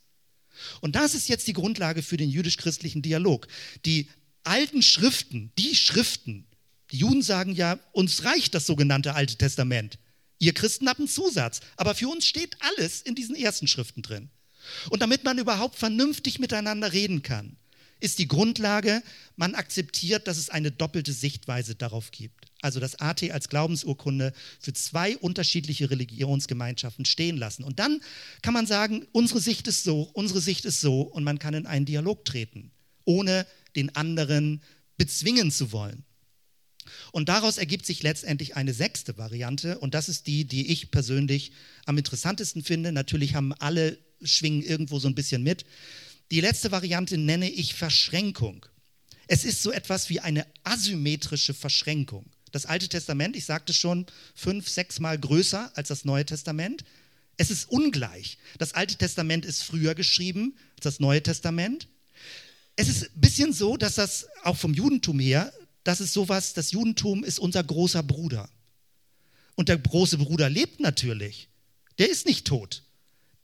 Und 0.80 0.96
das 0.96 1.14
ist 1.14 1.28
jetzt 1.28 1.46
die 1.46 1.52
Grundlage 1.52 2.02
für 2.02 2.16
den 2.16 2.30
jüdisch-christlichen 2.30 3.02
Dialog. 3.02 3.46
Die 3.84 4.08
alten 4.44 4.82
Schriften, 4.82 5.52
die 5.58 5.74
Schriften, 5.74 6.46
die 6.90 6.98
Juden 6.98 7.22
sagen 7.22 7.54
ja, 7.54 7.78
uns 7.92 8.24
reicht 8.24 8.54
das 8.54 8.66
sogenannte 8.66 9.14
Alte 9.14 9.36
Testament. 9.36 9.98
Ihr 10.38 10.52
Christen 10.52 10.88
habt 10.88 10.98
einen 10.98 11.08
Zusatz, 11.08 11.60
aber 11.76 11.94
für 11.94 12.08
uns 12.08 12.26
steht 12.26 12.56
alles 12.60 13.00
in 13.00 13.14
diesen 13.14 13.34
ersten 13.34 13.66
Schriften 13.66 14.02
drin. 14.02 14.30
Und 14.90 15.02
damit 15.02 15.24
man 15.24 15.38
überhaupt 15.38 15.76
vernünftig 15.76 16.38
miteinander 16.38 16.92
reden 16.92 17.22
kann, 17.22 17.56
ist 18.00 18.18
die 18.18 18.28
Grundlage, 18.28 19.02
man 19.36 19.54
akzeptiert, 19.54 20.26
dass 20.26 20.36
es 20.36 20.50
eine 20.50 20.70
doppelte 20.70 21.12
Sichtweise 21.12 21.74
darauf 21.74 22.10
gibt. 22.10 22.43
Also 22.64 22.80
das 22.80 22.98
AT 22.98 23.30
als 23.30 23.50
Glaubensurkunde 23.50 24.32
für 24.58 24.72
zwei 24.72 25.18
unterschiedliche 25.18 25.90
Religionsgemeinschaften 25.90 27.04
stehen 27.04 27.36
lassen. 27.36 27.62
Und 27.62 27.78
dann 27.78 28.00
kann 28.40 28.54
man 28.54 28.66
sagen, 28.66 29.06
unsere 29.12 29.40
Sicht 29.40 29.68
ist 29.68 29.84
so, 29.84 30.10
unsere 30.14 30.40
Sicht 30.40 30.64
ist 30.64 30.80
so 30.80 31.02
und 31.02 31.24
man 31.24 31.38
kann 31.38 31.52
in 31.52 31.66
einen 31.66 31.84
Dialog 31.84 32.24
treten, 32.24 32.70
ohne 33.04 33.46
den 33.76 33.94
anderen 33.94 34.62
bezwingen 34.96 35.50
zu 35.50 35.72
wollen. 35.72 36.04
Und 37.12 37.28
daraus 37.28 37.58
ergibt 37.58 37.84
sich 37.84 38.02
letztendlich 38.02 38.56
eine 38.56 38.72
sechste 38.72 39.18
Variante 39.18 39.78
und 39.78 39.92
das 39.92 40.08
ist 40.08 40.26
die, 40.26 40.46
die 40.46 40.72
ich 40.72 40.90
persönlich 40.90 41.52
am 41.84 41.98
interessantesten 41.98 42.64
finde. 42.64 42.92
Natürlich 42.92 43.34
haben 43.34 43.52
alle 43.52 43.98
schwingen 44.22 44.62
irgendwo 44.62 44.98
so 44.98 45.08
ein 45.08 45.14
bisschen 45.14 45.42
mit. 45.42 45.66
Die 46.30 46.40
letzte 46.40 46.72
Variante 46.72 47.18
nenne 47.18 47.50
ich 47.50 47.74
Verschränkung. 47.74 48.64
Es 49.26 49.44
ist 49.44 49.62
so 49.62 49.70
etwas 49.70 50.08
wie 50.08 50.20
eine 50.20 50.46
asymmetrische 50.62 51.52
Verschränkung. 51.52 52.24
Das 52.54 52.66
Alte 52.66 52.88
Testament, 52.88 53.34
ich 53.34 53.46
sagte 53.46 53.74
schon, 53.74 54.06
fünf, 54.32 54.68
sechs 54.68 55.00
Mal 55.00 55.18
größer 55.18 55.72
als 55.74 55.88
das 55.88 56.04
Neue 56.04 56.24
Testament. 56.24 56.84
Es 57.36 57.50
ist 57.50 57.68
ungleich. 57.68 58.38
Das 58.58 58.74
Alte 58.74 58.94
Testament 58.94 59.44
ist 59.44 59.64
früher 59.64 59.96
geschrieben 59.96 60.54
als 60.76 60.84
das 60.84 61.00
Neue 61.00 61.20
Testament. 61.20 61.88
Es 62.76 62.86
ist 62.86 63.06
ein 63.06 63.20
bisschen 63.20 63.52
so, 63.52 63.76
dass 63.76 63.96
das 63.96 64.28
auch 64.44 64.56
vom 64.56 64.72
Judentum 64.72 65.18
her, 65.18 65.52
das 65.82 66.00
ist 66.00 66.12
sowas, 66.12 66.54
das 66.54 66.70
Judentum 66.70 67.24
ist 67.24 67.40
unser 67.40 67.64
großer 67.64 68.04
Bruder. 68.04 68.48
Und 69.56 69.68
der 69.68 69.78
große 69.78 70.18
Bruder 70.18 70.48
lebt 70.48 70.78
natürlich. 70.78 71.48
Der 71.98 72.08
ist 72.08 72.24
nicht 72.24 72.46
tot. 72.46 72.84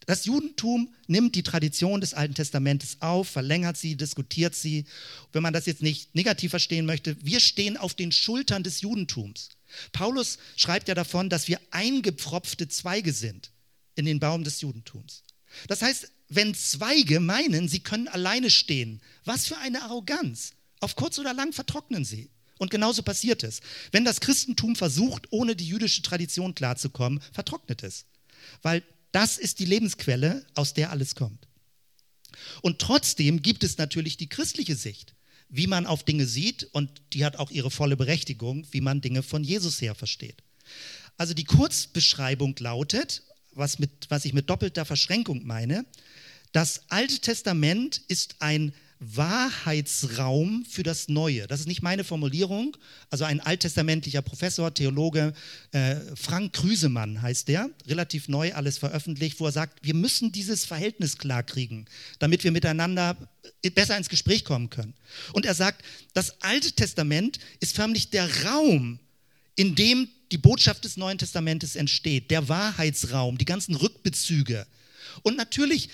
Das 0.07 0.25
Judentum 0.25 0.93
nimmt 1.07 1.35
die 1.35 1.43
Tradition 1.43 2.01
des 2.01 2.15
Alten 2.15 2.35
Testamentes 2.35 2.97
auf, 3.01 3.29
verlängert 3.29 3.77
sie, 3.77 3.97
diskutiert 3.97 4.55
sie. 4.55 4.87
Wenn 5.33 5.43
man 5.43 5.53
das 5.53 5.67
jetzt 5.67 5.83
nicht 5.83 6.15
negativ 6.15 6.51
verstehen 6.51 6.87
möchte, 6.87 7.17
wir 7.25 7.41
stehen 7.41 7.77
auf 7.77 7.95
den 7.95 8.11
Schultern 8.11 8.63
des 8.63 8.81
Judentums. 8.81 9.51
Paulus 9.93 10.39
schreibt 10.57 10.89
ja 10.89 10.95
davon, 10.95 11.29
dass 11.29 11.49
wir 11.49 11.61
eingepfropfte 11.71 12.69
Zweige 12.69 13.13
sind 13.13 13.53
in 13.95 14.05
den 14.05 14.21
Baum 14.21 14.43
des 14.43 14.61
Judentums. 14.61 15.23
Das 15.69 15.83
heißt, 15.83 16.11
wenn 16.29 16.55
Zweige 16.55 17.21
meinen, 17.21 17.69
sie 17.69 17.81
können 17.81 18.09
alleine 18.09 18.51
stehen, 18.51 19.01
was 19.25 19.47
für 19.47 19.59
eine 19.59 19.83
Arroganz. 19.83 20.53
Auf 20.81 20.97
kurz 20.97 21.19
oder 21.19 21.35
lang 21.35 21.53
vertrocknen 21.53 22.05
sie. 22.05 22.31
Und 22.59 22.71
genauso 22.71 23.03
passiert 23.03 23.43
es. 23.43 23.61
Wenn 23.91 24.05
das 24.05 24.21
Christentum 24.21 24.77
versucht, 24.77 25.29
ohne 25.31 25.57
die 25.57 25.67
jüdische 25.67 26.03
Tradition 26.03 26.55
klarzukommen, 26.55 27.21
vertrocknet 27.33 27.83
es. 27.83 28.07
Weil 28.63 28.83
das 29.13 29.39
ist 29.39 29.59
die 29.59 29.65
Lebensquelle, 29.65 30.47
aus 30.55 30.75
der 30.75 30.91
alles 30.91 31.15
kommt. 31.15 31.49
Und 32.63 32.79
trotzdem 32.79 33.43
gibt 33.43 33.65
es 33.65 33.79
natürlich 33.79 34.17
die 34.17 34.29
christliche 34.29 34.77
Sicht, 34.77 35.15
wie 35.49 35.67
man 35.67 35.87
auf 35.87 36.05
Dinge 36.05 36.27
sieht, 36.27 36.65
und 36.73 37.03
die 37.13 37.25
hat 37.25 37.37
auch 37.37 37.51
ihre 37.51 37.71
volle 37.71 37.97
Berechtigung, 37.97 38.67
wie 38.71 38.81
man 38.81 39.01
Dinge 39.01 39.23
von 39.23 39.43
Jesus 39.43 39.81
her 39.81 39.95
versteht. 39.95 40.43
Also 41.17 41.35
die 41.35 41.45
Kurzbeschreibung 41.45 42.55
lautet, 42.59 43.25
was, 43.53 43.79
mit, 43.79 43.91
was 44.09 44.25
ich 44.25 44.33
mit 44.33 44.49
doppelter 44.49 44.85
Verschränkung 44.85 45.45
meine, 45.45 45.85
das 46.53 46.83
Alte 46.89 47.19
Testament 47.19 48.01
ist 48.09 48.37
ein 48.41 48.73
Wahrheitsraum 49.01 50.67
für 50.69 50.83
das 50.83 51.09
Neue. 51.09 51.47
Das 51.47 51.61
ist 51.61 51.67
nicht 51.67 51.83
meine 51.83 52.05
Formulierung. 52.05 52.77
Also 53.09 53.25
ein 53.25 53.41
alttestamentlicher 53.41 54.21
Professor, 54.21 54.73
Theologe, 54.75 55.33
äh, 55.73 55.97
Frank 56.15 56.53
Krüsemann 56.53 57.23
heißt 57.23 57.49
der, 57.49 57.71
relativ 57.87 58.29
neu 58.29 58.53
alles 58.53 58.77
veröffentlicht, 58.77 59.41
wo 59.41 59.47
er 59.47 59.53
sagt, 59.53 59.79
wir 59.83 59.95
müssen 59.95 60.33
dieses 60.33 60.67
Verhältnis 60.67 61.17
klarkriegen, 61.17 61.87
damit 62.19 62.45
wir 62.45 62.53
miteinander 62.53 63.17
besser 63.75 63.97
ins 63.97 64.11
Gespräch 64.11 64.45
kommen 64.45 64.69
können. 64.69 64.93
Und 65.33 65.47
er 65.47 65.55
sagt, 65.55 65.83
das 66.13 66.43
Alte 66.43 66.73
Testament 66.73 67.39
ist 67.61 67.75
förmlich 67.75 68.11
der 68.11 68.45
Raum, 68.45 68.99
in 69.57 69.75
dem 69.75 70.09
die 70.31 70.39
Botschaft 70.39 70.85
des 70.85 70.97
Neuen 70.97 71.19
Testamentes 71.19 71.75
entsteht, 71.75 72.31
der 72.31 72.49
Wahrheitsraum, 72.49 73.39
die 73.39 73.47
ganzen 73.47 73.75
Rückbezüge. 73.75 74.67
Und 75.23 75.37
natürlich 75.37 75.89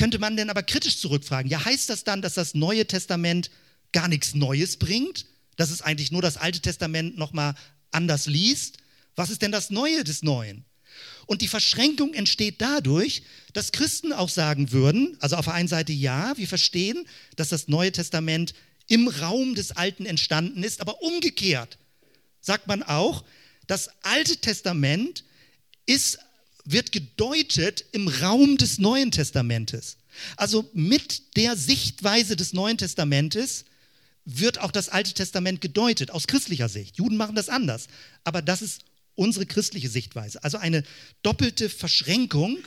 könnte 0.00 0.18
man 0.18 0.34
denn 0.34 0.48
aber 0.48 0.62
kritisch 0.62 0.96
zurückfragen, 0.96 1.50
ja, 1.50 1.62
heißt 1.62 1.90
das 1.90 2.04
dann, 2.04 2.22
dass 2.22 2.32
das 2.32 2.54
Neue 2.54 2.86
Testament 2.86 3.50
gar 3.92 4.08
nichts 4.08 4.34
Neues 4.34 4.78
bringt? 4.78 5.26
Dass 5.56 5.70
es 5.70 5.82
eigentlich 5.82 6.10
nur 6.10 6.22
das 6.22 6.38
Alte 6.38 6.60
Testament 6.60 7.18
nochmal 7.18 7.54
anders 7.90 8.24
liest? 8.24 8.78
Was 9.14 9.28
ist 9.28 9.42
denn 9.42 9.52
das 9.52 9.68
Neue 9.68 10.02
des 10.02 10.22
Neuen? 10.22 10.64
Und 11.26 11.42
die 11.42 11.48
Verschränkung 11.48 12.14
entsteht 12.14 12.62
dadurch, 12.62 13.24
dass 13.52 13.72
Christen 13.72 14.14
auch 14.14 14.30
sagen 14.30 14.72
würden, 14.72 15.18
also 15.20 15.36
auf 15.36 15.44
der 15.44 15.52
einen 15.52 15.68
Seite 15.68 15.92
ja, 15.92 16.34
wir 16.38 16.48
verstehen, 16.48 17.06
dass 17.36 17.50
das 17.50 17.68
Neue 17.68 17.92
Testament 17.92 18.54
im 18.88 19.06
Raum 19.06 19.54
des 19.54 19.72
Alten 19.72 20.06
entstanden 20.06 20.62
ist, 20.62 20.80
aber 20.80 21.02
umgekehrt 21.02 21.76
sagt 22.40 22.68
man 22.68 22.82
auch, 22.82 23.22
das 23.66 23.90
Alte 24.02 24.38
Testament 24.38 25.24
ist 25.84 26.20
wird 26.64 26.92
gedeutet 26.92 27.84
im 27.92 28.08
Raum 28.08 28.56
des 28.56 28.78
Neuen 28.78 29.10
Testamentes. 29.10 29.96
Also 30.36 30.68
mit 30.72 31.36
der 31.36 31.56
Sichtweise 31.56 32.36
des 32.36 32.52
Neuen 32.52 32.78
Testamentes 32.78 33.64
wird 34.24 34.60
auch 34.60 34.70
das 34.70 34.88
Alte 34.88 35.14
Testament 35.14 35.60
gedeutet, 35.60 36.10
aus 36.10 36.26
christlicher 36.26 36.68
Sicht. 36.68 36.96
Juden 36.96 37.16
machen 37.16 37.34
das 37.34 37.48
anders, 37.48 37.88
aber 38.24 38.42
das 38.42 38.62
ist 38.62 38.84
unsere 39.14 39.46
christliche 39.46 39.88
Sichtweise. 39.88 40.42
Also 40.44 40.58
eine 40.58 40.82
doppelte 41.22 41.68
Verschränkung. 41.68 42.58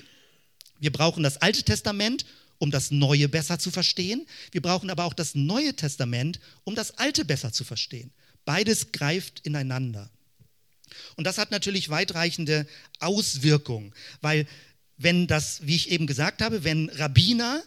Wir 0.80 0.92
brauchen 0.92 1.24
das 1.24 1.38
Alte 1.38 1.64
Testament, 1.64 2.26
um 2.60 2.72
das 2.72 2.92
Neue 2.92 3.30
besser 3.30 3.60
zu 3.60 3.72
verstehen. 3.72 4.26
Wir 4.52 4.62
brauchen 4.62 4.90
aber 4.90 5.06
auch 5.06 5.14
das 5.14 5.36
Neue 5.36 5.76
Testament, 5.76 6.40
um 6.64 6.76
das 6.76 6.98
Alte 6.98 7.26
besser 7.26 7.52
zu 7.52 7.64
verstehen. 7.64 8.12
Beides 8.46 8.92
greift 8.92 9.42
ineinander. 9.42 10.10
Und 11.16 11.26
das 11.26 11.38
hat 11.38 11.52
natürlich 11.52 11.90
weitreichende 11.90 12.68
Auswirkungen, 13.00 13.94
weil 14.22 14.48
wenn 14.98 15.28
das, 15.28 15.62
wie 15.64 15.76
ich 15.76 15.92
eben 15.92 16.08
gesagt 16.08 16.42
habe, 16.42 16.64
wenn 16.64 16.90
Rabbiner 16.90 17.64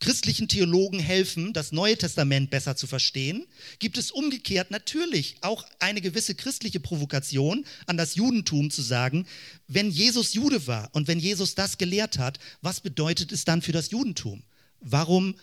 christlichen 0.00 0.48
Theologen 0.48 0.98
helfen, 0.98 1.52
das 1.52 1.72
Neue 1.72 1.96
Testament 1.96 2.50
besser 2.50 2.74
zu 2.74 2.86
verstehen, 2.86 3.46
gibt 3.78 3.98
es 3.98 4.10
umgekehrt 4.10 4.70
natürlich 4.70 5.36
auch 5.42 5.64
eine 5.78 6.00
gewisse 6.00 6.34
christliche 6.34 6.80
Provokation 6.80 7.66
an 7.86 7.98
das 7.98 8.14
Judentum 8.14 8.70
zu 8.70 8.80
sagen, 8.80 9.26
wenn 9.68 9.90
Jesus 9.90 10.32
Jude 10.32 10.66
war 10.66 10.88
und 10.92 11.06
wenn 11.06 11.18
Jesus 11.18 11.54
das 11.54 11.76
gelehrt 11.76 12.18
hat, 12.18 12.40
was 12.62 12.80
bedeutet 12.80 13.30
es 13.30 13.44
dann 13.44 13.60
für 13.60 13.72
das 13.72 13.90
Judentum? 13.90 14.42
Warum 14.80 15.34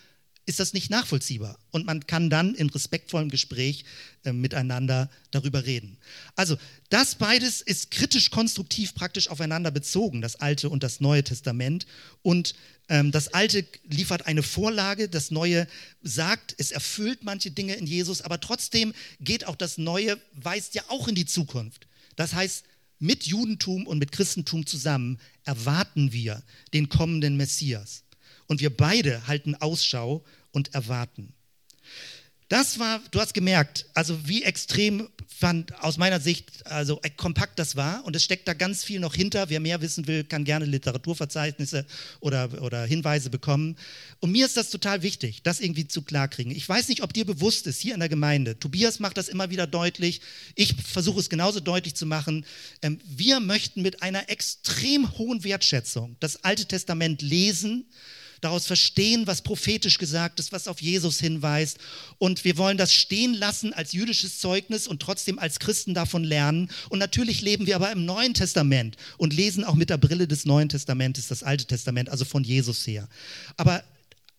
ist 0.47 0.61
das 0.61 0.73
nicht 0.73 0.89
nachvollziehbar. 0.89 1.59
Und 1.71 1.85
man 1.85 2.07
kann 2.07 2.29
dann 2.29 2.55
in 2.55 2.69
respektvollem 2.69 3.29
Gespräch 3.29 3.83
äh, 4.23 4.31
miteinander 4.31 5.09
darüber 5.29 5.65
reden. 5.65 5.97
Also 6.35 6.57
das 6.89 7.15
beides 7.15 7.59
ist 7.59 7.91
kritisch 7.91 8.31
konstruktiv 8.31 8.95
praktisch 8.95 9.27
aufeinander 9.27 9.71
bezogen, 9.71 10.21
das 10.21 10.37
Alte 10.37 10.69
und 10.69 10.83
das 10.83 11.01
Neue 11.01 11.23
Testament. 11.23 11.85
Und 12.21 12.55
ähm, 12.87 13.11
das 13.11 13.33
Alte 13.33 13.67
liefert 13.89 14.25
eine 14.25 14.41
Vorlage, 14.41 15.09
das 15.09 15.31
Neue 15.31 15.67
sagt, 16.01 16.55
es 16.57 16.71
erfüllt 16.71 17.23
manche 17.23 17.51
Dinge 17.51 17.75
in 17.75 17.85
Jesus, 17.85 18.21
aber 18.21 18.39
trotzdem 18.39 18.93
geht 19.19 19.45
auch 19.45 19.57
das 19.57 19.77
Neue, 19.77 20.17
weist 20.33 20.75
ja 20.75 20.83
auch 20.87 21.09
in 21.09 21.15
die 21.15 21.25
Zukunft. 21.25 21.87
Das 22.15 22.33
heißt, 22.33 22.63
mit 22.99 23.25
Judentum 23.25 23.85
und 23.85 23.99
mit 23.99 24.13
Christentum 24.13 24.65
zusammen 24.65 25.19
erwarten 25.43 26.13
wir 26.13 26.41
den 26.73 26.87
kommenden 26.87 27.35
Messias. 27.35 28.03
Und 28.47 28.61
wir 28.61 28.75
beide 28.75 29.27
halten 29.27 29.55
Ausschau 29.55 30.23
und 30.51 30.73
erwarten. 30.73 31.33
Das 32.49 32.79
war, 32.79 33.01
du 33.11 33.19
hast 33.19 33.33
gemerkt, 33.33 33.85
also 33.93 34.17
wie 34.25 34.43
extrem 34.43 35.09
fand 35.27 35.77
aus 35.83 35.97
meiner 35.97 36.21
Sicht, 36.21 36.65
also 36.65 36.99
äh, 37.03 37.09
kompakt 37.09 37.59
das 37.59 37.75
war. 37.75 38.05
Und 38.05 38.15
es 38.15 38.23
steckt 38.23 38.47
da 38.47 38.53
ganz 38.53 38.85
viel 38.85 39.01
noch 39.01 39.13
hinter. 39.13 39.49
Wer 39.49 39.59
mehr 39.59 39.81
wissen 39.81 40.07
will, 40.07 40.23
kann 40.23 40.45
gerne 40.45 40.63
Literaturverzeichnisse 40.63 41.85
oder, 42.21 42.61
oder 42.63 42.85
Hinweise 42.85 43.29
bekommen. 43.29 43.75
Und 44.21 44.31
mir 44.31 44.45
ist 44.45 44.55
das 44.55 44.69
total 44.69 45.03
wichtig, 45.03 45.43
das 45.43 45.59
irgendwie 45.59 45.89
zu 45.89 46.03
klarkriegen. 46.03 46.55
Ich 46.55 46.67
weiß 46.67 46.87
nicht, 46.87 47.03
ob 47.03 47.11
dir 47.11 47.25
bewusst 47.25 47.67
ist, 47.67 47.81
hier 47.81 47.93
in 47.93 47.99
der 47.99 48.09
Gemeinde, 48.09 48.57
Tobias 48.57 48.99
macht 48.99 49.17
das 49.17 49.27
immer 49.27 49.49
wieder 49.49 49.67
deutlich, 49.67 50.21
ich 50.55 50.73
versuche 50.75 51.19
es 51.19 51.29
genauso 51.29 51.59
deutlich 51.59 51.95
zu 51.95 52.05
machen. 52.05 52.45
Ähm, 52.81 52.99
wir 53.05 53.41
möchten 53.41 53.81
mit 53.81 54.01
einer 54.01 54.29
extrem 54.29 55.17
hohen 55.17 55.43
Wertschätzung 55.43 56.15
das 56.21 56.45
Alte 56.45 56.65
Testament 56.65 57.21
lesen 57.21 57.85
daraus 58.41 58.65
verstehen, 58.65 59.27
was 59.27 59.41
prophetisch 59.41 59.97
gesagt 59.97 60.39
ist, 60.39 60.51
was 60.51 60.67
auf 60.67 60.81
Jesus 60.81 61.19
hinweist. 61.19 61.77
Und 62.17 62.43
wir 62.43 62.57
wollen 62.57 62.77
das 62.77 62.93
stehen 62.93 63.33
lassen 63.33 63.73
als 63.73 63.93
jüdisches 63.93 64.39
Zeugnis 64.39 64.87
und 64.87 65.01
trotzdem 65.01 65.39
als 65.39 65.59
Christen 65.59 65.93
davon 65.93 66.23
lernen. 66.23 66.69
Und 66.89 66.99
natürlich 66.99 67.41
leben 67.41 67.65
wir 67.67 67.75
aber 67.75 67.91
im 67.91 68.05
Neuen 68.05 68.33
Testament 68.33 68.97
und 69.17 69.33
lesen 69.33 69.63
auch 69.63 69.75
mit 69.75 69.89
der 69.89 69.97
Brille 69.97 70.27
des 70.27 70.45
Neuen 70.45 70.69
Testamentes 70.69 71.27
das 71.27 71.43
Alte 71.43 71.65
Testament, 71.65 72.09
also 72.09 72.25
von 72.25 72.43
Jesus 72.43 72.85
her. 72.85 73.07
Aber 73.57 73.83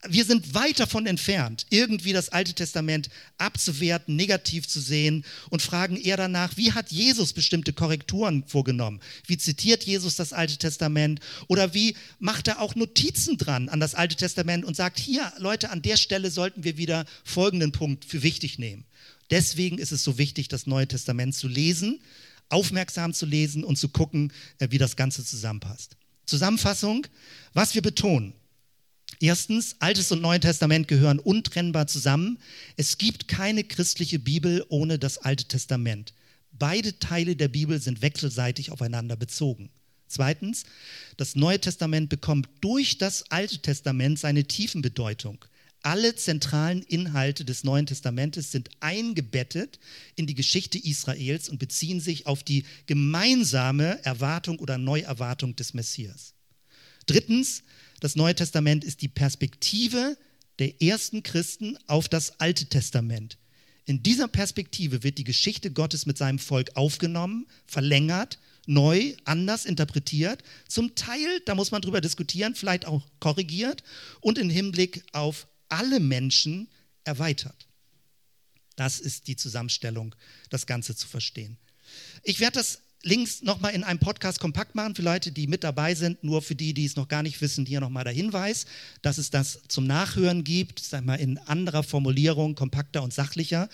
wir 0.07 0.25
sind 0.25 0.55
weit 0.55 0.79
davon 0.79 1.07
entfernt, 1.07 1.67
irgendwie 1.71 2.13
das 2.13 2.29
Alte 2.29 2.55
Testament 2.55 3.09
abzuwerten, 3.37 4.15
negativ 4.15 4.69
zu 4.69 4.81
sehen 4.81 5.25
und 5.51 5.61
fragen 5.61 5.97
eher 5.97 6.17
danach, 6.17 6.57
wie 6.57 6.73
hat 6.73 6.93
Jesus 6.93 7.33
bestimmte 7.33 7.73
Korrekturen 7.73 8.45
vorgenommen? 8.47 9.01
Wie 9.27 9.39
zitiert 9.39 9.85
Jesus 9.85 10.15
das 10.15 10.33
Alte 10.33 10.57
Testament? 10.57 11.19
Oder 11.49 11.75
wie 11.75 11.97
macht 12.21 12.47
er 12.47 12.61
auch 12.61 12.77
Notizen 12.77 13.39
dran 13.39 13.69
an 13.69 13.81
das 13.81 13.97
Alte 13.97 14.15
Testament 14.15 14.65
und 14.65 14.77
sagt, 14.77 15.01
hier, 15.01 15.33
Leute, 15.39 15.71
an 15.71 15.83
der 15.83 15.97
Stelle 15.97 16.31
sollten 16.31 16.63
wir 16.63 16.77
wieder 16.77 17.05
folgenden 17.25 17.73
Punkt 17.73 18.05
für 18.05 18.23
wichtig 18.23 18.59
nehmen. 18.59 18.85
Deswegen 19.31 19.79
ist 19.79 19.93
es 19.93 20.05
so 20.05 20.17
wichtig, 20.17 20.47
das 20.47 20.67
Neue 20.67 20.87
Testament 20.87 21.35
zu 21.35 21.49
lesen, 21.49 22.01
aufmerksam 22.51 23.13
zu 23.13 23.27
lesen 23.27 23.65
und 23.65 23.77
zu 23.77 23.89
gucken, 23.89 24.33
äh, 24.59 24.69
wie 24.71 24.79
das 24.79 24.95
Ganze 24.95 25.25
zusammenpasst. 25.25 25.97
Zusammenfassung, 26.25 27.07
was 27.53 27.75
wir 27.75 27.83
betonen. 27.83 28.35
Erstens, 29.21 29.77
Altes 29.81 30.13
und 30.13 30.23
Neues 30.23 30.41
Testament 30.41 30.87
gehören 30.87 31.19
untrennbar 31.19 31.89
zusammen. 31.89 32.39
Es 32.77 32.99
gibt 32.99 33.27
keine 33.27 33.65
christliche 33.65 34.19
Bibel 34.19 34.65
ohne 34.69 34.99
das 34.99 35.19
Alte 35.19 35.45
Testament. 35.45 36.13
Beide 36.53 36.99
Teile 36.99 37.35
der 37.35 37.49
Bibel 37.49 37.81
sind 37.81 38.03
wechselseitig 38.03 38.71
aufeinander 38.71 39.17
bezogen. 39.17 39.71
Zweitens, 40.07 40.65
das 41.17 41.37
Neue 41.37 41.61
Testament 41.61 42.09
bekommt 42.09 42.49
durch 42.61 42.99
das 42.99 43.31
Alte 43.31 43.59
Testament 43.59 44.19
seine 44.19 44.45
tiefen 44.45 44.83
Bedeutung. 44.83 45.45
Alle 45.83 46.17
zentralen 46.17 46.83
Inhalte 46.83 47.45
des 47.45 47.63
Neuen 47.63 47.87
Testamentes 47.87 48.51
sind 48.51 48.71
eingebettet 48.81 49.79
in 50.17 50.27
die 50.27 50.35
Geschichte 50.35 50.79
Israels 50.79 51.49
und 51.49 51.59
beziehen 51.59 52.01
sich 52.01 52.27
auf 52.27 52.43
die 52.43 52.65
gemeinsame 52.87 54.03
Erwartung 54.05 54.59
oder 54.59 54.79
Neuerwartung 54.79 55.55
des 55.55 55.75
Messias. 55.75 56.35
Drittens, 57.07 57.63
das 58.01 58.17
Neue 58.17 58.35
Testament 58.35 58.85
ist 58.85 59.03
die 59.03 59.09
Perspektive 59.09 60.17
der 60.59 60.83
ersten 60.83 61.23
Christen 61.23 61.79
auf 61.87 62.09
das 62.09 62.41
Alte 62.41 62.67
Testament. 62.67 63.39
In 63.87 64.03
dieser 64.03 64.29
Perspektive 64.29 65.03
wird 65.03 65.19
die 65.19 65.25
Geschichte 65.25 65.71
Gottes 65.71 66.05
mit 66.05 66.19
seinem 66.19 66.39
Volk 66.39 66.73
aufgenommen, 66.75 67.47
verlängert, 67.67 68.39
neu, 68.67 69.15
anders 69.25 69.65
interpretiert, 69.65 70.43
zum 70.69 70.95
Teil, 70.95 71.41
da 71.47 71.55
muss 71.55 71.71
man 71.71 71.81
drüber 71.81 72.03
diskutieren, 72.03 72.55
vielleicht 72.55 72.85
auch 72.85 73.03
korrigiert 73.19 73.83
und 74.21 74.37
im 74.37 74.51
Hinblick 74.51 75.05
auf 75.13 75.49
alle 75.71 76.01
Menschen 76.01 76.69
erweitert. 77.05 77.67
Das 78.77 79.01
ist 79.01 79.27
die 79.27 79.37
Zusammenstellung, 79.37 80.15
das 80.51 80.67
Ganze 80.67 80.95
zu 80.95 81.09
verstehen. 81.09 81.57
Ich 82.23 82.41
werde 82.41 82.59
das 82.59 82.81
Links 83.03 83.43
nochmal 83.43 83.75
in 83.75 83.85
einem 83.85 84.01
Podcast 84.01 84.41
kompakt 84.41 84.75
machen 84.75 84.95
für 84.95 85.03
Leute, 85.03 85.31
die 85.31 85.47
mit 85.47 85.63
dabei 85.63 85.95
sind. 85.95 86.25
Nur 86.25 86.43
für 86.43 86.57
die, 86.57 86.75
die 86.75 86.85
es 86.85 86.97
noch 86.97 87.09
gar 87.09 87.23
nicht 87.23 87.41
wissen, 87.41 87.65
hier 87.65 87.81
nochmal 87.81 88.05
der 88.05 88.13
Hinweis, 88.13 88.67
dass 89.03 89.19
es 89.19 89.31
das 89.31 89.61
zum 89.69 89.87
Nachhören 89.87 90.43
gibt, 90.43 90.81
sag 90.81 91.05
mal 91.05 91.15
in 91.15 91.39
anderer 91.39 91.85
Formulierung, 91.85 92.55
kompakter 92.55 93.03
und 93.03 93.15
sachlicher. 93.15 93.69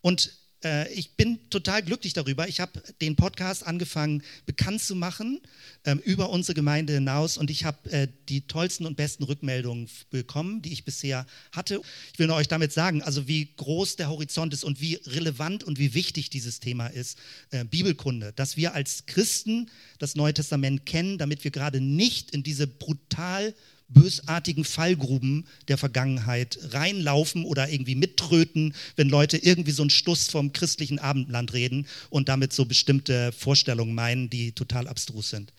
Und 0.00 0.39
äh, 0.64 0.92
ich 0.92 1.12
bin 1.12 1.38
total 1.50 1.82
glücklich 1.82 2.12
darüber. 2.12 2.48
Ich 2.48 2.60
habe 2.60 2.82
den 3.00 3.16
Podcast 3.16 3.66
angefangen 3.66 4.22
bekannt 4.46 4.82
zu 4.82 4.94
machen 4.94 5.40
ähm, 5.84 5.98
über 5.98 6.30
unsere 6.30 6.54
Gemeinde 6.54 6.94
hinaus 6.94 7.38
und 7.38 7.50
ich 7.50 7.64
habe 7.64 7.90
äh, 7.90 8.08
die 8.28 8.42
tollsten 8.42 8.86
und 8.86 8.96
besten 8.96 9.24
Rückmeldungen 9.24 9.88
bekommen, 10.10 10.62
die 10.62 10.72
ich 10.72 10.84
bisher 10.84 11.26
hatte. 11.52 11.80
Ich 12.12 12.18
will 12.18 12.26
nur 12.26 12.36
euch 12.36 12.48
damit 12.48 12.72
sagen, 12.72 13.02
also 13.02 13.28
wie 13.28 13.48
groß 13.56 13.96
der 13.96 14.10
Horizont 14.10 14.52
ist 14.52 14.64
und 14.64 14.80
wie 14.80 14.96
relevant 15.06 15.64
und 15.64 15.78
wie 15.78 15.94
wichtig 15.94 16.30
dieses 16.30 16.60
Thema 16.60 16.88
ist, 16.88 17.18
äh, 17.50 17.64
Bibelkunde, 17.64 18.32
dass 18.36 18.56
wir 18.56 18.74
als 18.74 19.06
Christen 19.06 19.70
das 19.98 20.14
Neue 20.14 20.34
Testament 20.34 20.86
kennen, 20.86 21.18
damit 21.18 21.44
wir 21.44 21.50
gerade 21.50 21.80
nicht 21.80 22.30
in 22.30 22.42
diese 22.42 22.66
brutal 22.66 23.54
bösartigen 23.90 24.64
Fallgruben 24.64 25.46
der 25.68 25.78
Vergangenheit 25.78 26.58
reinlaufen 26.70 27.44
oder 27.44 27.68
irgendwie 27.68 27.94
mittröten, 27.94 28.74
wenn 28.96 29.08
Leute 29.08 29.36
irgendwie 29.36 29.72
so 29.72 29.82
einen 29.82 29.90
Stuss 29.90 30.28
vom 30.28 30.52
christlichen 30.52 30.98
Abendland 30.98 31.52
reden 31.52 31.86
und 32.08 32.28
damit 32.28 32.52
so 32.52 32.64
bestimmte 32.64 33.32
Vorstellungen 33.32 33.94
meinen, 33.94 34.30
die 34.30 34.52
total 34.52 34.88
abstrus 34.88 35.30
sind. 35.30 35.52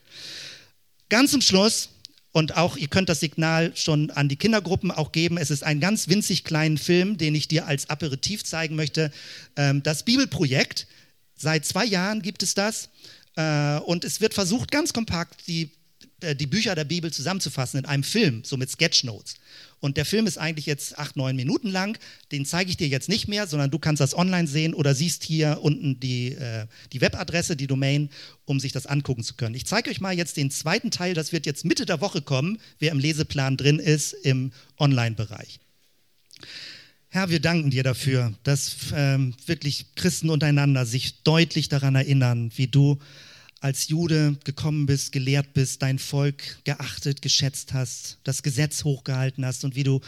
Ganz 1.09 1.32
zum 1.32 1.41
Schluss, 1.41 1.89
und 2.34 2.55
auch 2.55 2.77
ihr 2.77 2.88
könnt 2.88 3.09
das 3.09 3.19
Signal 3.19 3.75
schon 3.75 4.09
an 4.11 4.29
die 4.29 4.38
Kindergruppen 4.38 4.91
auch 4.91 5.11
geben. 5.11 5.38
Es 5.38 5.51
ist 5.51 5.63
ein 5.63 5.82
ganz 5.82 6.07
winzig 6.07 6.43
kleinen 6.45 6.77
Film, 6.77 7.17
den 7.17 7.36
ich 7.36 7.47
dir 7.47 7.67
als 7.67 7.89
Aperitif 7.89 8.43
zeigen 8.45 8.75
möchte. 8.75 9.11
Ähm, 9.57 9.84
das 9.84 10.03
Bibelprojekt. 10.03 10.88
Seit 11.36 11.65
zwei 11.65 11.86
Jahren 11.86 12.21
gibt 12.21 12.43
es 12.43 12.53
das. 12.53 12.89
Äh, 13.36 13.79
und 13.79 14.05
es 14.05 14.21
wird 14.21 14.34
versucht, 14.34 14.71
ganz 14.71 14.93
kompakt 14.93 15.47
die 15.47 15.71
die 16.36 16.47
Bücher 16.47 16.76
der 16.76 16.86
Bibel 16.86 17.11
zusammenzufassen 17.11 17.80
in 17.80 17.86
einem 17.86 18.03
Film, 18.03 18.43
so 18.43 18.57
mit 18.57 18.69
Sketchnotes. 18.69 19.36
Und 19.82 19.97
der 19.97 20.05
Film 20.05 20.28
ist 20.28 20.38
eigentlich 20.38 20.67
jetzt 20.67 20.99
acht, 20.99 21.15
neun 21.15 21.36
Minuten 21.36 21.69
lang. 21.69 21.97
Den 22.32 22.45
zeige 22.45 22.69
ich 22.69 22.78
dir 22.78 22.88
jetzt 22.88 23.09
nicht 23.09 23.28
mehr, 23.28 23.47
sondern 23.47 23.72
du 23.72 23.80
kannst 23.80 23.99
das 23.99 24.15
online 24.15 24.47
sehen 24.47 24.76
oder 24.76 24.93
siehst 24.93 25.24
hier 25.24 25.59
unten 25.61 25.99
die, 25.99 26.34
äh, 26.34 26.67
die 26.93 27.01
Webadresse, 27.01 27.55
die 27.55 27.65
Domain, 27.65 28.09
um 28.45 28.59
sich 28.59 28.72
das 28.72 28.86
angucken 28.86 29.24
zu 29.24 29.34
können. 29.34 29.55
Ich 29.55 29.65
zeige 29.65 29.89
euch 29.89 29.99
mal 29.99 30.15
jetzt 30.15 30.38
den 30.38 30.51
zweiten 30.51 30.91
Teil. 30.91 31.15
Das 31.15 31.32
wird 31.32 31.47
jetzt 31.47 31.65
Mitte 31.65 31.88
der 31.88 31.99
Woche 31.99 32.22
kommen, 32.22 32.59
wer 32.78 32.91
im 32.91 32.99
Leseplan 32.99 33.57
drin 33.57 33.80
ist 33.80 34.13
im 34.13 34.51
Online-Bereich. 34.78 35.59
Herr, 37.09 37.30
wir 37.30 37.41
danken 37.41 37.72
dir 37.72 37.84
dafür, 37.84 38.34
dass 38.43 38.76
ähm, 38.93 39.34
wirklich 39.45 39.95
Christen 39.95 40.30
untereinander 40.30 40.86
sich 40.86 41.24
deutlich 41.24 41.67
daran 41.69 41.95
erinnern, 41.95 42.51
wie 42.55 42.67
du 42.67 42.99
als 43.62 43.88
Jude 43.88 44.38
gekommen 44.43 44.88
bist, 44.88 45.12
gelehrt 45.12 45.53
bist, 45.53 45.82
dein 45.84 45.99
Volk 45.99 46.59
geachtet, 46.64 47.22
geschätzt 47.22 47.74
hast, 47.74 48.18
das 48.24 48.43
Gesetz 48.43 48.84
hochgehalten 48.84 49.45
hast 49.45 49.64
und 49.64 49.76
wie 49.76 49.84
du 49.84 50.01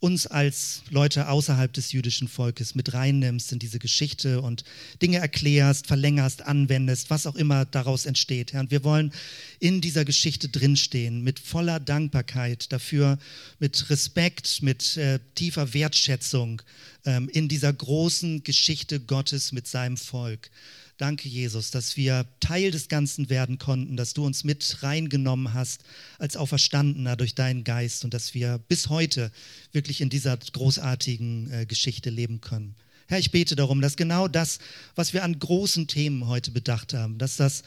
uns 0.00 0.26
als 0.26 0.82
Leute 0.90 1.28
außerhalb 1.28 1.72
des 1.72 1.92
jüdischen 1.92 2.28
Volkes 2.28 2.74
mit 2.74 2.92
reinnimmst 2.92 3.52
in 3.52 3.58
diese 3.58 3.78
Geschichte 3.78 4.42
und 4.42 4.64
Dinge 5.00 5.18
erklärst, 5.18 5.86
verlängerst, 5.86 6.42
anwendest, 6.42 7.08
was 7.08 7.26
auch 7.26 7.36
immer 7.36 7.64
daraus 7.64 8.04
entsteht. 8.04 8.52
Herr. 8.52 8.60
Und 8.60 8.70
wir 8.70 8.84
wollen 8.84 9.12
in 9.60 9.80
dieser 9.80 10.04
Geschichte 10.04 10.50
drinstehen, 10.50 11.22
mit 11.22 11.38
voller 11.38 11.80
Dankbarkeit 11.80 12.70
dafür, 12.70 13.18
mit 13.58 13.88
Respekt, 13.88 14.60
mit 14.62 14.98
äh, 14.98 15.20
tiefer 15.34 15.72
Wertschätzung 15.72 16.60
ähm, 17.06 17.30
in 17.30 17.48
dieser 17.48 17.72
großen 17.72 18.44
Geschichte 18.44 19.00
Gottes 19.00 19.52
mit 19.52 19.66
seinem 19.66 19.96
Volk. 19.96 20.50
Danke, 20.96 21.28
Jesus, 21.28 21.72
dass 21.72 21.96
wir 21.96 22.24
Teil 22.38 22.70
des 22.70 22.88
Ganzen 22.88 23.28
werden 23.28 23.58
konnten, 23.58 23.96
dass 23.96 24.14
du 24.14 24.24
uns 24.24 24.44
mit 24.44 24.82
reingenommen 24.84 25.52
hast 25.52 25.82
als 26.20 26.36
Auferstandener 26.36 27.16
durch 27.16 27.34
deinen 27.34 27.64
Geist 27.64 28.04
und 28.04 28.14
dass 28.14 28.32
wir 28.32 28.58
bis 28.68 28.90
heute 28.90 29.32
wirklich 29.72 30.00
in 30.00 30.08
dieser 30.08 30.36
großartigen 30.36 31.50
äh, 31.50 31.66
Geschichte 31.66 32.10
leben 32.10 32.40
können. 32.40 32.76
Herr, 33.08 33.18
ich 33.18 33.32
bete 33.32 33.56
darum, 33.56 33.80
dass 33.80 33.96
genau 33.96 34.28
das, 34.28 34.60
was 34.94 35.12
wir 35.12 35.24
an 35.24 35.38
großen 35.38 35.88
Themen 35.88 36.28
heute 36.28 36.52
bedacht 36.52 36.94
haben, 36.94 37.18
dass 37.18 37.36
das 37.36 37.64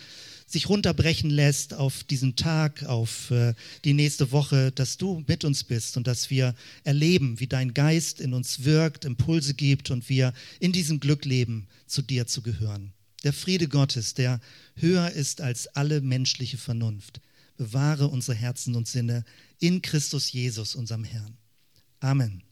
sich 0.48 0.70
runterbrechen 0.70 1.30
lässt 1.30 1.74
auf 1.74 2.06
diesen 2.06 2.38
Tag, 2.38 2.86
auf 2.86 3.30
äh, 3.32 3.54
die 3.84 3.94
nächste 3.94 4.32
Woche, 4.32 4.72
dass 4.72 4.98
du 4.98 5.26
mit 5.28 5.44
uns 5.44 5.66
bist 5.66 5.98
und 5.98 6.08
dass 6.08 6.30
wir 6.30 6.56
erleben, 6.86 7.42
wie 7.42 7.48
dein 7.48 7.74
Geist 7.74 8.22
in 8.22 8.34
uns 8.34 8.64
wirkt, 8.64 9.04
Impulse 9.04 9.54
gibt 9.54 9.92
und 9.92 10.08
wir 10.08 10.34
in 10.62 10.72
diesem 10.72 11.02
Glück 11.02 11.26
leben, 11.26 11.68
zu 11.88 12.02
dir 12.02 12.26
zu 12.26 12.42
gehören. 12.42 12.94
Der 13.24 13.34
Friede 13.34 13.68
Gottes, 13.68 14.14
der 14.14 14.40
höher 14.76 15.12
ist 15.12 15.42
als 15.42 15.68
alle 15.68 16.02
menschliche 16.02 16.58
Vernunft, 16.58 17.22
bewahre 17.58 18.08
unsere 18.08 18.38
Herzen 18.38 18.76
und 18.76 18.88
Sinne 18.88 19.24
in 19.60 19.82
Christus 19.82 20.32
Jesus, 20.32 20.76
unserem 20.76 21.04
Herrn. 21.04 21.38
Amen. 22.00 22.44